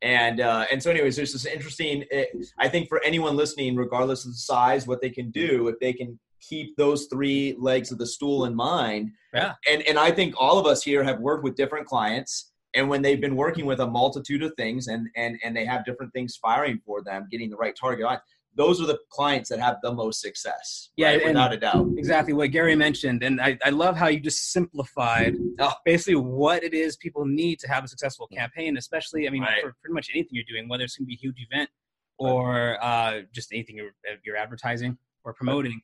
and 0.02 0.40
uh, 0.40 0.66
and 0.72 0.82
so, 0.82 0.90
anyways, 0.90 1.16
there's 1.16 1.34
this 1.34 1.46
interesting. 1.46 2.06
Eh, 2.12 2.26
I 2.58 2.68
think 2.68 2.90
for 2.90 3.04
anyone 3.04 3.36
listening, 3.36 3.76
regardless 3.76 4.26
of 4.26 4.32
the 4.32 4.38
size, 4.38 4.88
what 4.88 5.00
they 5.00 5.12
can 5.12 5.30
do 5.30 5.68
if 5.68 5.80
they 5.80 5.94
can 5.94 6.20
keep 6.42 6.76
those 6.76 7.06
three 7.06 7.56
legs 7.60 7.92
of 7.92 8.00
the 8.00 8.08
stool 8.08 8.46
in 8.46 8.56
mind. 8.56 9.12
Yeah. 9.34 9.54
And 9.70 9.84
and 9.84 10.00
I 10.00 10.10
think 10.10 10.34
all 10.40 10.58
of 10.58 10.66
us 10.66 10.84
here 10.84 11.04
have 11.04 11.20
worked 11.20 11.44
with 11.44 11.56
different 11.56 11.86
clients 11.86 12.51
and 12.76 12.88
when 12.88 13.02
they've 13.02 13.22
been 13.22 13.36
working 13.36 13.66
with 13.66 13.80
a 13.80 13.88
multitude 13.88 14.44
of 14.44 14.54
things 14.56 14.88
and 14.88 15.08
and 15.16 15.38
and 15.44 15.56
they 15.56 15.66
have 15.66 15.86
different 15.86 16.12
things 16.14 16.36
firing 16.36 16.80
for 16.86 17.02
them 17.04 17.28
getting 17.32 17.50
the 17.50 17.56
right 17.56 17.76
target 17.80 18.06
on 18.06 18.18
those 18.56 18.82
are 18.82 18.86
the 18.86 19.00
clients 19.10 19.50
that 19.50 19.60
have 19.60 19.78
the 19.82 19.92
most 19.92 20.22
success 20.22 20.90
yeah 20.98 21.12
right? 21.12 21.26
without 21.26 21.54
a 21.54 21.58
doubt 21.58 21.88
exactly 21.98 22.34
what 22.34 22.52
gary 22.52 22.76
mentioned 22.76 23.24
and 23.24 23.42
I, 23.42 23.58
I 23.64 23.70
love 23.70 23.96
how 23.96 24.08
you 24.08 24.20
just 24.20 24.52
simplified 24.52 25.36
oh. 25.60 25.74
basically 25.86 26.16
what 26.16 26.64
it 26.64 26.74
is 26.74 26.98
people 26.98 27.26
need 27.26 27.60
to 27.60 27.68
have 27.68 27.84
a 27.84 27.88
successful 27.88 28.28
campaign 28.28 28.78
especially 28.78 29.28
i 29.28 29.32
mean 29.32 29.44
right. 29.44 29.62
for 29.62 29.74
pretty 29.82 29.94
much 29.94 30.10
anything 30.14 30.32
you're 30.34 30.46
doing 30.48 30.68
whether 30.68 30.84
it's 30.84 30.98
going 30.98 31.06
to 31.06 31.08
be 31.08 31.16
a 31.16 31.18
huge 31.18 31.48
event 31.50 31.70
or 32.18 32.78
uh, 32.84 33.22
just 33.34 33.52
anything 33.52 33.76
you're, 33.76 33.94
you're 34.24 34.38
advertising 34.38 34.96
or 35.24 35.34
promoting 35.34 35.82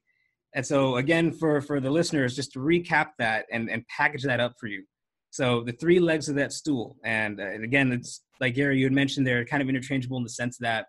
and 0.54 0.66
so 0.66 0.98
again 0.98 1.32
for 1.32 1.62
for 1.62 1.80
the 1.80 1.90
listeners 1.90 2.36
just 2.36 2.52
to 2.52 2.60
recap 2.60 3.10
that 3.18 3.46
and 3.52 3.70
and 3.70 3.86
package 3.88 4.24
that 4.24 4.40
up 4.40 4.54
for 4.60 4.68
you 4.68 4.84
so 5.30 5.62
the 5.64 5.72
three 5.72 6.00
legs 6.00 6.30
of 6.30 6.36
that 6.36 6.54
stool, 6.54 6.98
and, 7.04 7.40
uh, 7.40 7.44
and 7.44 7.64
again, 7.64 7.92
it's 7.92 8.22
like 8.40 8.56
Gary, 8.56 8.80
you 8.80 8.86
had 8.86 8.94
mentioned 8.94 9.26
they're 9.26 9.46
kind 9.46 9.62
of 9.62 9.70
interchangeable 9.70 10.18
in 10.18 10.24
the 10.24 10.30
sense 10.30 10.58
that 10.60 10.88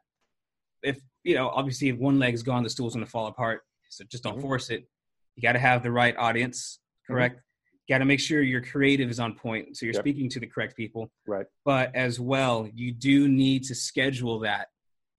if 0.83 1.01
you 1.25 1.35
know, 1.35 1.49
obviously, 1.49 1.89
if 1.89 1.97
one 1.97 2.19
leg's 2.19 2.43
gone, 2.43 2.63
the 2.63 2.71
stool's 2.71 2.95
going 2.95 3.05
to 3.05 3.11
fall 3.11 3.27
apart. 3.27 3.63
So 3.91 4.05
just 4.11 4.23
don't 4.23 4.35
mm-hmm. 4.35 4.43
force 4.43 4.71
it. 4.71 4.89
You 5.35 5.43
got 5.43 5.53
to 5.53 5.59
have 5.59 5.83
the 5.83 5.91
right 5.91 6.17
audience, 6.17 6.79
mm-hmm. 6.79 7.15
correct? 7.15 7.35
Mm-hmm. 7.37 7.93
Got 7.95 7.99
to 7.99 8.05
make 8.05 8.21
sure 8.21 8.43
your 8.43 8.63
creative 8.63 9.11
is 9.11 9.19
on 9.19 9.35
point, 9.35 9.77
so 9.77 9.87
you're 9.87 9.95
yep. 9.95 10.03
speaking 10.03 10.29
to 10.31 10.41
the 10.41 10.47
correct 10.47 10.77
people. 10.77 11.11
Right. 11.27 11.47
But 11.65 11.95
as 11.95 12.21
well, 12.21 12.69
you 12.75 12.93
do 12.93 13.29
need 13.29 13.65
to 13.65 13.75
schedule 13.75 14.41
that 14.41 14.69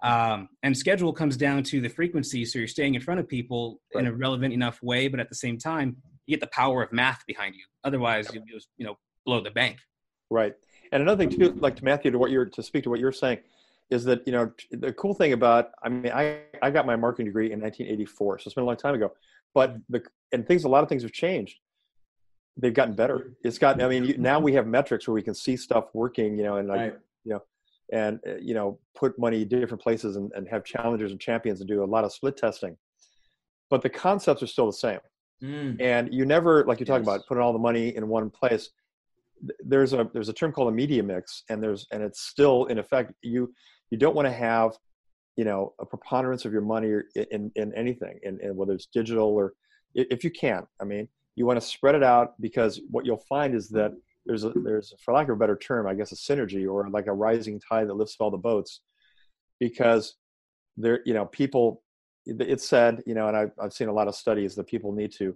um, 0.01 0.47
and 0.63 0.77
schedule 0.77 1.11
comes 1.11 1.35
down 1.35 1.63
to 1.63 1.81
the 1.81 1.89
frequency 1.89 2.45
so 2.45 2.57
you're 2.59 2.67
staying 2.67 2.95
in 2.95 3.01
front 3.01 3.19
of 3.19 3.27
people 3.27 3.81
right. 3.93 4.05
in 4.05 4.07
a 4.07 4.15
relevant 4.15 4.53
enough 4.53 4.81
way 4.81 5.07
but 5.07 5.19
at 5.19 5.29
the 5.29 5.35
same 5.35 5.57
time 5.57 5.97
you 6.25 6.35
get 6.35 6.41
the 6.41 6.51
power 6.53 6.83
of 6.83 6.91
math 6.93 7.23
behind 7.27 7.55
you 7.55 7.63
otherwise 7.83 8.33
you 8.33 8.41
just 8.49 8.69
you 8.77 8.85
know 8.85 8.97
blow 9.29 9.41
the 9.41 9.51
bank. 9.61 9.75
Right. 10.39 10.53
And 10.91 11.01
another 11.03 11.19
thing 11.21 11.31
too, 11.37 11.49
like 11.65 11.75
to 11.79 11.85
Matthew, 11.85 12.11
to 12.11 12.19
what 12.23 12.31
you're 12.31 12.49
to 12.57 12.61
speak 12.69 12.83
to 12.85 12.89
what 12.91 12.99
you're 13.03 13.11
saying, 13.23 13.39
is 13.95 14.01
that 14.09 14.19
you 14.27 14.33
know 14.35 14.45
the 14.85 14.91
cool 15.01 15.13
thing 15.19 15.33
about 15.39 15.63
I 15.85 15.87
mean 15.89 16.11
I 16.21 16.23
I 16.65 16.67
got 16.77 16.83
my 16.91 16.95
marketing 17.05 17.27
degree 17.31 17.49
in 17.53 17.59
1984, 17.61 18.39
so 18.39 18.43
it's 18.47 18.55
been 18.55 18.63
a 18.63 18.67
long 18.71 18.81
time 18.85 18.95
ago. 18.99 19.09
But 19.57 19.69
the 19.93 20.01
and 20.33 20.41
things 20.47 20.63
a 20.63 20.69
lot 20.75 20.81
of 20.83 20.89
things 20.89 21.03
have 21.07 21.11
changed. 21.25 21.55
They've 22.61 22.73
gotten 22.81 22.95
better. 23.03 23.17
It's 23.47 23.59
gotten. 23.63 23.81
I 23.81 23.87
mean, 23.93 24.03
you, 24.09 24.15
now 24.17 24.37
we 24.47 24.51
have 24.57 24.67
metrics 24.67 25.07
where 25.07 25.15
we 25.19 25.23
can 25.29 25.35
see 25.45 25.55
stuff 25.67 25.85
working. 25.93 26.29
You 26.37 26.43
know, 26.47 26.55
and 26.57 26.67
like 26.67 26.79
right. 26.79 26.95
you 27.25 27.31
know, 27.33 27.41
and 28.01 28.19
uh, 28.27 28.35
you 28.49 28.53
know, 28.53 28.79
put 29.01 29.17
money 29.25 29.45
different 29.45 29.81
places 29.87 30.11
and, 30.17 30.31
and 30.35 30.43
have 30.53 30.63
challengers 30.73 31.11
and 31.11 31.19
champions 31.19 31.59
and 31.61 31.67
do 31.69 31.83
a 31.83 31.89
lot 31.95 32.03
of 32.03 32.11
split 32.13 32.35
testing. 32.45 32.75
but 33.71 33.81
the 33.81 33.89
concepts 33.89 34.41
are 34.43 34.47
still 34.55 34.65
the 34.73 34.79
same. 34.87 34.99
Mm. 35.43 35.79
And 35.79 36.13
you 36.13 36.25
never, 36.25 36.65
like 36.65 36.79
you 36.81 36.85
talk 36.85 36.99
Yes. 37.01 37.07
about, 37.07 37.19
putting 37.27 37.41
all 37.43 37.53
the 37.53 37.65
money 37.69 37.95
in 37.95 38.03
one 38.07 38.29
place. 38.29 38.71
Th- 39.41 39.59
There's 39.59 39.93
a 39.93 40.09
there's 40.13 40.29
a 40.29 40.33
term 40.33 40.51
called 40.51 40.69
a 40.69 40.75
media 40.75 41.03
mix, 41.03 41.43
and 41.49 41.61
there's 41.61 41.87
and 41.91 42.03
it's 42.03 42.21
still 42.21 42.65
in 42.65 42.77
effect. 42.79 43.13
You 43.21 43.53
you 43.91 43.97
don't 43.97 44.15
want 44.15 44.27
to 44.27 44.31
have, 44.31 44.71
you 45.35 45.45
know, 45.45 45.73
a 45.79 45.85
preponderance 45.85 46.45
of 46.45 46.51
your 46.51 46.61
money 46.61 46.91
in 47.15 47.51
in 47.55 47.73
anything, 47.75 48.19
in, 48.23 48.39
in 48.41 48.55
whether 48.55 48.73
it's 48.73 48.87
digital 48.93 49.27
or 49.27 49.53
if 49.95 50.23
you 50.23 50.31
can. 50.31 50.67
I 50.81 50.85
mean, 50.85 51.07
you 51.35 51.45
want 51.45 51.59
to 51.59 51.65
spread 51.65 51.95
it 51.95 52.03
out 52.03 52.33
because 52.39 52.81
what 52.91 53.05
you'll 53.05 53.25
find 53.29 53.55
is 53.55 53.69
that 53.69 53.91
there's 54.25 54.43
a 54.43 54.51
there's 54.63 54.93
for 55.03 55.13
lack 55.13 55.29
of 55.29 55.35
a 55.35 55.39
better 55.39 55.57
term, 55.57 55.87
I 55.87 55.93
guess, 55.95 56.11
a 56.11 56.15
synergy 56.15 56.69
or 56.71 56.89
like 56.89 57.07
a 57.07 57.13
rising 57.13 57.59
tide 57.67 57.87
that 57.87 57.95
lifts 57.95 58.17
all 58.19 58.29
the 58.29 58.37
boats, 58.37 58.81
because 59.59 60.15
there 60.77 60.99
you 61.05 61.13
know 61.13 61.25
people 61.25 61.81
it's 62.25 62.67
said, 62.67 63.01
you 63.07 63.15
know, 63.15 63.27
and 63.27 63.35
I've, 63.35 63.51
I've 63.59 63.73
seen 63.73 63.87
a 63.87 63.93
lot 63.93 64.07
of 64.07 64.13
studies 64.13 64.53
that 64.55 64.67
people 64.67 64.91
need 64.91 65.11
to 65.13 65.35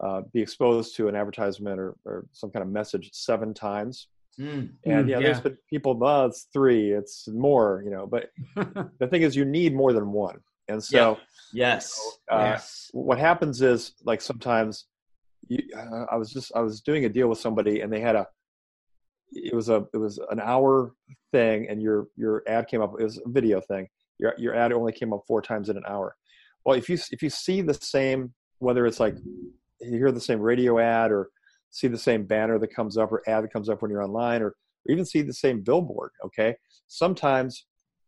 uh, 0.00 0.22
be 0.32 0.40
exposed 0.40 0.96
to 0.96 1.08
an 1.08 1.16
advertisement 1.16 1.78
or, 1.80 1.96
or 2.04 2.26
some 2.32 2.50
kind 2.50 2.62
of 2.62 2.68
message 2.68 3.10
seven 3.12 3.52
times. 3.54 4.08
Mm. 4.38 4.70
And 4.84 5.06
Mm, 5.06 5.08
yeah, 5.08 5.18
there's 5.20 5.38
yeah. 5.38 5.42
been 5.42 5.58
people, 5.68 5.98
oh, 6.00 6.26
it's 6.26 6.46
three, 6.52 6.92
it's 6.92 7.26
more, 7.28 7.82
you 7.84 7.90
know, 7.90 8.06
but 8.06 8.30
the 9.00 9.08
thing 9.08 9.22
is, 9.22 9.34
you 9.34 9.44
need 9.44 9.74
more 9.74 9.92
than 9.92 10.12
one. 10.12 10.38
And 10.68 10.82
so 10.82 11.18
Yes. 11.52 11.98
uh, 12.30 12.38
yes. 12.38 12.90
what 12.92 13.18
happens 13.18 13.62
is, 13.62 13.94
like, 14.04 14.20
sometimes 14.20 14.86
you, 15.48 15.62
uh, 15.76 16.04
I 16.10 16.16
was 16.16 16.32
just, 16.32 16.52
I 16.54 16.60
was 16.60 16.80
doing 16.80 17.04
a 17.04 17.08
deal 17.08 17.28
with 17.28 17.38
somebody 17.38 17.80
and 17.80 17.92
they 17.92 18.00
had 18.00 18.14
a, 18.14 18.28
it 19.32 19.54
was 19.54 19.68
a, 19.68 19.86
it 19.92 19.96
was 19.98 20.20
an 20.30 20.40
hour 20.40 20.92
thing 21.32 21.68
and 21.68 21.82
your, 21.82 22.06
your 22.16 22.42
ad 22.46 22.68
came 22.68 22.80
up, 22.80 22.94
it 23.00 23.04
was 23.04 23.18
a 23.18 23.28
video 23.28 23.60
thing. 23.60 23.88
Your, 24.18 24.34
your 24.38 24.54
ad 24.54 24.72
only 24.72 24.92
came 24.92 25.12
up 25.12 25.22
four 25.26 25.42
times 25.42 25.68
in 25.68 25.76
an 25.76 25.84
hour. 25.88 26.14
Well, 26.64 26.76
if 26.76 26.88
you, 26.88 26.98
if 27.10 27.22
you 27.22 27.30
see 27.30 27.62
the 27.62 27.74
same, 27.74 28.34
whether 28.58 28.86
it's 28.86 29.00
like 29.00 29.14
you 29.80 29.96
hear 29.98 30.12
the 30.12 30.20
same 30.20 30.40
radio 30.40 30.78
ad 30.78 31.10
or 31.12 31.28
see 31.70 31.88
the 31.88 31.98
same 31.98 32.24
banner 32.24 32.58
that 32.58 32.74
comes 32.74 32.96
up 32.96 33.12
or 33.12 33.22
ad 33.28 33.44
that 33.44 33.52
comes 33.52 33.68
up 33.68 33.82
when 33.82 33.90
you're 33.90 34.02
online 34.02 34.42
or, 34.42 34.48
or 34.48 34.56
even 34.90 35.04
see 35.04 35.22
the 35.22 35.32
same 35.34 35.60
billboard 35.62 36.10
okay 36.24 36.54
sometimes 36.86 37.66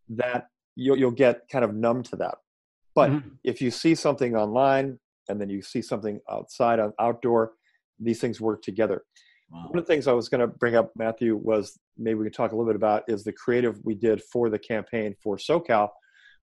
that 0.09 0.47
you'll, 0.77 0.97
you'll 0.99 1.11
get 1.11 1.43
kind 1.51 1.65
of 1.65 1.75
numb 1.75 2.03
to 2.03 2.17
that 2.17 2.37
but 2.95 3.11
Mhm. 3.11 3.23
if 3.45 3.61
you 3.61 3.71
see 3.71 3.95
something 3.95 4.35
online 4.35 4.99
and 5.29 5.41
then 5.41 5.49
you 5.51 5.63
see 5.63 5.83
something 5.83 6.21
outside 6.31 6.81
on 6.81 6.93
outdoor 6.99 7.53
these 7.99 8.21
things 8.21 8.41
work 8.41 8.63
together 8.63 9.03
Wow. 9.51 9.67
one 9.69 9.79
of 9.79 9.85
the 9.87 9.93
things 9.93 10.07
i 10.09 10.13
was 10.13 10.29
going 10.29 10.41
to 10.41 10.47
bring 10.47 10.75
up 10.77 10.91
matthew 10.97 11.37
was 11.37 11.79
maybe 11.99 12.19
we 12.19 12.25
can 12.27 12.33
talk 12.33 12.53
a 12.53 12.57
little 12.57 12.71
bit 12.73 12.77
about 12.77 13.03
is 13.09 13.25
the 13.25 13.33
creative 13.33 13.79
we 13.85 13.95
did 13.95 14.23
for 14.33 14.49
the 14.49 14.59
campaign 14.59 15.15
for 15.23 15.37
socal 15.37 15.89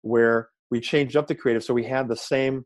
where 0.03 0.51
we 0.71 0.81
changed 0.81 1.17
up 1.17 1.27
the 1.27 1.35
creative 1.35 1.65
so 1.65 1.73
we 1.73 1.85
had 1.85 2.09
the 2.09 2.17
same 2.17 2.65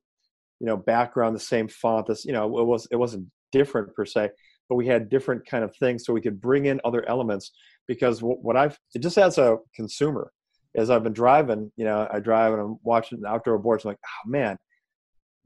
you 0.61 0.67
know 0.67 0.77
background 0.77 1.35
the 1.35 1.41
same 1.41 1.67
font 1.69 2.07
this 2.07 2.25
you 2.25 2.33
know 2.33 2.45
it 2.59 2.65
was 2.67 2.87
it 2.91 2.97
wasn't 2.97 3.27
different 3.53 3.93
per 3.95 4.05
se 4.05 4.31
but 4.69 4.77
we 4.77 4.87
had 4.87 5.09
different 5.09 5.45
kind 5.47 5.65
of 5.65 5.75
things 5.77 6.05
so 6.05 6.13
we 6.13 6.21
could 6.21 6.41
bring 6.41 6.67
in 6.67 6.81
other 6.85 7.07
elements 7.09 7.51
because 7.89 8.23
what, 8.23 8.43
what 8.43 8.57
i've 8.57 8.79
it 8.95 9.01
just 9.01 9.19
as 9.19 9.39
a 9.39 9.57
consumer 9.75 10.31
as 10.77 10.91
i've 10.91 11.03
been 11.03 11.13
driving 11.13 11.73
you 11.77 11.85
know 11.85 12.07
i 12.13 12.21
drive 12.21 12.53
and 12.53 12.63
i'm 12.63 12.77
watching 12.83 13.21
the 13.21 13.27
outdoor 13.29 13.59
boards 13.59 13.85
i'm 13.85 13.91
like 13.91 13.99
oh 14.05 14.29
man 14.31 14.57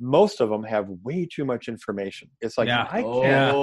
most 0.01 0.41
of 0.41 0.51
them 0.51 0.65
have 0.65 0.89
way 1.05 1.27
too 1.33 1.45
much 1.45 1.69
information 1.69 2.29
it's 2.41 2.59
like 2.59 2.67
Yeah. 2.67 2.87
i 2.91 3.03
Oh. 3.03 3.23
can't 3.23 3.57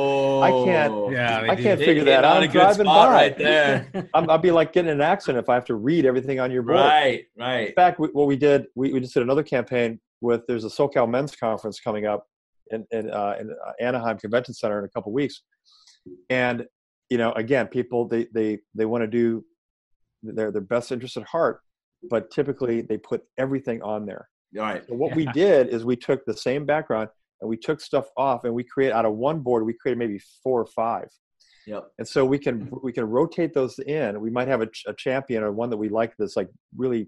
I 0.44 0.50
can't- 0.66 0.94
oh. 0.94 1.12
Yeah, 1.12 1.42
I 1.42 1.56
can't 1.56 1.78
Hit- 1.80 1.86
figure 1.86 2.04
that 2.06 2.24
on 2.24 2.38
out. 2.38 2.42
a 2.44 2.46
I'm 2.46 2.52
driving 2.52 2.86
spot 2.86 3.10
by. 3.10 3.14
right 3.14 3.38
there. 3.38 3.92
I'm, 4.16 4.28
I'll 4.30 4.40
be 4.40 4.50
like 4.50 4.74
getting 4.74 4.90
an 4.90 5.02
accident 5.02 5.44
if 5.44 5.50
I 5.50 5.54
have 5.54 5.66
to 5.66 5.76
read 5.76 6.04
everything 6.06 6.40
on 6.40 6.50
your 6.50 6.64
board. 6.64 6.78
right. 6.80 7.26
right. 7.38 7.54
In 7.60 7.66
Right. 7.66 7.76
fact, 7.76 8.00
we, 8.00 8.08
what 8.08 8.26
we 8.26 8.38
did, 8.38 8.66
we, 8.74 8.92
we 8.92 9.00
just 9.02 9.14
did 9.14 9.22
another 9.22 9.44
campaign 9.44 10.00
with 10.22 10.42
there's 10.48 10.64
a 10.64 10.70
SoCal 10.70 11.10
Men's 11.10 11.36
Conference 11.36 11.80
coming 11.80 12.06
up 12.06 12.26
in 12.72 12.86
in, 12.92 13.10
uh, 13.10 13.36
in 13.40 13.50
uh, 13.52 13.72
Anaheim 13.80 14.18
Convention 14.18 14.54
Center 14.54 14.80
in 14.80 14.86
a 14.86 14.90
couple 14.90 15.12
weeks, 15.12 15.42
and 16.30 16.66
you 17.10 17.18
know, 17.18 17.32
again, 17.34 17.68
people 17.68 18.08
they 18.08 18.28
they 18.34 18.60
they 18.74 18.86
want 18.86 19.02
to 19.04 19.08
do 19.08 19.44
their 20.24 20.52
their 20.52 20.62
best 20.62 20.92
interest 20.92 21.18
at 21.18 21.24
heart, 21.24 21.62
but 22.10 22.32
typically 22.32 22.82
they 22.82 22.98
put 22.98 23.24
everything 23.38 23.82
on 23.82 24.06
there. 24.06 24.30
All 24.58 24.64
right. 24.64 24.84
So 24.88 24.96
what 24.96 25.16
we 25.16 25.26
did 25.34 25.70
is 25.70 25.84
we 25.84 25.96
took 25.96 26.26
the 26.26 26.36
same 26.38 26.66
background 26.66 27.10
and 27.42 27.50
we 27.50 27.58
took 27.58 27.82
stuff 27.82 28.08
off 28.16 28.44
and 28.44 28.54
we 28.54 28.64
create 28.64 28.92
out 28.92 29.06
of 29.06 29.14
one 29.16 29.40
board 29.40 29.66
we 29.66 29.74
created 29.74 29.98
maybe 29.98 30.20
four 30.44 30.62
or 30.62 30.68
five 30.68 31.08
Yep. 31.68 31.92
and 32.00 32.08
so 32.08 32.26
we 32.26 32.40
can 32.40 32.72
we 32.82 32.92
can 32.92 33.04
rotate 33.06 33.54
those 33.54 33.78
in 33.80 34.20
we 34.20 34.32
might 34.32 34.48
have 34.48 34.62
a, 34.62 34.66
ch- 34.68 34.86
a 34.88 34.94
champion 34.96 35.44
or 35.44 35.52
one 35.52 35.70
that 35.70 35.78
we 35.78 35.90
like 35.90 36.14
that's 36.18 36.36
like 36.36 36.50
really 36.76 37.08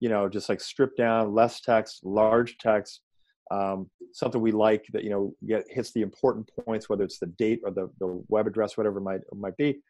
you 0.00 0.08
know 0.08 0.28
just 0.28 0.48
like 0.48 0.60
stripped 0.60 0.96
down 0.96 1.34
less 1.34 1.60
text 1.60 2.04
large 2.04 2.56
text 2.58 3.02
um, 3.50 3.90
something 4.12 4.40
we 4.40 4.52
like 4.52 4.84
that 4.92 5.04
you 5.04 5.10
know 5.10 5.34
get 5.46 5.64
hits 5.68 5.92
the 5.92 6.02
important 6.02 6.48
points 6.64 6.88
whether 6.88 7.04
it's 7.04 7.18
the 7.18 7.26
date 7.26 7.60
or 7.64 7.70
the, 7.70 7.90
the 7.98 8.22
web 8.28 8.46
address 8.46 8.76
whatever 8.76 8.98
it 8.98 9.02
might 9.02 9.20
it 9.20 9.36
might 9.36 9.56
be. 9.56 9.80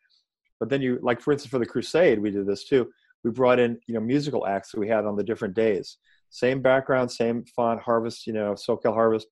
But 0.59 0.68
then 0.68 0.83
you 0.83 0.99
like 1.03 1.20
for 1.20 1.33
instance 1.33 1.51
for 1.51 1.59
the 1.59 1.66
crusade 1.66 2.18
we 2.18 2.31
did 2.31 2.46
this 2.46 2.64
too. 2.64 2.90
We 3.23 3.31
brought 3.31 3.59
in 3.59 3.79
you 3.87 3.94
know 3.94 4.01
musical 4.01 4.46
acts 4.46 4.73
that 4.73 4.81
we 4.81 4.88
had 4.88 5.05
on 5.05 5.16
the 5.16 5.25
different 5.25 5.55
days. 5.55 5.99
Same 6.31 6.62
background 6.62 7.11
same 7.11 7.44
font 7.57 7.81
harvest 7.81 8.27
you 8.27 8.33
know 8.33 8.55
socal 8.55 8.94
harvest. 8.94 9.27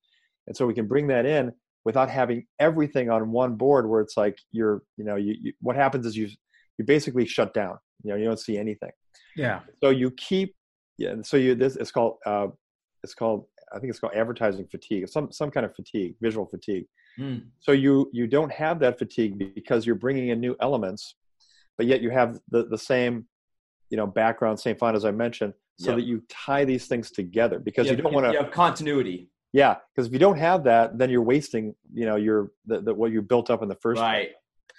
And 0.47 0.55
so 0.55 0.65
we 0.65 0.73
can 0.73 0.87
bring 0.87 1.07
that 1.07 1.25
in 1.25 1.51
without 1.85 2.09
having 2.09 2.45
everything 2.59 3.09
on 3.09 3.31
one 3.31 3.55
board 3.55 3.87
where 3.87 4.01
it's 4.01 4.17
like 4.17 4.37
you're 4.51 4.83
you 4.97 5.05
know 5.05 5.15
you, 5.15 5.35
you 5.39 5.53
what 5.61 5.75
happens 5.75 6.05
is 6.05 6.15
you 6.15 6.29
you 6.77 6.85
basically 6.85 7.25
shut 7.25 7.53
down. 7.53 7.77
You 8.03 8.11
know 8.11 8.17
you 8.17 8.25
don't 8.25 8.39
see 8.39 8.57
anything. 8.57 8.91
Yeah. 9.35 9.61
so 9.81 9.89
you 9.89 10.11
keep 10.11 10.55
yeah 10.99 11.13
so 11.23 11.35
you 11.37 11.55
this 11.55 11.75
it's 11.77 11.91
called 11.91 12.17
uh 12.27 12.47
it's 13.03 13.15
called 13.15 13.45
i 13.73 13.79
think 13.79 13.89
it's 13.89 13.99
called 13.99 14.13
advertising 14.13 14.65
fatigue 14.69 15.07
some 15.09 15.31
some 15.31 15.49
kind 15.49 15.65
of 15.65 15.73
fatigue 15.75 16.13
visual 16.21 16.45
fatigue 16.45 16.85
Mm. 17.19 17.47
so 17.59 17.71
you 17.73 18.09
you 18.13 18.27
don't 18.27 18.51
have 18.63 18.79
that 18.79 18.97
fatigue 18.99 19.33
because 19.59 19.85
you're 19.85 19.95
bringing 20.05 20.29
in 20.29 20.39
new 20.39 20.55
elements 20.61 21.15
but 21.77 21.85
yet 21.87 22.01
you 22.01 22.11
have 22.11 22.39
the 22.49 22.61
the 22.73 22.77
same 22.77 23.25
you 23.89 23.97
know 23.97 24.05
background 24.07 24.57
same 24.59 24.77
font 24.77 24.95
as 24.95 25.03
i 25.05 25.11
mentioned 25.11 25.53
so 25.79 25.89
Yep. 25.91 25.97
that 25.97 26.05
you 26.05 26.21
tie 26.29 26.63
these 26.65 26.85
things 26.87 27.09
together 27.11 27.57
because 27.57 27.87
you, 27.87 27.93
have- 27.95 28.03
don't 28.03 28.13
want 28.13 28.25
to 28.27 28.31
You 28.33 28.39
have 28.43 28.51
continuity. 28.51 29.29
yeah, 29.53 29.75
because 29.89 30.07
if 30.07 30.13
you 30.13 30.19
don't 30.19 30.37
have 30.37 30.63
that, 30.65 30.97
then 30.99 31.09
you're 31.09 31.23
wasting, 31.35 31.73
you 31.93 32.05
know, 32.05 32.17
your 32.17 32.51
the, 32.65 32.81
the 32.81 32.93
what 32.93 33.11
you 33.13 33.21
built 33.21 33.49
up 33.49 33.63
in 33.63 33.69
the 33.69 33.79
first. 33.85 33.99
Right. 34.01 34.31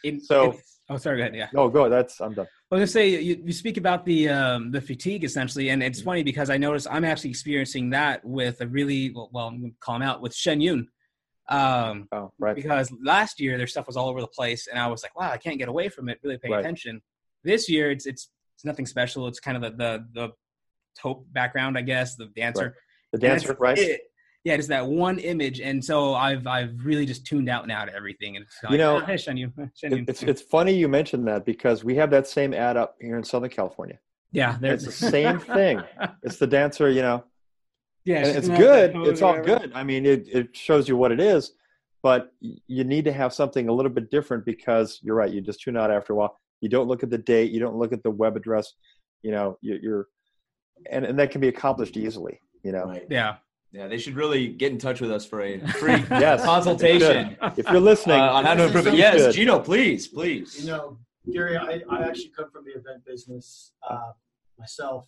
It- 0.04 0.22
So- 0.22 0.50
it's- 0.50 0.79
oh, 0.90 0.96
sorry. 0.98 1.16
Go 1.18 1.22
ahead. 1.22 1.34
Yeah. 1.34 1.48
No, 1.52 1.68
go. 1.68 1.88
That's 1.88 2.20
I'm 2.20 2.34
done. 2.34 2.46
I 2.70 2.74
was 2.74 2.78
gonna 2.80 2.86
say 2.88 3.20
you, 3.20 3.42
you 3.44 3.52
speak 3.52 3.76
about 3.78 4.04
the 4.04 4.28
um, 4.28 4.70
the 4.70 4.80
fatigue 4.80 5.24
essentially, 5.24 5.70
and 5.70 5.82
it's 5.82 6.02
funny 6.02 6.22
because 6.22 6.50
I 6.50 6.58
noticed 6.58 6.86
I'm 6.90 7.04
actually 7.04 7.30
experiencing 7.30 7.90
that 7.90 8.24
with 8.24 8.60
a 8.60 8.66
really 8.66 9.10
well, 9.14 9.30
well 9.32 9.46
I'm 9.48 9.60
gonna 9.60 9.72
call 9.80 9.96
him 9.96 10.02
out 10.02 10.20
with 10.20 10.34
Shen 10.34 10.60
Yun, 10.60 10.88
um, 11.48 12.08
Oh, 12.12 12.32
right. 12.38 12.54
because 12.54 12.92
last 13.02 13.40
year 13.40 13.56
their 13.58 13.66
stuff 13.66 13.86
was 13.86 13.96
all 13.96 14.08
over 14.08 14.20
the 14.20 14.26
place, 14.28 14.66
and 14.68 14.78
I 14.78 14.86
was 14.86 15.02
like, 15.02 15.18
wow, 15.18 15.30
I 15.30 15.36
can't 15.38 15.58
get 15.58 15.68
away 15.68 15.88
from 15.88 16.08
it, 16.08 16.18
really 16.22 16.38
pay 16.38 16.50
Right. 16.50 16.60
attention. 16.60 17.00
This 17.44 17.68
year 17.68 17.90
it's 17.90 18.06
it's 18.06 18.30
it's 18.56 18.64
nothing 18.64 18.86
special. 18.86 19.26
It's 19.26 19.40
kind 19.40 19.56
of 19.56 19.62
the 19.62 19.70
the, 19.76 20.06
the 20.12 20.28
taupe 21.00 21.24
background, 21.32 21.78
I 21.78 21.82
guess, 21.82 22.16
the 22.16 22.26
dancer. 22.36 22.76
The 23.12 23.18
dancer, 23.18 23.56
right? 23.58 23.76
it. 23.78 24.02
Yeah, 24.44 24.56
just 24.56 24.70
that 24.70 24.86
one 24.86 25.18
image, 25.18 25.60
and 25.60 25.84
so 25.84 26.14
I've 26.14 26.46
I've 26.46 26.72
really 26.84 27.04
just 27.04 27.26
tuned 27.26 27.48
out 27.50 27.66
now 27.66 27.84
to 27.84 27.94
everything, 27.94 28.36
and 28.36 28.44
it's 28.46 28.56
like, 28.62 28.70
ah, 28.70 28.72
You 28.72 28.78
know, 28.78 28.96
oh, 28.96 29.00
hey, 29.00 29.16
Shen 29.18 29.36
Yun, 29.36 29.52
Shen 29.76 29.92
It- 29.92 30.08
it's 30.08 30.22
it's 30.22 30.40
funny 30.42 30.72
you 30.72 30.88
mentioned 30.88 31.26
that 31.28 31.44
because 31.44 31.84
we 31.84 31.94
have 31.96 32.10
that 32.10 32.26
same 32.26 32.54
ad 32.54 32.76
up 32.78 32.96
here 33.00 33.18
in 33.18 33.24
Southern 33.24 33.50
California. 33.50 33.98
yeah, 34.32 34.56
It's 34.62 34.84
the 34.92 34.92
same 34.92 35.38
thing. 35.40 35.82
It's 36.22 36.38
the 36.38 36.46
dancer, 36.46 36.88
you 36.90 37.02
know, 37.02 37.24
Yeah, 38.06 38.24
and 38.26 38.36
it's 38.38 38.48
good. 38.48 38.92
It's 39.10 39.20
all 39.20 39.40
good. 39.42 39.72
I 39.74 39.84
mean, 39.84 40.06
it 40.06 40.26
it 40.28 40.56
shows 40.56 40.88
you 40.88 40.96
what 40.96 41.12
it 41.12 41.20
is, 41.20 41.52
but 42.02 42.32
you 42.40 42.84
need 42.84 43.04
to 43.04 43.12
have 43.12 43.34
something 43.34 43.68
a 43.68 43.72
little 43.72 43.92
bit 43.92 44.10
different 44.10 44.46
because 44.46 45.00
you're 45.02 45.16
right. 45.16 45.30
You 45.30 45.42
just 45.42 45.60
tune 45.60 45.76
out 45.76 45.90
after 45.90 46.14
a 46.14 46.16
while. 46.16 46.40
You 46.62 46.70
don't 46.70 46.88
look 46.88 47.02
at 47.02 47.10
the 47.10 47.18
date. 47.18 47.52
You 47.52 47.60
don't 47.60 47.76
look 47.76 47.92
at 47.92 48.02
the 48.02 48.10
web 48.10 48.36
address. 48.36 48.72
You 49.22 49.32
know, 49.32 49.58
you, 49.60 49.78
you're, 49.82 50.06
and 50.90 51.04
and 51.04 51.18
that 51.18 51.30
can 51.30 51.42
be 51.42 51.48
accomplished 51.48 51.98
easily. 51.98 52.40
You 52.62 52.72
know, 52.72 52.84
Right. 52.86 53.06
Yeah. 53.10 53.36
Yeah. 53.72 53.86
They 53.88 53.98
should 53.98 54.14
really 54.14 54.48
get 54.48 54.72
in 54.72 54.78
touch 54.78 55.00
with 55.00 55.10
us 55.10 55.24
for 55.24 55.42
a 55.42 55.58
free 55.74 56.04
Yes, 56.10 56.44
consultation 56.44 57.36
if 57.56 57.68
you're 57.70 57.80
listening, 57.80 58.20
uh, 58.20 58.32
on 58.32 58.44
how 58.44 58.54
to 58.54 58.64
improve 58.64 58.86
it. 58.88 58.94
Yes, 58.94 59.20
should. 59.20 59.34
Gino, 59.34 59.60
please, 59.60 60.08
please. 60.08 60.60
You 60.60 60.70
know, 60.70 60.98
Gary, 61.32 61.56
I, 61.56 61.80
I 61.90 62.02
actually 62.02 62.32
come 62.36 62.50
from 62.50 62.64
the 62.64 62.72
event 62.72 63.04
business 63.06 63.72
uh, 63.88 64.12
myself. 64.58 65.06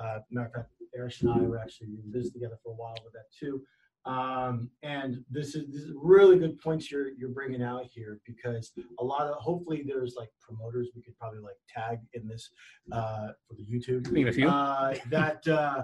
Uh, 0.00 0.18
matter 0.30 0.46
of 0.48 0.52
fact, 0.54 0.68
Eric 0.96 1.14
and 1.20 1.30
I 1.30 1.38
were 1.38 1.58
actually 1.58 1.88
in 1.88 2.10
business 2.10 2.32
together 2.32 2.58
for 2.64 2.72
a 2.72 2.74
while 2.74 2.96
with 3.04 3.12
that 3.12 3.26
too. 3.38 3.62
Um, 4.06 4.70
and 4.82 5.22
this 5.30 5.54
is, 5.54 5.66
this 5.70 5.82
is 5.82 5.92
really 5.94 6.38
good 6.38 6.58
points 6.58 6.90
you're 6.90 7.10
you're 7.10 7.28
bringing 7.28 7.62
out 7.62 7.84
here 7.94 8.18
because 8.26 8.72
a 8.98 9.04
lot 9.04 9.26
of 9.26 9.34
hopefully 9.36 9.84
there's 9.86 10.14
like 10.16 10.30
promoters 10.40 10.88
we 10.96 11.02
could 11.02 11.16
probably 11.18 11.40
like 11.40 11.56
tag 11.68 11.98
in 12.14 12.26
this 12.26 12.48
uh, 12.92 13.28
for 13.46 13.54
the 13.56 13.64
YouTube 13.64 14.10
Me 14.10 14.24
with 14.24 14.38
you. 14.38 14.48
uh, 14.48 14.94
that 15.10 15.46
uh, 15.46 15.82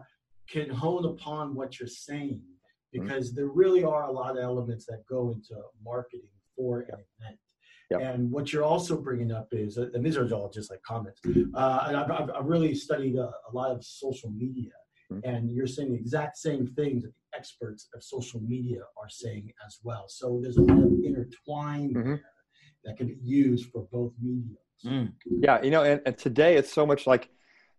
can 0.48 0.70
hone 0.70 1.04
upon 1.04 1.54
what 1.54 1.78
you're 1.78 1.88
saying 1.88 2.42
Mm-hmm. 2.94 3.08
because 3.08 3.34
there 3.34 3.48
really 3.48 3.84
are 3.84 4.04
a 4.04 4.12
lot 4.12 4.36
of 4.36 4.42
elements 4.42 4.86
that 4.86 5.04
go 5.08 5.30
into 5.32 5.60
marketing 5.84 6.28
for 6.56 6.80
an 6.80 7.00
event. 7.20 7.38
Yep. 7.90 8.00
And 8.00 8.30
what 8.30 8.52
you're 8.52 8.64
also 8.64 8.96
bringing 8.96 9.30
up 9.30 9.48
is, 9.52 9.76
and 9.76 10.04
these 10.04 10.16
are 10.16 10.28
all 10.32 10.50
just 10.50 10.70
like 10.70 10.82
comments, 10.82 11.20
uh, 11.54 11.84
and 11.86 11.96
I've, 11.96 12.10
I've, 12.10 12.30
I've 12.30 12.46
really 12.46 12.74
studied 12.74 13.16
a, 13.16 13.28
a 13.28 13.52
lot 13.52 13.70
of 13.70 13.84
social 13.84 14.30
media. 14.30 14.70
mm-hmm. 15.12 15.28
and 15.28 15.50
you're 15.50 15.66
saying 15.66 15.92
the 15.92 15.98
exact 15.98 16.36
same 16.36 16.66
things 16.66 17.04
that 17.04 17.12
the 17.14 17.38
experts 17.38 17.88
of 17.94 18.02
social 18.02 18.40
media 18.40 18.80
are 19.00 19.08
saying 19.08 19.52
as 19.66 19.78
well. 19.84 20.06
So 20.08 20.40
there's 20.42 20.56
a 20.56 20.62
lot 20.62 20.78
of 20.78 20.92
intertwined 21.04 21.94
mm-hmm. 21.96 22.14
that 22.84 22.96
can 22.96 23.06
be 23.06 23.18
used 23.22 23.70
for 23.70 23.86
both 23.92 24.12
mediums. 24.20 24.58
Mm. 24.84 25.12
Yeah, 25.26 25.62
you 25.62 25.70
know, 25.70 25.84
and, 25.84 26.00
and 26.04 26.18
today 26.18 26.56
it's 26.56 26.72
so 26.72 26.84
much 26.84 27.06
like 27.06 27.30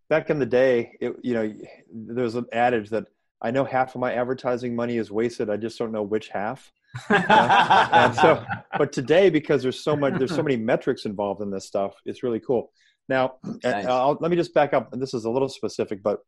back 0.10 0.30
in 0.30 0.40
the 0.40 0.46
day. 0.46 0.98
It, 1.00 1.14
you 1.22 1.34
know, 1.34 1.54
there's 1.92 2.36
an 2.36 2.46
adage 2.52 2.90
that 2.90 3.06
I 3.42 3.52
know 3.52 3.66
half 3.66 3.96
of 3.96 4.02
my 4.02 4.14
advertising 4.14 4.76
money 4.76 4.98
is 4.98 5.12
wasted. 5.12 5.50
I 5.50 5.58
just 5.58 5.78
don't 5.78 5.92
know 5.92 6.04
which 6.04 6.30
half. 6.30 6.72
uh, 7.10 8.12
so, 8.14 8.44
but 8.78 8.92
today, 8.92 9.30
because 9.30 9.62
there's 9.62 9.80
so 9.80 9.96
much, 9.96 10.18
there's 10.18 10.34
so 10.34 10.42
many 10.42 10.58
metrics 10.58 11.06
involved 11.06 11.42
in 11.42 11.52
this 11.52 11.66
stuff. 11.66 11.96
It's 12.06 12.24
really 12.24 12.40
cool. 12.40 12.72
Now, 13.10 13.36
nice. 13.64 13.86
let 14.20 14.32
me 14.32 14.36
just 14.36 14.54
back 14.54 14.74
up. 14.74 14.92
And 14.94 15.02
this 15.02 15.14
is 15.14 15.26
a 15.26 15.30
little 15.30 15.50
specific, 15.50 16.02
but 16.02 16.20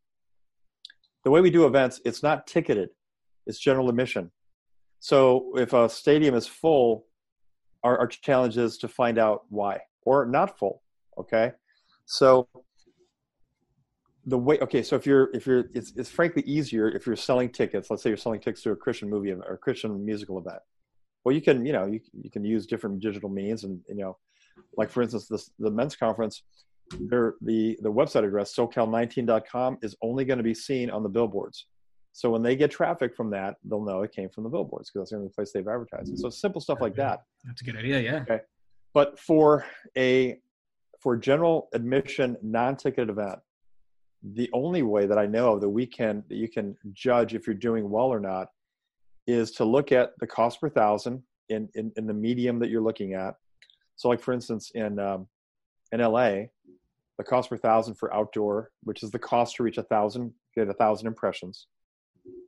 the 1.23 1.31
way 1.31 1.41
we 1.41 1.49
do 1.49 1.65
events, 1.65 1.99
it's 2.05 2.23
not 2.23 2.47
ticketed. 2.47 2.89
It's 3.47 3.59
general 3.59 3.89
admission. 3.89 4.31
So 4.99 5.53
if 5.55 5.73
a 5.73 5.89
stadium 5.89 6.35
is 6.35 6.45
full, 6.45 7.05
our, 7.83 7.97
our 7.99 8.07
challenge 8.07 8.57
is 8.57 8.77
to 8.79 8.87
find 8.87 9.17
out 9.17 9.43
why 9.49 9.79
or 10.03 10.25
not 10.25 10.57
full. 10.59 10.81
Okay. 11.17 11.53
So 12.05 12.47
the 14.25 14.37
way 14.37 14.59
okay 14.59 14.83
so 14.83 14.95
if 14.95 15.05
you're 15.05 15.29
if 15.33 15.47
you're 15.47 15.65
it's, 15.73 15.93
it's 15.95 16.09
frankly 16.09 16.43
easier 16.43 16.89
if 16.89 17.05
you're 17.05 17.15
selling 17.15 17.49
tickets. 17.49 17.89
Let's 17.89 18.03
say 18.03 18.09
you're 18.09 18.17
selling 18.17 18.39
tickets 18.39 18.63
to 18.63 18.71
a 18.71 18.75
christian 18.75 19.09
movie 19.09 19.31
or 19.31 19.53
a 19.53 19.57
christian 19.57 20.03
musical 20.05 20.37
event. 20.37 20.59
Well 21.23 21.33
you 21.33 21.41
can 21.41 21.65
you 21.65 21.73
know 21.73 21.85
you, 21.85 21.99
you 22.21 22.29
can 22.29 22.43
use 22.43 22.65
different 22.65 22.99
digital 22.99 23.29
means 23.29 23.63
and 23.63 23.79
you 23.87 23.95
know 23.95 24.17
like 24.77 24.89
for 24.89 25.01
instance 25.01 25.27
this 25.27 25.51
the 25.59 25.71
men's 25.71 25.95
conference 25.95 26.43
their 26.99 27.35
the 27.41 27.77
the 27.81 27.91
website 27.91 28.25
address 28.25 28.53
socal19.com 28.55 29.77
is 29.81 29.95
only 30.01 30.25
going 30.25 30.37
to 30.37 30.43
be 30.43 30.53
seen 30.53 30.89
on 30.89 31.03
the 31.03 31.09
billboards. 31.09 31.67
So 32.11 32.31
when 32.31 32.41
they 32.41 32.55
get 32.55 32.71
traffic 32.71 33.15
from 33.15 33.29
that 33.31 33.55
they'll 33.63 33.83
know 33.83 34.01
it 34.01 34.11
came 34.11 34.29
from 34.29 34.43
the 34.43 34.49
billboards 34.49 34.89
because 34.89 35.05
that's 35.05 35.11
the 35.11 35.17
only 35.17 35.29
place 35.29 35.51
they've 35.53 35.67
advertised 35.67 36.17
so 36.17 36.29
simple 36.29 36.59
stuff 36.59 36.79
like 36.81 36.95
that. 36.95 37.21
That's 37.45 37.61
a 37.61 37.63
good 37.63 37.77
idea 37.77 38.01
yeah. 38.01 38.21
Okay. 38.21 38.41
But 38.93 39.17
for 39.17 39.65
a 39.97 40.39
for 40.99 41.15
general 41.15 41.69
admission 41.73 42.35
non-ticketed 42.41 43.09
event 43.09 43.39
the 44.21 44.49
only 44.53 44.83
way 44.83 45.05
that 45.05 45.17
I 45.17 45.25
know 45.25 45.53
of 45.53 45.61
that 45.61 45.69
we 45.69 45.85
can 45.85 46.23
that 46.29 46.35
you 46.35 46.49
can 46.49 46.75
judge 46.91 47.33
if 47.33 47.47
you're 47.47 47.53
doing 47.53 47.89
well 47.89 48.07
or 48.07 48.19
not 48.19 48.49
is 49.27 49.51
to 49.51 49.65
look 49.65 49.91
at 49.91 50.11
the 50.19 50.27
cost 50.27 50.59
per 50.59 50.69
thousand 50.69 51.23
in 51.49 51.69
in, 51.75 51.91
in 51.95 52.07
the 52.07 52.13
medium 52.13 52.59
that 52.59 52.69
you're 52.69 52.81
looking 52.81 53.13
at. 53.13 53.35
So, 53.95 54.09
like 54.09 54.21
for 54.21 54.33
instance, 54.33 54.71
in 54.75 54.99
um, 54.99 55.27
in 55.91 56.01
LA, 56.01 56.47
the 57.17 57.23
cost 57.23 57.49
per 57.49 57.57
thousand 57.57 57.95
for 57.95 58.13
outdoor, 58.13 58.71
which 58.83 59.03
is 59.03 59.11
the 59.11 59.19
cost 59.19 59.55
to 59.55 59.63
reach 59.63 59.77
a 59.77 59.83
thousand, 59.83 60.33
get 60.55 60.69
a 60.69 60.73
thousand 60.73 61.07
impressions, 61.07 61.67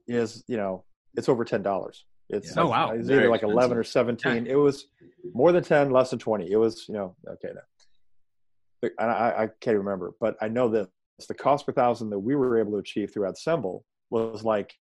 is 0.08 0.44
you 0.48 0.58
know 0.58 0.84
it's 1.16 1.30
over 1.30 1.46
ten 1.46 1.62
dollars. 1.62 2.06
It's 2.30 2.56
yeah. 2.56 2.64
oh 2.64 2.68
wow, 2.68 2.92
it's 2.92 3.10
either 3.10 3.30
like 3.30 3.44
eleven 3.44 3.78
or 3.78 3.84
seventeen. 3.84 4.48
It 4.48 4.56
was 4.56 4.88
more 5.34 5.52
than 5.52 5.64
ten, 5.64 5.92
less 5.92 6.10
than 6.10 6.20
twenty. 6.20 6.52
It 6.52 6.58
was 6.58 6.86
you 6.88 6.96
know 6.96 7.16
okay. 7.30 7.50
And 8.84 9.12
I, 9.12 9.44
I 9.44 9.50
can't 9.60 9.78
remember, 9.78 10.14
but 10.20 10.36
I 10.42 10.48
know 10.48 10.68
that 10.70 10.90
the 11.28 11.34
cost 11.34 11.66
per 11.66 11.72
thousand 11.72 12.10
that 12.10 12.20
we 12.20 12.36
were 12.36 12.60
able 12.60 12.74
to 12.74 12.78
achieve 12.78 13.14
through 13.14 13.28
Adsemble 13.28 13.84
was 14.10 14.44
like 14.44 14.74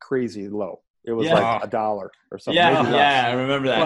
crazy 0.00 0.48
low. 0.48 0.80
It 1.04 1.12
was 1.12 1.26
yeah. 1.26 1.34
like 1.34 1.64
a 1.64 1.66
dollar 1.68 2.10
or 2.30 2.38
something. 2.38 2.56
Yeah, 2.56 2.90
yeah, 2.90 3.28
I 3.28 3.32
remember 3.32 3.68
that. 3.68 3.78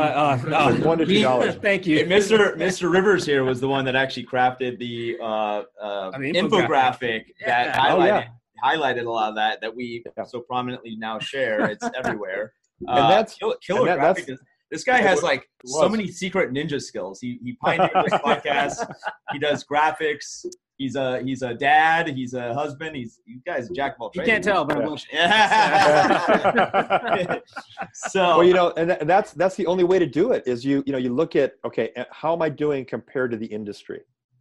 Well, 0.45 0.55
uh, 0.55 0.75
one 0.79 0.99
to 0.99 1.07
two 1.07 1.23
dollars. 1.23 1.55
Thank 1.55 1.87
you. 1.87 2.05
Mr. 2.07 2.57
Mr. 2.57 2.93
Rivers 2.93 3.25
here 3.25 3.45
was 3.45 3.61
the 3.61 3.69
one 3.69 3.85
that 3.85 3.95
actually 3.95 4.27
crafted 4.27 4.79
the 4.79 5.17
uh, 5.21 5.63
uh, 5.81 6.11
I 6.13 6.19
mean, 6.19 6.35
infographic, 6.35 6.49
infographic 6.51 7.25
yeah. 7.41 7.65
that 7.65 7.77
highlighted, 7.77 8.01
oh, 8.01 8.05
yeah. 8.07 8.27
highlighted 8.65 9.07
a 9.07 9.11
lot 9.11 9.29
of 9.29 9.35
that 9.37 9.61
that 9.61 9.75
we 9.75 10.03
so 10.27 10.41
prominently 10.41 10.97
now 10.97 11.19
share. 11.19 11.67
It's 11.67 11.89
everywhere. 11.97 12.55
and 12.81 12.91
uh, 12.91 13.09
that's 13.09 13.35
killer, 13.37 13.57
killer 13.65 13.81
and 13.81 13.89
that, 13.89 13.99
graphic. 13.99 14.39
This 14.73 14.85
guy 14.85 15.03
has 15.03 15.23
like 15.23 15.47
so 15.67 15.89
many 15.89 16.09
secret 16.09 16.51
ninja 16.51 16.81
skills. 16.81 17.21
He 17.21 17.39
he 17.45 17.53
pioneered 17.63 17.93
this 18.05 18.15
podcast. 18.15 18.91
He 19.31 19.39
does 19.39 19.65
graphics. 19.65 20.45
He's 20.83 20.97
a 20.97 21.23
he's 21.23 21.43
a 21.43 21.55
dad. 21.55 22.09
He's 22.09 22.35
a 22.35 22.53
husband. 22.53 22.97
He's 22.97 23.21
you 23.25 23.39
guys 23.47 23.69
jack 23.69 23.95
of 23.95 24.01
all 24.01 24.11
trades. 24.11 24.27
You 24.27 24.33
can't 24.33 24.43
tell, 24.43 24.65
but 24.65 24.79
I'm 24.79 24.89
so 27.95 28.39
well, 28.39 28.45
you 28.45 28.53
know, 28.53 28.73
and 28.77 29.09
that's 29.09 29.31
that's 29.33 29.55
the 29.55 29.67
only 29.67 29.85
way 29.85 30.01
to 30.01 30.07
do 30.07 30.33
it 30.33 30.43
is 30.45 30.65
you 30.65 30.83
you 30.85 30.91
know 30.91 30.99
you 30.99 31.15
look 31.15 31.37
at 31.37 31.55
okay, 31.65 31.93
how 32.11 32.33
am 32.33 32.43
I 32.43 32.49
doing 32.49 32.85
compared 32.85 33.31
to 33.31 33.37
the 33.37 33.47
industry? 33.47 34.01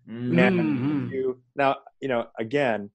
Mm-hmm. 0.10 1.14
You, 1.14 1.40
now 1.56 1.76
you 2.02 2.08
know 2.08 2.26
again, 2.40 2.90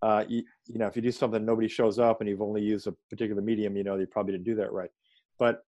uh, 0.00 0.24
you, 0.26 0.42
you 0.66 0.78
know 0.78 0.86
if 0.86 0.96
you 0.96 1.02
do 1.02 1.12
something 1.12 1.44
nobody 1.44 1.68
shows 1.68 1.98
up 1.98 2.22
and 2.22 2.30
you've 2.30 2.40
only 2.40 2.62
used 2.62 2.86
a 2.86 2.94
particular 3.10 3.42
medium, 3.42 3.76
you 3.76 3.84
know 3.84 3.96
you 3.96 4.06
probably 4.06 4.32
didn't 4.32 4.46
do 4.46 4.54
that 4.54 4.72
right. 4.72 4.88
But 5.38 5.64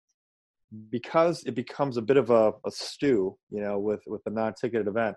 because 0.91 1.43
it 1.45 1.55
becomes 1.55 1.97
a 1.97 2.03
bit 2.03 2.17
of 2.17 2.30
a, 2.30 2.53
a 2.67 2.69
stew, 2.69 3.36
you 3.49 3.61
know, 3.61 3.80
with 3.80 4.03
with 4.05 4.23
the 4.26 4.30
non-ticketed 4.30 4.88
event, 4.88 5.15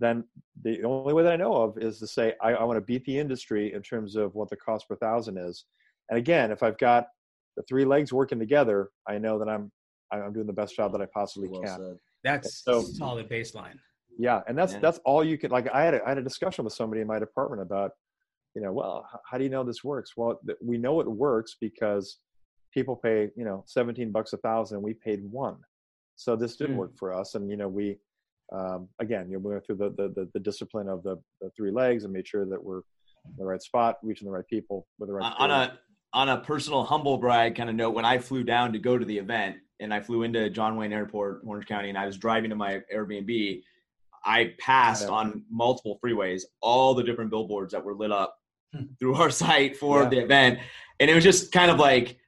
then 0.00 0.24
the 0.62 0.82
only 0.84 1.12
way 1.12 1.22
that 1.22 1.32
I 1.32 1.36
know 1.36 1.54
of 1.54 1.78
is 1.78 1.98
to 2.00 2.06
say 2.06 2.34
I, 2.42 2.54
I 2.54 2.64
want 2.64 2.76
to 2.76 2.80
beat 2.80 3.04
the 3.04 3.18
industry 3.18 3.72
in 3.72 3.82
terms 3.82 4.16
of 4.16 4.34
what 4.34 4.50
the 4.50 4.56
cost 4.56 4.88
per 4.88 4.96
thousand 4.96 5.38
is. 5.38 5.64
And 6.10 6.18
again, 6.18 6.50
if 6.50 6.62
I've 6.62 6.78
got 6.78 7.06
the 7.56 7.62
three 7.68 7.84
legs 7.84 8.12
working 8.12 8.38
together, 8.38 8.90
I 9.08 9.18
know 9.18 9.38
that 9.38 9.48
I'm 9.48 9.70
I'm 10.10 10.32
doing 10.32 10.46
the 10.46 10.52
best 10.52 10.76
job 10.76 10.92
that 10.92 11.00
I 11.00 11.06
possibly 11.12 11.48
well 11.48 11.62
can. 11.62 11.78
Said. 11.78 11.96
That's 12.22 12.62
so 12.64 12.82
solid 12.82 13.28
baseline. 13.28 13.76
Yeah, 14.18 14.42
and 14.46 14.56
that's 14.56 14.74
yeah. 14.74 14.80
that's 14.80 14.98
all 15.04 15.24
you 15.24 15.38
can. 15.38 15.50
Like 15.50 15.68
I 15.72 15.82
had 15.82 15.94
a, 15.94 16.04
I 16.04 16.10
had 16.10 16.18
a 16.18 16.22
discussion 16.22 16.64
with 16.64 16.74
somebody 16.74 17.00
in 17.00 17.06
my 17.06 17.18
department 17.18 17.62
about, 17.62 17.92
you 18.54 18.62
know, 18.62 18.72
well, 18.72 19.08
how 19.28 19.38
do 19.38 19.44
you 19.44 19.50
know 19.50 19.64
this 19.64 19.82
works? 19.82 20.12
Well, 20.16 20.40
we 20.62 20.78
know 20.78 21.00
it 21.00 21.10
works 21.10 21.56
because 21.60 22.18
people 22.72 22.96
pay 22.96 23.30
you 23.36 23.44
know 23.44 23.64
17 23.66 24.10
bucks 24.10 24.32
a 24.32 24.36
thousand, 24.38 24.82
we 24.82 24.94
paid 24.94 25.20
one, 25.30 25.56
so 26.16 26.36
this 26.36 26.56
didn't 26.56 26.76
mm. 26.76 26.80
work 26.80 26.96
for 26.96 27.12
us, 27.12 27.34
and 27.34 27.50
you 27.50 27.56
know 27.56 27.68
we 27.68 27.98
um, 28.52 28.88
again, 29.00 29.28
you're 29.28 29.40
moving 29.40 29.60
through 29.60 29.76
the, 29.76 29.90
the, 29.90 30.08
the, 30.14 30.30
the, 30.34 30.40
discipline 30.40 30.88
of 30.88 31.02
the, 31.02 31.16
the 31.40 31.50
three 31.56 31.70
legs 31.70 32.04
and 32.04 32.12
made 32.12 32.28
sure 32.28 32.44
that 32.44 32.62
we're 32.62 32.78
in 32.78 33.36
the 33.38 33.44
right 33.44 33.62
spot, 33.62 33.96
reaching 34.02 34.26
the 34.26 34.32
right 34.32 34.46
people 34.46 34.86
with 34.98 35.08
the 35.08 35.14
right. 35.14 35.32
On 35.38 35.50
a 35.50 35.78
on 36.12 36.28
a 36.28 36.38
personal 36.38 36.84
humble 36.84 37.18
brag 37.18 37.56
kind 37.56 37.68
of 37.68 37.74
note, 37.74 37.90
when 37.90 38.04
I 38.04 38.18
flew 38.18 38.44
down 38.44 38.72
to 38.72 38.78
go 38.78 38.96
to 38.96 39.04
the 39.04 39.18
event 39.18 39.56
and 39.80 39.92
I 39.92 40.00
flew 40.00 40.22
into 40.22 40.48
John 40.48 40.76
Wayne 40.76 40.92
Airport, 40.92 41.40
Orange 41.44 41.66
County, 41.66 41.88
and 41.88 41.98
I 41.98 42.06
was 42.06 42.16
driving 42.16 42.50
to 42.50 42.56
my 42.56 42.82
Airbnb, 42.94 43.62
I 44.24 44.54
passed 44.58 45.08
on 45.08 45.44
multiple 45.50 45.98
freeways 46.04 46.42
all 46.60 46.94
the 46.94 47.02
different 47.02 47.30
billboards 47.30 47.72
that 47.72 47.84
were 47.84 47.94
lit 47.94 48.12
up 48.12 48.36
hmm. 48.72 48.84
through 49.00 49.16
our 49.16 49.30
site 49.30 49.76
for 49.76 50.04
yeah. 50.04 50.08
the 50.08 50.18
event, 50.18 50.60
and 51.00 51.10
it 51.10 51.14
was 51.14 51.24
just 51.24 51.50
kind 51.50 51.70
of 51.70 51.78
like 51.78 52.18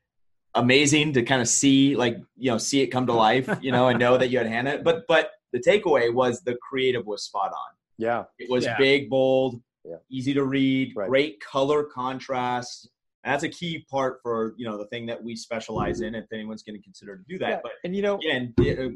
amazing 0.57 1.13
to 1.13 1.23
kind 1.23 1.43
of 1.43 1.49
see 1.49 1.95
like 1.95 2.17
you 2.37 2.51
know 2.51 2.59
see 2.59 2.81
it 2.81 2.87
come 2.87 3.07
to 3.07 3.13
life 3.13 3.47
you 3.61 3.71
know 3.71 3.89
and 3.89 3.99
know 3.99 4.17
that 4.17 4.31
you 4.31 4.39
had 4.39 4.47
hand 4.47 4.67
it 4.67 4.83
but 4.83 5.05
but 5.07 5.33
the 5.57 5.71
takeaway 5.71 6.13
was 6.13 6.43
the 6.43 6.57
creative 6.69 7.07
was 7.07 7.23
spot 7.25 7.53
on. 7.53 7.73
Yeah. 7.99 8.25
It 8.39 8.51
was 8.51 8.65
yeah. 8.65 8.77
big, 8.77 9.09
bold, 9.09 9.61
yeah. 9.85 9.97
easy 10.11 10.35
to 10.35 10.45
read, 10.45 10.93
right. 10.95 11.09
great 11.09 11.41
color 11.41 11.85
contrast. 11.85 12.91
And 13.25 13.33
that's 13.33 13.45
a 13.45 13.49
key 13.49 13.87
part 13.91 14.21
for, 14.23 14.55
you 14.59 14.67
know, 14.69 14.77
the 14.77 14.87
thing 14.87 15.07
that 15.07 15.23
we 15.23 15.35
specialize 15.35 16.01
in 16.01 16.15
if 16.15 16.27
anyone's 16.33 16.63
going 16.63 16.79
to 16.79 16.83
consider 16.83 17.17
to 17.17 17.25
do 17.27 17.39
that. 17.39 17.49
Yeah. 17.49 17.61
But 17.63 17.73
and 17.85 17.97
you 17.97 18.03
know, 18.03 18.17
again, 18.17 18.55
uh, 18.61 18.91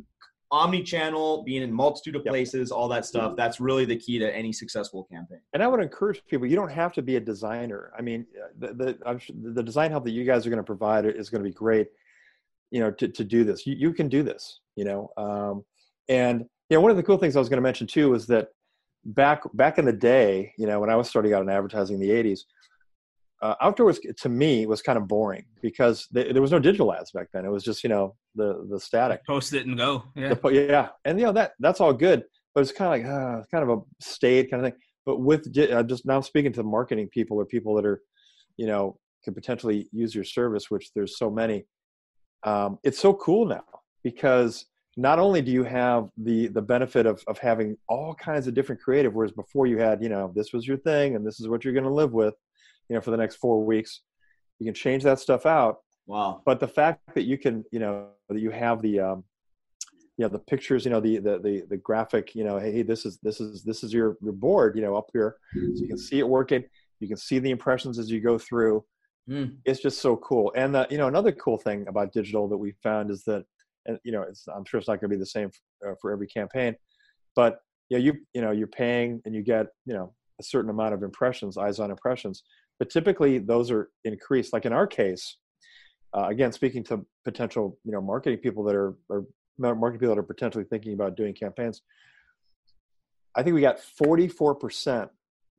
omni-channel, 0.53 1.45
being 1.45 1.63
in 1.63 1.73
multitude 1.73 2.17
of 2.17 2.23
yep. 2.25 2.33
places, 2.33 2.71
all 2.71 2.89
that 2.89 3.07
stuff, 3.07 3.37
that's 3.37 3.61
really 3.61 3.85
the 3.85 3.97
key 3.97 4.19
to 4.19 4.37
any 4.37 4.53
successful 4.53 5.05
campaign. 5.05 5.41
And 5.55 5.63
I 5.63 5.69
would 5.69 5.81
encourage 5.81 6.23
people, 6.27 6.47
you 6.47 6.57
don't 6.57 6.73
have 6.73 6.93
to 6.95 7.03
be 7.03 7.17
a 7.17 7.21
designer. 7.21 7.93
I 7.99 8.03
mean, 8.03 8.27
uh, 8.37 8.49
the, 8.59 8.75
the, 8.75 9.53
the 9.53 9.63
design 9.63 9.91
help 9.93 10.05
that 10.05 10.11
you 10.11 10.25
guys 10.25 10.47
are 10.47 10.51
going 10.51 10.59
to 10.59 10.65
provide 10.65 11.07
is 11.07 11.31
going 11.31 11.43
to 11.43 11.49
be 11.49 11.55
great, 11.55 11.89
you 12.71 12.81
know, 12.81 12.91
to, 12.91 13.09
to 13.09 13.25
do 13.25 13.45
this. 13.45 13.67
You, 13.67 13.75
you 13.77 13.93
can 13.93 14.09
do 14.09 14.23
this, 14.23 14.61
you 14.77 14.85
know. 14.85 15.11
Um, 15.17 15.65
and 16.11 16.45
you 16.69 16.77
know, 16.77 16.81
one 16.83 16.91
of 16.91 16.97
the 16.97 17.03
cool 17.03 17.17
things 17.17 17.37
I 17.37 17.39
was 17.39 17.49
going 17.49 17.59
to 17.59 17.63
mention 17.63 17.87
too 17.87 18.11
was 18.11 18.27
that 18.27 18.49
back 19.05 19.43
back 19.55 19.79
in 19.79 19.87
the 19.87 19.93
day, 19.93 20.53
you 20.59 20.67
know, 20.67 20.81
when 20.81 20.91
I 20.91 20.97
was 20.97 21.09
starting 21.09 21.33
out 21.33 21.43
in 21.43 21.49
advertising 21.49 22.01
in 22.01 22.07
the 22.07 22.11
'80s, 22.11 22.41
uh, 23.41 23.55
outdoor 23.63 23.87
was 23.87 24.01
to 24.19 24.29
me 24.29 24.67
was 24.67 24.83
kind 24.83 24.99
of 24.99 25.09
boring 25.09 25.47
because 25.63 26.07
th- 26.13 26.33
there 26.33 26.43
was 26.43 26.51
no 26.53 26.59
digital 26.59 26.93
ads 26.93 27.13
back 27.13 27.29
then. 27.33 27.45
It 27.45 27.51
was 27.51 27.65
just 27.65 27.83
you 27.83 27.89
know 27.89 28.17
the 28.35 28.67
the 28.71 28.79
static 28.79 29.25
post 29.25 29.55
it 29.55 29.67
and 29.67 29.79
go. 29.79 30.05
Yeah, 30.15 30.35
yeah, 30.51 30.89
and 31.05 31.19
you 31.19 31.27
know 31.27 31.33
that 31.33 31.53
that's 31.61 31.81
all 31.81 31.93
good, 31.93 32.25
but 32.55 32.61
it's 32.63 32.73
kind 32.73 33.03
of 33.03 33.09
like 33.09 33.21
uh, 33.21 33.45
kind 33.51 33.71
of 33.71 33.79
a 33.79 33.83
state 34.05 34.51
kind 34.51 34.65
of 34.65 34.73
thing. 34.73 34.81
But 35.07 35.21
with 35.21 35.47
uh, 35.57 35.83
just 35.85 36.07
now 36.07 36.17
I'm 36.17 36.23
speaking 36.23 36.53
to 36.55 36.63
marketing 36.63 37.09
people 37.09 37.39
or 37.39 37.47
people 37.47 37.75
that 37.77 37.87
are, 37.87 38.03
you 38.57 38.67
know, 38.67 38.99
could 39.25 39.35
potentially 39.35 39.89
use 39.93 40.15
your 40.15 40.25
service, 40.25 40.71
which 40.71 40.91
there's 40.95 41.17
so 41.17 41.31
many. 41.31 41.65
Um, 42.43 42.79
it's 42.83 42.99
so 42.99 43.15
cool 43.15 43.47
now 43.47 43.65
because 44.03 44.67
not 45.01 45.19
only 45.19 45.41
do 45.41 45.51
you 45.51 45.65
have 45.65 46.09
the 46.17 46.49
the 46.49 46.63
benefit 46.63 47.07
of 47.07 47.23
of 47.27 47.39
having 47.39 47.77
all 47.89 48.15
kinds 48.15 48.47
of 48.47 48.55
different 48.55 48.81
creative 48.81 49.15
whereas 49.15 49.33
before 49.33 49.67
you 49.67 49.79
had 49.79 50.03
you 50.03 50.09
know 50.09 50.33
this 50.35 50.53
was 50.53 50.67
your 50.67 50.77
thing 50.79 51.17
and 51.17 51.27
this 51.27 51.41
is 51.41 51.49
what 51.49 51.65
you're 51.65 51.75
going 51.75 51.85
to 51.85 51.99
live 52.03 52.13
with 52.13 52.35
you 52.89 52.95
know 52.95 53.01
for 53.01 53.11
the 53.11 53.17
next 53.17 53.37
four 53.37 53.65
weeks 53.65 54.03
you 54.59 54.67
can 54.67 54.75
change 54.75 55.03
that 55.03 55.19
stuff 55.19 55.47
out 55.47 55.79
wow 56.07 56.43
but 56.45 56.61
the 56.61 56.69
fact 56.69 57.01
that 57.15 57.25
you 57.25 57.39
can 57.39 57.65
you 57.73 57.79
know 57.79 58.09
that 58.29 58.41
you 58.41 58.51
have 58.51 58.83
the 58.83 59.01
um 59.01 59.25
you 60.17 60.25
know 60.25 60.29
the 60.29 60.39
pictures 60.39 60.85
you 60.85 60.91
know 60.91 61.01
the 61.01 61.19
the 61.19 61.39
the, 61.39 61.65
the 61.71 61.77
graphic 61.79 62.35
you 62.35 62.45
know 62.45 62.59
hey 62.59 62.83
this 62.83 63.07
is 63.07 63.19
this 63.23 63.41
is 63.41 63.63
this 63.63 63.83
is 63.83 63.93
your 63.93 64.17
your 64.21 64.33
board 64.33 64.77
you 64.77 64.83
know 64.83 64.95
up 64.97 65.09
here 65.13 65.37
so 65.53 65.83
you 65.83 65.89
can 65.89 65.99
see 65.99 66.19
it 66.19 66.29
working 66.29 66.65
You 67.01 67.09
can 67.09 67.17
see 67.17 67.39
the 67.39 67.51
impressions 67.51 67.99
as 67.99 68.11
you 68.11 68.21
go 68.21 68.39
through. 68.39 68.85
Mm. 69.29 69.57
It's 69.65 69.81
just 69.81 70.01
so 70.01 70.17
cool. 70.19 70.53
And 70.55 70.77
uh, 70.77 70.87
you 70.91 70.99
know, 70.99 71.09
another 71.09 71.33
cool 71.33 71.59
thing 71.59 71.87
about 71.89 72.13
digital 72.13 72.49
that 72.49 72.57
we 72.57 72.73
found 72.83 73.11
is 73.11 73.25
that, 73.25 73.45
and 73.87 73.99
you 74.05 74.13
know, 74.13 74.23
it's, 74.23 74.47
I'm 74.49 74.65
sure 74.65 74.79
it's 74.79 74.89
not 74.89 75.01
going 75.01 75.11
to 75.11 75.17
be 75.17 75.21
the 75.21 75.27
same 75.27 75.51
for, 75.51 75.93
uh, 75.93 75.95
for 76.01 76.13
every 76.13 76.27
campaign, 76.27 76.77
but 77.35 77.61
yeah, 77.89 77.99
you 77.99 78.15
you 78.35 78.41
know, 78.41 78.53
you're 78.53 78.67
paying 78.67 79.21
and 79.25 79.35
you 79.35 79.43
get 79.43 79.67
you 79.85 79.95
know 79.95 80.15
a 80.41 80.43
certain 80.43 80.71
amount 80.71 80.95
of 80.95 81.03
impressions, 81.03 81.59
eyes 81.59 81.79
on 81.79 81.91
impressions, 81.91 82.43
but 82.79 82.89
typically 82.91 83.39
those 83.39 83.71
are 83.71 83.91
increased. 84.05 84.53
Like 84.53 84.65
in 84.65 84.73
our 84.73 84.87
case, 84.87 85.37
uh, 86.17 86.27
again, 86.29 86.53
speaking 86.53 86.85
to 86.85 87.05
potential 87.25 87.79
you 87.85 87.93
know 87.93 88.01
marketing 88.01 88.39
people 88.39 88.65
that 88.65 88.75
are 88.75 88.95
or 89.09 89.27
marketing 89.59 90.01
people 90.01 90.15
that 90.15 90.21
are 90.21 90.25
potentially 90.25 90.65
thinking 90.65 90.95
about 90.95 91.17
doing 91.17 91.35
campaigns, 91.35 91.83
I 93.35 93.43
think 93.43 93.55
we 93.55 93.61
got 93.61 93.81
44 93.81 94.55
percent 94.55 95.11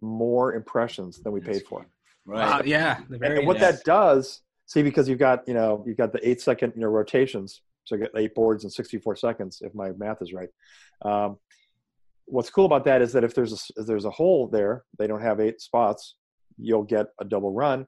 more 0.01 0.53
impressions 0.55 1.19
than 1.19 1.31
we 1.31 1.41
paid 1.41 1.63
for. 1.67 1.85
Right. 2.25 2.39
Wow, 2.39 2.61
yeah. 2.65 2.99
And, 3.09 3.23
and 3.23 3.47
what 3.47 3.59
nice. 3.59 3.77
that 3.77 3.83
does, 3.83 4.41
see, 4.65 4.83
because 4.83 5.09
you've 5.09 5.19
got 5.19 5.47
you 5.47 5.53
know 5.53 5.83
you've 5.85 5.97
got 5.97 6.13
the 6.13 6.27
eight 6.27 6.41
second 6.41 6.73
you 6.75 6.81
know 6.81 6.87
rotations, 6.87 7.61
so 7.83 7.95
you 7.95 8.01
get 8.01 8.11
eight 8.15 8.35
boards 8.35 8.63
in 8.63 8.69
64 8.69 9.15
seconds, 9.15 9.59
if 9.61 9.73
my 9.73 9.91
math 9.97 10.21
is 10.21 10.33
right. 10.33 10.49
Um, 11.03 11.37
what's 12.25 12.49
cool 12.49 12.65
about 12.65 12.85
that 12.85 13.01
is 13.01 13.11
that 13.13 13.23
if 13.23 13.33
there's 13.35 13.53
a, 13.53 13.81
if 13.81 13.87
there's 13.87 14.05
a 14.05 14.11
hole 14.11 14.47
there, 14.47 14.83
they 14.97 15.07
don't 15.07 15.21
have 15.21 15.39
eight 15.39 15.61
spots, 15.61 16.15
you'll 16.57 16.83
get 16.83 17.07
a 17.19 17.25
double 17.25 17.51
run. 17.51 17.85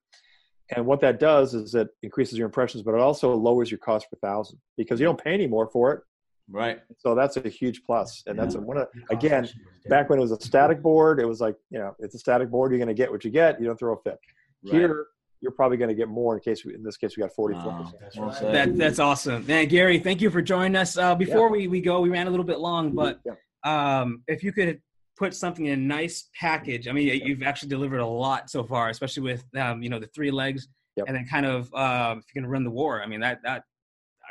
And 0.75 0.85
what 0.85 1.01
that 1.01 1.19
does 1.19 1.53
is 1.53 1.75
it 1.75 1.89
increases 2.01 2.37
your 2.37 2.45
impressions, 2.45 2.83
but 2.83 2.93
it 2.95 2.99
also 3.01 3.33
lowers 3.35 3.69
your 3.69 3.77
cost 3.79 4.07
per 4.09 4.17
thousand 4.17 4.59
because 4.77 4.99
you 4.99 5.05
don't 5.05 5.21
pay 5.21 5.33
any 5.33 5.45
more 5.47 5.69
for 5.69 5.91
it. 5.91 6.01
Right. 6.49 6.79
So 6.97 7.15
that's 7.15 7.37
a 7.37 7.47
huge 7.47 7.83
plus. 7.85 8.23
And 8.27 8.37
that's 8.37 8.55
Yeah. 8.55 8.61
one 8.61 8.77
of 8.77 8.87
again 9.09 9.43
actually 9.45 9.63
was 9.65 9.83
down. 9.83 9.89
back 9.89 10.09
when 10.09 10.19
it 10.19 10.21
was 10.21 10.31
a 10.31 10.41
static 10.41 10.81
board, 10.81 11.19
it 11.19 11.25
was 11.25 11.39
like 11.39 11.55
you 11.69 11.79
know 11.79 11.95
it's 11.99 12.15
a 12.15 12.19
static 12.19 12.49
board. 12.49 12.71
You're 12.71 12.79
going 12.79 12.87
to 12.89 12.93
get 12.93 13.11
what 13.11 13.23
you 13.23 13.31
get. 13.31 13.59
You 13.61 13.67
don't 13.67 13.77
throw 13.77 13.93
a 13.93 14.01
fit. 14.01 14.17
Right. 14.65 14.73
Here, 14.73 15.05
you're 15.43 15.51
probably 15.51 15.75
going 15.77 15.89
to 15.89 15.95
get 15.95 16.07
more 16.07 16.35
in 16.35 16.41
case 16.41 16.63
we, 16.65 16.73
in 16.73 16.81
this 16.83 16.95
case 16.97 17.17
we 17.17 17.21
got 17.21 17.33
44 17.35 17.65
Wow. 17.65 17.77
percent. 17.83 17.97
That's 18.01 18.17
right. 18.41 18.51
That, 18.53 18.77
that's 18.77 18.99
awesome. 18.99 19.45
Man, 19.45 19.67
Gary, 19.67 19.99
thank 19.99 20.21
you 20.21 20.29
for 20.29 20.41
joining 20.41 20.75
us. 20.77 20.97
Uh, 20.97 21.13
before 21.13 21.49
we, 21.49 21.67
we 21.67 21.81
go, 21.81 21.99
we 21.99 22.09
ran 22.09 22.27
a 22.27 22.29
little 22.29 22.45
bit 22.45 22.59
long, 22.59 22.95
but 22.95 23.19
Yeah. 23.25 23.33
um, 23.65 24.23
if 24.27 24.41
you 24.41 24.53
could 24.53 24.81
put 25.17 25.35
something 25.35 25.65
in 25.65 25.73
a 25.73 25.81
nice 25.81 26.29
package, 26.39 26.87
I 26.87 26.93
mean, 26.93 27.21
you've 27.25 27.43
actually 27.43 27.69
delivered 27.69 27.99
a 27.99 28.07
lot 28.07 28.49
so 28.49 28.63
far, 28.63 28.89
especially 28.89 29.23
with, 29.23 29.43
um, 29.57 29.83
you 29.83 29.89
know, 29.89 29.99
the 29.99 30.07
three 30.07 30.31
legs 30.31 30.67
Yep. 30.95 31.05
and 31.07 31.15
then 31.17 31.25
kind 31.25 31.45
of, 31.45 31.73
uh, 31.73 32.15
if 32.17 32.23
you're 32.33 32.41
going 32.41 32.43
to 32.43 32.49
run 32.49 32.63
the 32.63 32.71
war, 32.71 33.01
I 33.03 33.05
mean, 33.07 33.19
that, 33.19 33.41
that, 33.43 33.63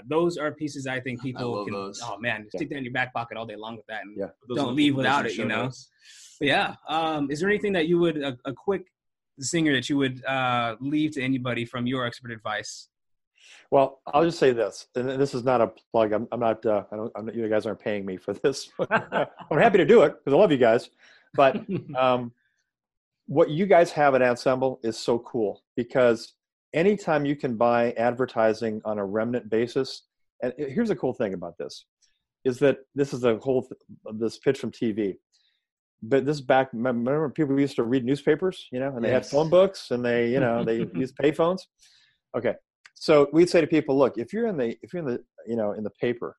those 0.08 0.38
are 0.38 0.50
pieces 0.52 0.86
I 0.86 0.98
think 1.00 1.20
people 1.20 1.52
love 1.54 1.66
can, 1.66 1.74
those. 1.74 2.00
oh 2.02 2.18
man, 2.18 2.44
Yeah. 2.52 2.58
stick 2.58 2.70
that 2.70 2.76
in 2.78 2.84
your 2.84 2.92
back 2.94 3.12
pocket 3.12 3.36
all 3.36 3.44
day 3.46 3.56
long 3.56 3.76
with 3.76 3.86
that. 3.88 4.02
And 4.04 4.16
Yeah. 4.16 4.28
Don't 4.56 4.74
leave 4.74 4.96
without 4.96 5.26
it, 5.26 5.36
you 5.36 5.44
know? 5.44 5.70
But 6.40 6.48
yeah. 6.48 6.74
Um, 6.88 7.30
is 7.30 7.40
there 7.40 7.48
anything 7.50 7.74
that 7.74 7.86
you 7.88 7.98
would 7.98 8.16
a, 8.22 8.36
a 8.46 8.52
quick 8.54 8.86
singer 9.40 9.72
that 9.74 9.88
you 9.88 9.96
would 9.96 10.24
uh, 10.24 10.76
leave 10.80 11.12
to 11.12 11.22
anybody 11.22 11.64
from 11.64 11.86
your 11.86 12.06
expert 12.06 12.30
advice? 12.30 12.88
Well, 13.70 14.00
I'll 14.06 14.24
just 14.24 14.38
say 14.38 14.52
this, 14.52 14.86
and 14.94 15.08
this 15.08 15.34
is 15.34 15.44
not 15.44 15.60
a 15.60 15.72
plug. 15.90 16.12
I'm, 16.12 16.28
I'm 16.30 16.40
not. 16.40 16.64
Uh, 16.64 16.84
I 16.92 16.96
don't. 16.96 17.12
I'm 17.16 17.26
not, 17.26 17.34
you 17.34 17.48
guys 17.48 17.66
aren't 17.66 17.80
paying 17.80 18.04
me 18.04 18.16
for 18.16 18.32
this. 18.42 18.70
I'm 18.90 19.58
happy 19.58 19.78
to 19.78 19.86
do 19.86 20.02
it 20.02 20.14
because 20.18 20.36
I 20.36 20.40
love 20.40 20.52
you 20.52 20.58
guys. 20.58 20.90
But 21.34 21.64
um, 21.96 22.32
what 23.26 23.50
you 23.50 23.66
guys 23.66 23.90
have 23.92 24.14
at 24.14 24.20
Adsemble 24.20 24.78
is 24.82 24.98
so 24.98 25.18
cool 25.20 25.62
because 25.76 26.34
anytime 26.74 27.24
you 27.24 27.36
can 27.36 27.56
buy 27.56 27.92
advertising 27.92 28.80
on 28.84 28.98
a 28.98 29.04
remnant 29.04 29.48
basis, 29.48 30.02
and 30.42 30.52
here's 30.58 30.90
a 30.90 30.96
cool 30.96 31.14
thing 31.14 31.34
about 31.34 31.56
this, 31.58 31.86
is 32.44 32.58
that 32.58 32.78
this 32.94 33.12
is 33.12 33.20
the 33.20 33.36
whole 33.38 33.62
th- 33.62 34.18
this 34.18 34.38
pitch 34.38 34.58
from 34.58 34.70
TV. 34.70 35.16
But 36.02 36.26
this 36.26 36.40
back, 36.40 36.70
remember 36.72 37.28
people 37.30 37.58
used 37.60 37.76
to 37.76 37.84
read 37.84 38.04
newspapers, 38.04 38.66
you 38.72 38.80
know, 38.80 38.94
and 38.96 39.04
they 39.04 39.10
had 39.10 39.24
phone 39.24 39.48
books 39.48 39.90
and 39.92 40.04
they, 40.04 40.30
you 40.30 40.40
know, 40.40 40.64
they 40.64 40.78
used 40.94 41.16
payphones. 41.16 41.60
Okay, 42.36 42.54
so 42.94 43.28
we'd 43.32 43.48
say 43.50 43.60
to 43.60 43.66
people, 43.66 43.96
look, 43.96 44.18
if 44.18 44.32
you're 44.32 44.46
in 44.48 44.56
the 44.56 44.76
if 44.82 44.92
you're 44.92 45.00
in 45.00 45.08
the 45.08 45.22
you 45.46 45.54
know 45.56 45.72
in 45.72 45.84
the 45.84 45.90
paper, 45.90 46.36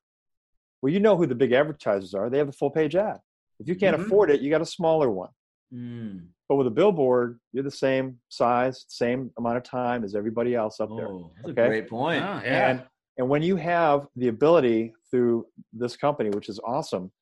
well, 0.82 0.92
you 0.92 1.00
know 1.00 1.16
who 1.16 1.26
the 1.26 1.34
big 1.34 1.52
advertisers 1.52 2.14
are. 2.14 2.28
They 2.28 2.38
have 2.38 2.46
the 2.48 2.52
full 2.52 2.70
page 2.70 2.94
ad. 2.94 3.18
If 3.58 3.68
you 3.68 3.76
can't 3.76 3.96
Mhm. 3.96 4.04
afford 4.06 4.30
it, 4.30 4.40
you 4.42 4.50
got 4.50 4.60
a 4.60 4.66
smaller 4.66 5.10
one. 5.10 5.30
Mm. 5.72 6.26
But 6.48 6.56
with 6.56 6.66
a 6.66 6.70
billboard, 6.70 7.40
you're 7.52 7.62
the 7.64 7.70
same 7.70 8.18
size, 8.28 8.84
same 8.88 9.30
amount 9.38 9.56
of 9.56 9.62
time 9.62 10.04
as 10.04 10.14
everybody 10.14 10.54
else 10.54 10.78
up 10.78 10.90
there. 10.96 11.08
Oh, 11.08 11.32
that's 11.36 11.50
Okay. 11.50 11.62
a 11.64 11.68
great 11.68 11.88
point. 11.88 12.22
Ah, 12.22 12.42
yeah. 12.42 12.68
And 12.70 12.82
and 13.16 13.28
when 13.28 13.42
you 13.42 13.56
have 13.56 14.08
the 14.16 14.28
ability 14.28 14.92
through 15.10 15.46
this 15.72 15.96
company, 15.96 16.30
which 16.30 16.48
is 16.48 16.58
awesome, 16.66 17.12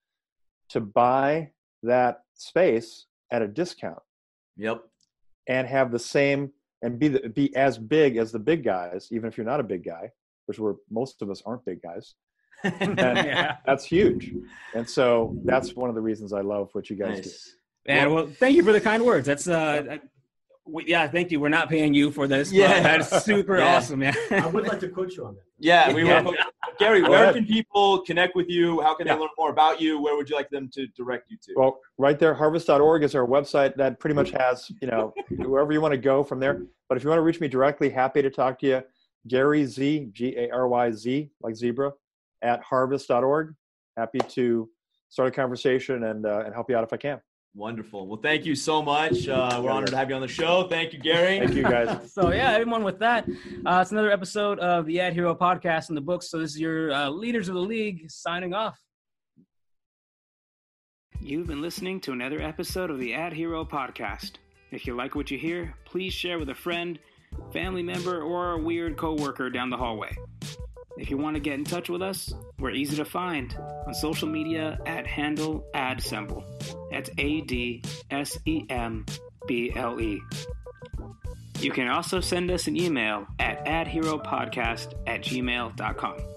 to 0.70 0.80
buy 0.80 1.52
that 1.82 2.22
space 2.42 3.06
at 3.30 3.42
a 3.42 3.48
discount 3.48 3.98
Yep. 4.56 4.82
and 5.48 5.66
have 5.66 5.90
the 5.90 5.98
same 5.98 6.50
and 6.82 6.98
be 6.98 7.08
the, 7.08 7.28
be 7.28 7.54
as 7.56 7.78
big 7.78 8.16
as 8.16 8.32
the 8.32 8.38
big 8.38 8.64
guys, 8.64 9.08
even 9.12 9.28
if 9.28 9.36
you're 9.36 9.46
not 9.46 9.60
a 9.60 9.62
big 9.64 9.84
guy, 9.84 10.10
which 10.46 10.58
we're 10.58 10.74
most 10.90 11.22
of 11.22 11.30
us 11.30 11.42
aren't 11.46 11.64
big 11.64 11.80
guys. 11.82 12.14
Yeah. 12.64 13.56
that's 13.66 13.84
huge. 13.84 14.32
And 14.74 14.88
so 14.88 15.36
that's 15.44 15.74
one 15.74 15.88
of 15.88 15.94
the 15.96 16.00
reasons 16.00 16.32
I 16.32 16.42
love 16.42 16.68
what 16.72 16.90
you 16.90 16.96
guys 16.96 17.20
do. 17.20 17.30
And 17.86 18.14
well, 18.14 18.26
thank 18.28 18.54
you 18.56 18.62
for 18.62 18.72
the 18.72 18.80
kind 18.80 19.02
words. 19.04 19.26
That's 19.26 19.48
uh, 19.48 19.98
we, 20.64 20.84
yeah, 20.86 21.08
thank 21.08 21.30
you. 21.30 21.40
We're 21.40 21.48
not 21.48 21.68
paying 21.68 21.92
you 21.94 22.10
for 22.10 22.26
this. 22.28 22.52
Yeah. 22.52 22.70
Yeah, 22.76 22.98
that's 22.98 23.24
super 23.24 23.58
Yeah. 23.58 23.76
awesome, 23.76 23.98
man. 24.00 24.14
I 24.30 24.46
would 24.46 24.66
like 24.66 24.80
to 24.80 24.88
quote 24.88 25.12
you 25.12 25.26
on 25.26 25.34
that. 25.34 25.42
Yeah, 25.58 25.92
we 25.92 26.04
Yeah. 26.04 26.22
were. 26.22 26.36
Gary, 26.78 27.02
where 27.02 27.32
can 27.32 27.44
people 27.46 28.00
connect 28.02 28.34
with 28.34 28.48
you? 28.48 28.80
How 28.80 28.94
can 28.94 29.06
Yeah. 29.06 29.14
they 29.14 29.20
learn 29.20 29.28
more 29.38 29.50
about 29.50 29.80
you? 29.80 30.00
Where 30.00 30.16
would 30.16 30.28
you 30.30 30.36
like 30.36 30.50
them 30.50 30.68
to 30.74 30.86
direct 30.88 31.30
you 31.30 31.36
to? 31.42 31.52
Well, 31.56 31.80
right 31.98 32.18
there, 32.18 32.34
harvest.org 32.34 33.02
is 33.02 33.14
our 33.14 33.26
website 33.26 33.74
that 33.76 33.98
pretty 34.00 34.14
much 34.14 34.30
has, 34.30 34.70
you 34.80 34.88
know, 34.88 35.12
wherever 35.38 35.72
you 35.72 35.80
want 35.80 35.92
to 35.92 35.98
go 35.98 36.22
from 36.24 36.40
there. 36.40 36.62
But 36.88 36.96
if 36.96 37.04
you 37.04 37.10
want 37.10 37.18
to 37.18 37.22
reach 37.24 37.40
me 37.40 37.48
directly, 37.48 37.90
happy 37.90 38.22
to 38.22 38.30
talk 38.30 38.58
to 38.60 38.66
you. 38.66 38.82
Gary 39.28 39.64
Z, 39.64 40.08
G 40.12 40.34
A 40.36 40.50
R 40.50 40.66
Y 40.68 40.90
Z, 40.92 41.30
like 41.40 41.54
zebra, 41.54 41.92
at 42.42 42.60
harvest.org. 42.62 43.54
Happy 43.96 44.18
to 44.30 44.68
start 45.08 45.28
a 45.28 45.30
conversation 45.32 46.04
and, 46.04 46.24
uh, 46.26 46.42
and 46.44 46.54
help 46.54 46.70
you 46.70 46.76
out 46.76 46.82
if 46.82 46.92
I 46.92 46.96
can. 46.96 47.20
Wonderful. 47.54 48.06
Well, 48.06 48.18
thank 48.18 48.46
you 48.46 48.54
so 48.54 48.82
much. 48.82 49.28
Uh, 49.28 49.60
we're 49.62 49.70
honored 49.70 49.90
to 49.90 49.96
have 49.96 50.08
you 50.08 50.14
on 50.14 50.22
the 50.22 50.28
show. 50.28 50.68
Thank 50.68 50.94
you, 50.94 50.98
Gary. 50.98 51.38
Thank 51.38 51.54
you 51.54 51.62
guys. 51.62 52.10
so 52.14 52.32
yeah, 52.32 52.52
everyone 52.52 52.82
with 52.82 52.98
that, 53.00 53.28
uh, 53.66 53.80
it's 53.82 53.92
another 53.92 54.10
episode 54.10 54.58
of 54.58 54.86
the 54.86 55.00
Ad 55.00 55.12
Hero 55.12 55.34
podcast 55.34 55.90
in 55.90 55.94
the 55.94 56.00
books. 56.00 56.30
So 56.30 56.38
this 56.38 56.52
is 56.52 56.60
your 56.60 56.90
uh, 56.92 57.10
leaders 57.10 57.48
of 57.48 57.54
the 57.54 57.60
league 57.60 58.10
signing 58.10 58.54
off. 58.54 58.80
You've 61.20 61.46
been 61.46 61.60
listening 61.60 62.00
to 62.00 62.12
another 62.12 62.40
episode 62.40 62.90
of 62.90 62.98
the 62.98 63.12
Ad 63.12 63.34
Hero 63.34 63.66
podcast. 63.66 64.32
If 64.70 64.86
you 64.86 64.96
like 64.96 65.14
what 65.14 65.30
you 65.30 65.38
hear, 65.38 65.74
please 65.84 66.14
share 66.14 66.38
with 66.38 66.48
a 66.48 66.54
friend, 66.54 66.98
family 67.52 67.82
member, 67.82 68.22
or 68.22 68.52
a 68.52 68.58
weird 68.58 68.96
coworker 68.96 69.50
down 69.50 69.68
the 69.68 69.76
hallway. 69.76 70.16
If 70.98 71.10
you 71.10 71.16
want 71.16 71.34
to 71.34 71.40
get 71.40 71.54
in 71.54 71.64
touch 71.64 71.88
with 71.88 72.02
us, 72.02 72.32
we're 72.58 72.70
easy 72.70 72.96
to 72.96 73.04
find 73.04 73.56
on 73.86 73.94
social 73.94 74.28
media 74.28 74.78
at 74.86 75.06
handle 75.06 75.64
adsemble. 75.74 76.44
That's 76.90 77.10
A 77.18 77.40
D 77.42 77.82
S 78.10 78.38
E 78.44 78.64
M 78.68 79.06
B 79.46 79.72
L 79.74 80.00
E. 80.00 80.20
You 81.60 81.70
can 81.70 81.88
also 81.88 82.20
send 82.20 82.50
us 82.50 82.66
an 82.66 82.76
email 82.76 83.26
at 83.38 83.64
adheropodcast 83.64 84.94
at 85.06 85.22
gmail.com. 85.22 86.31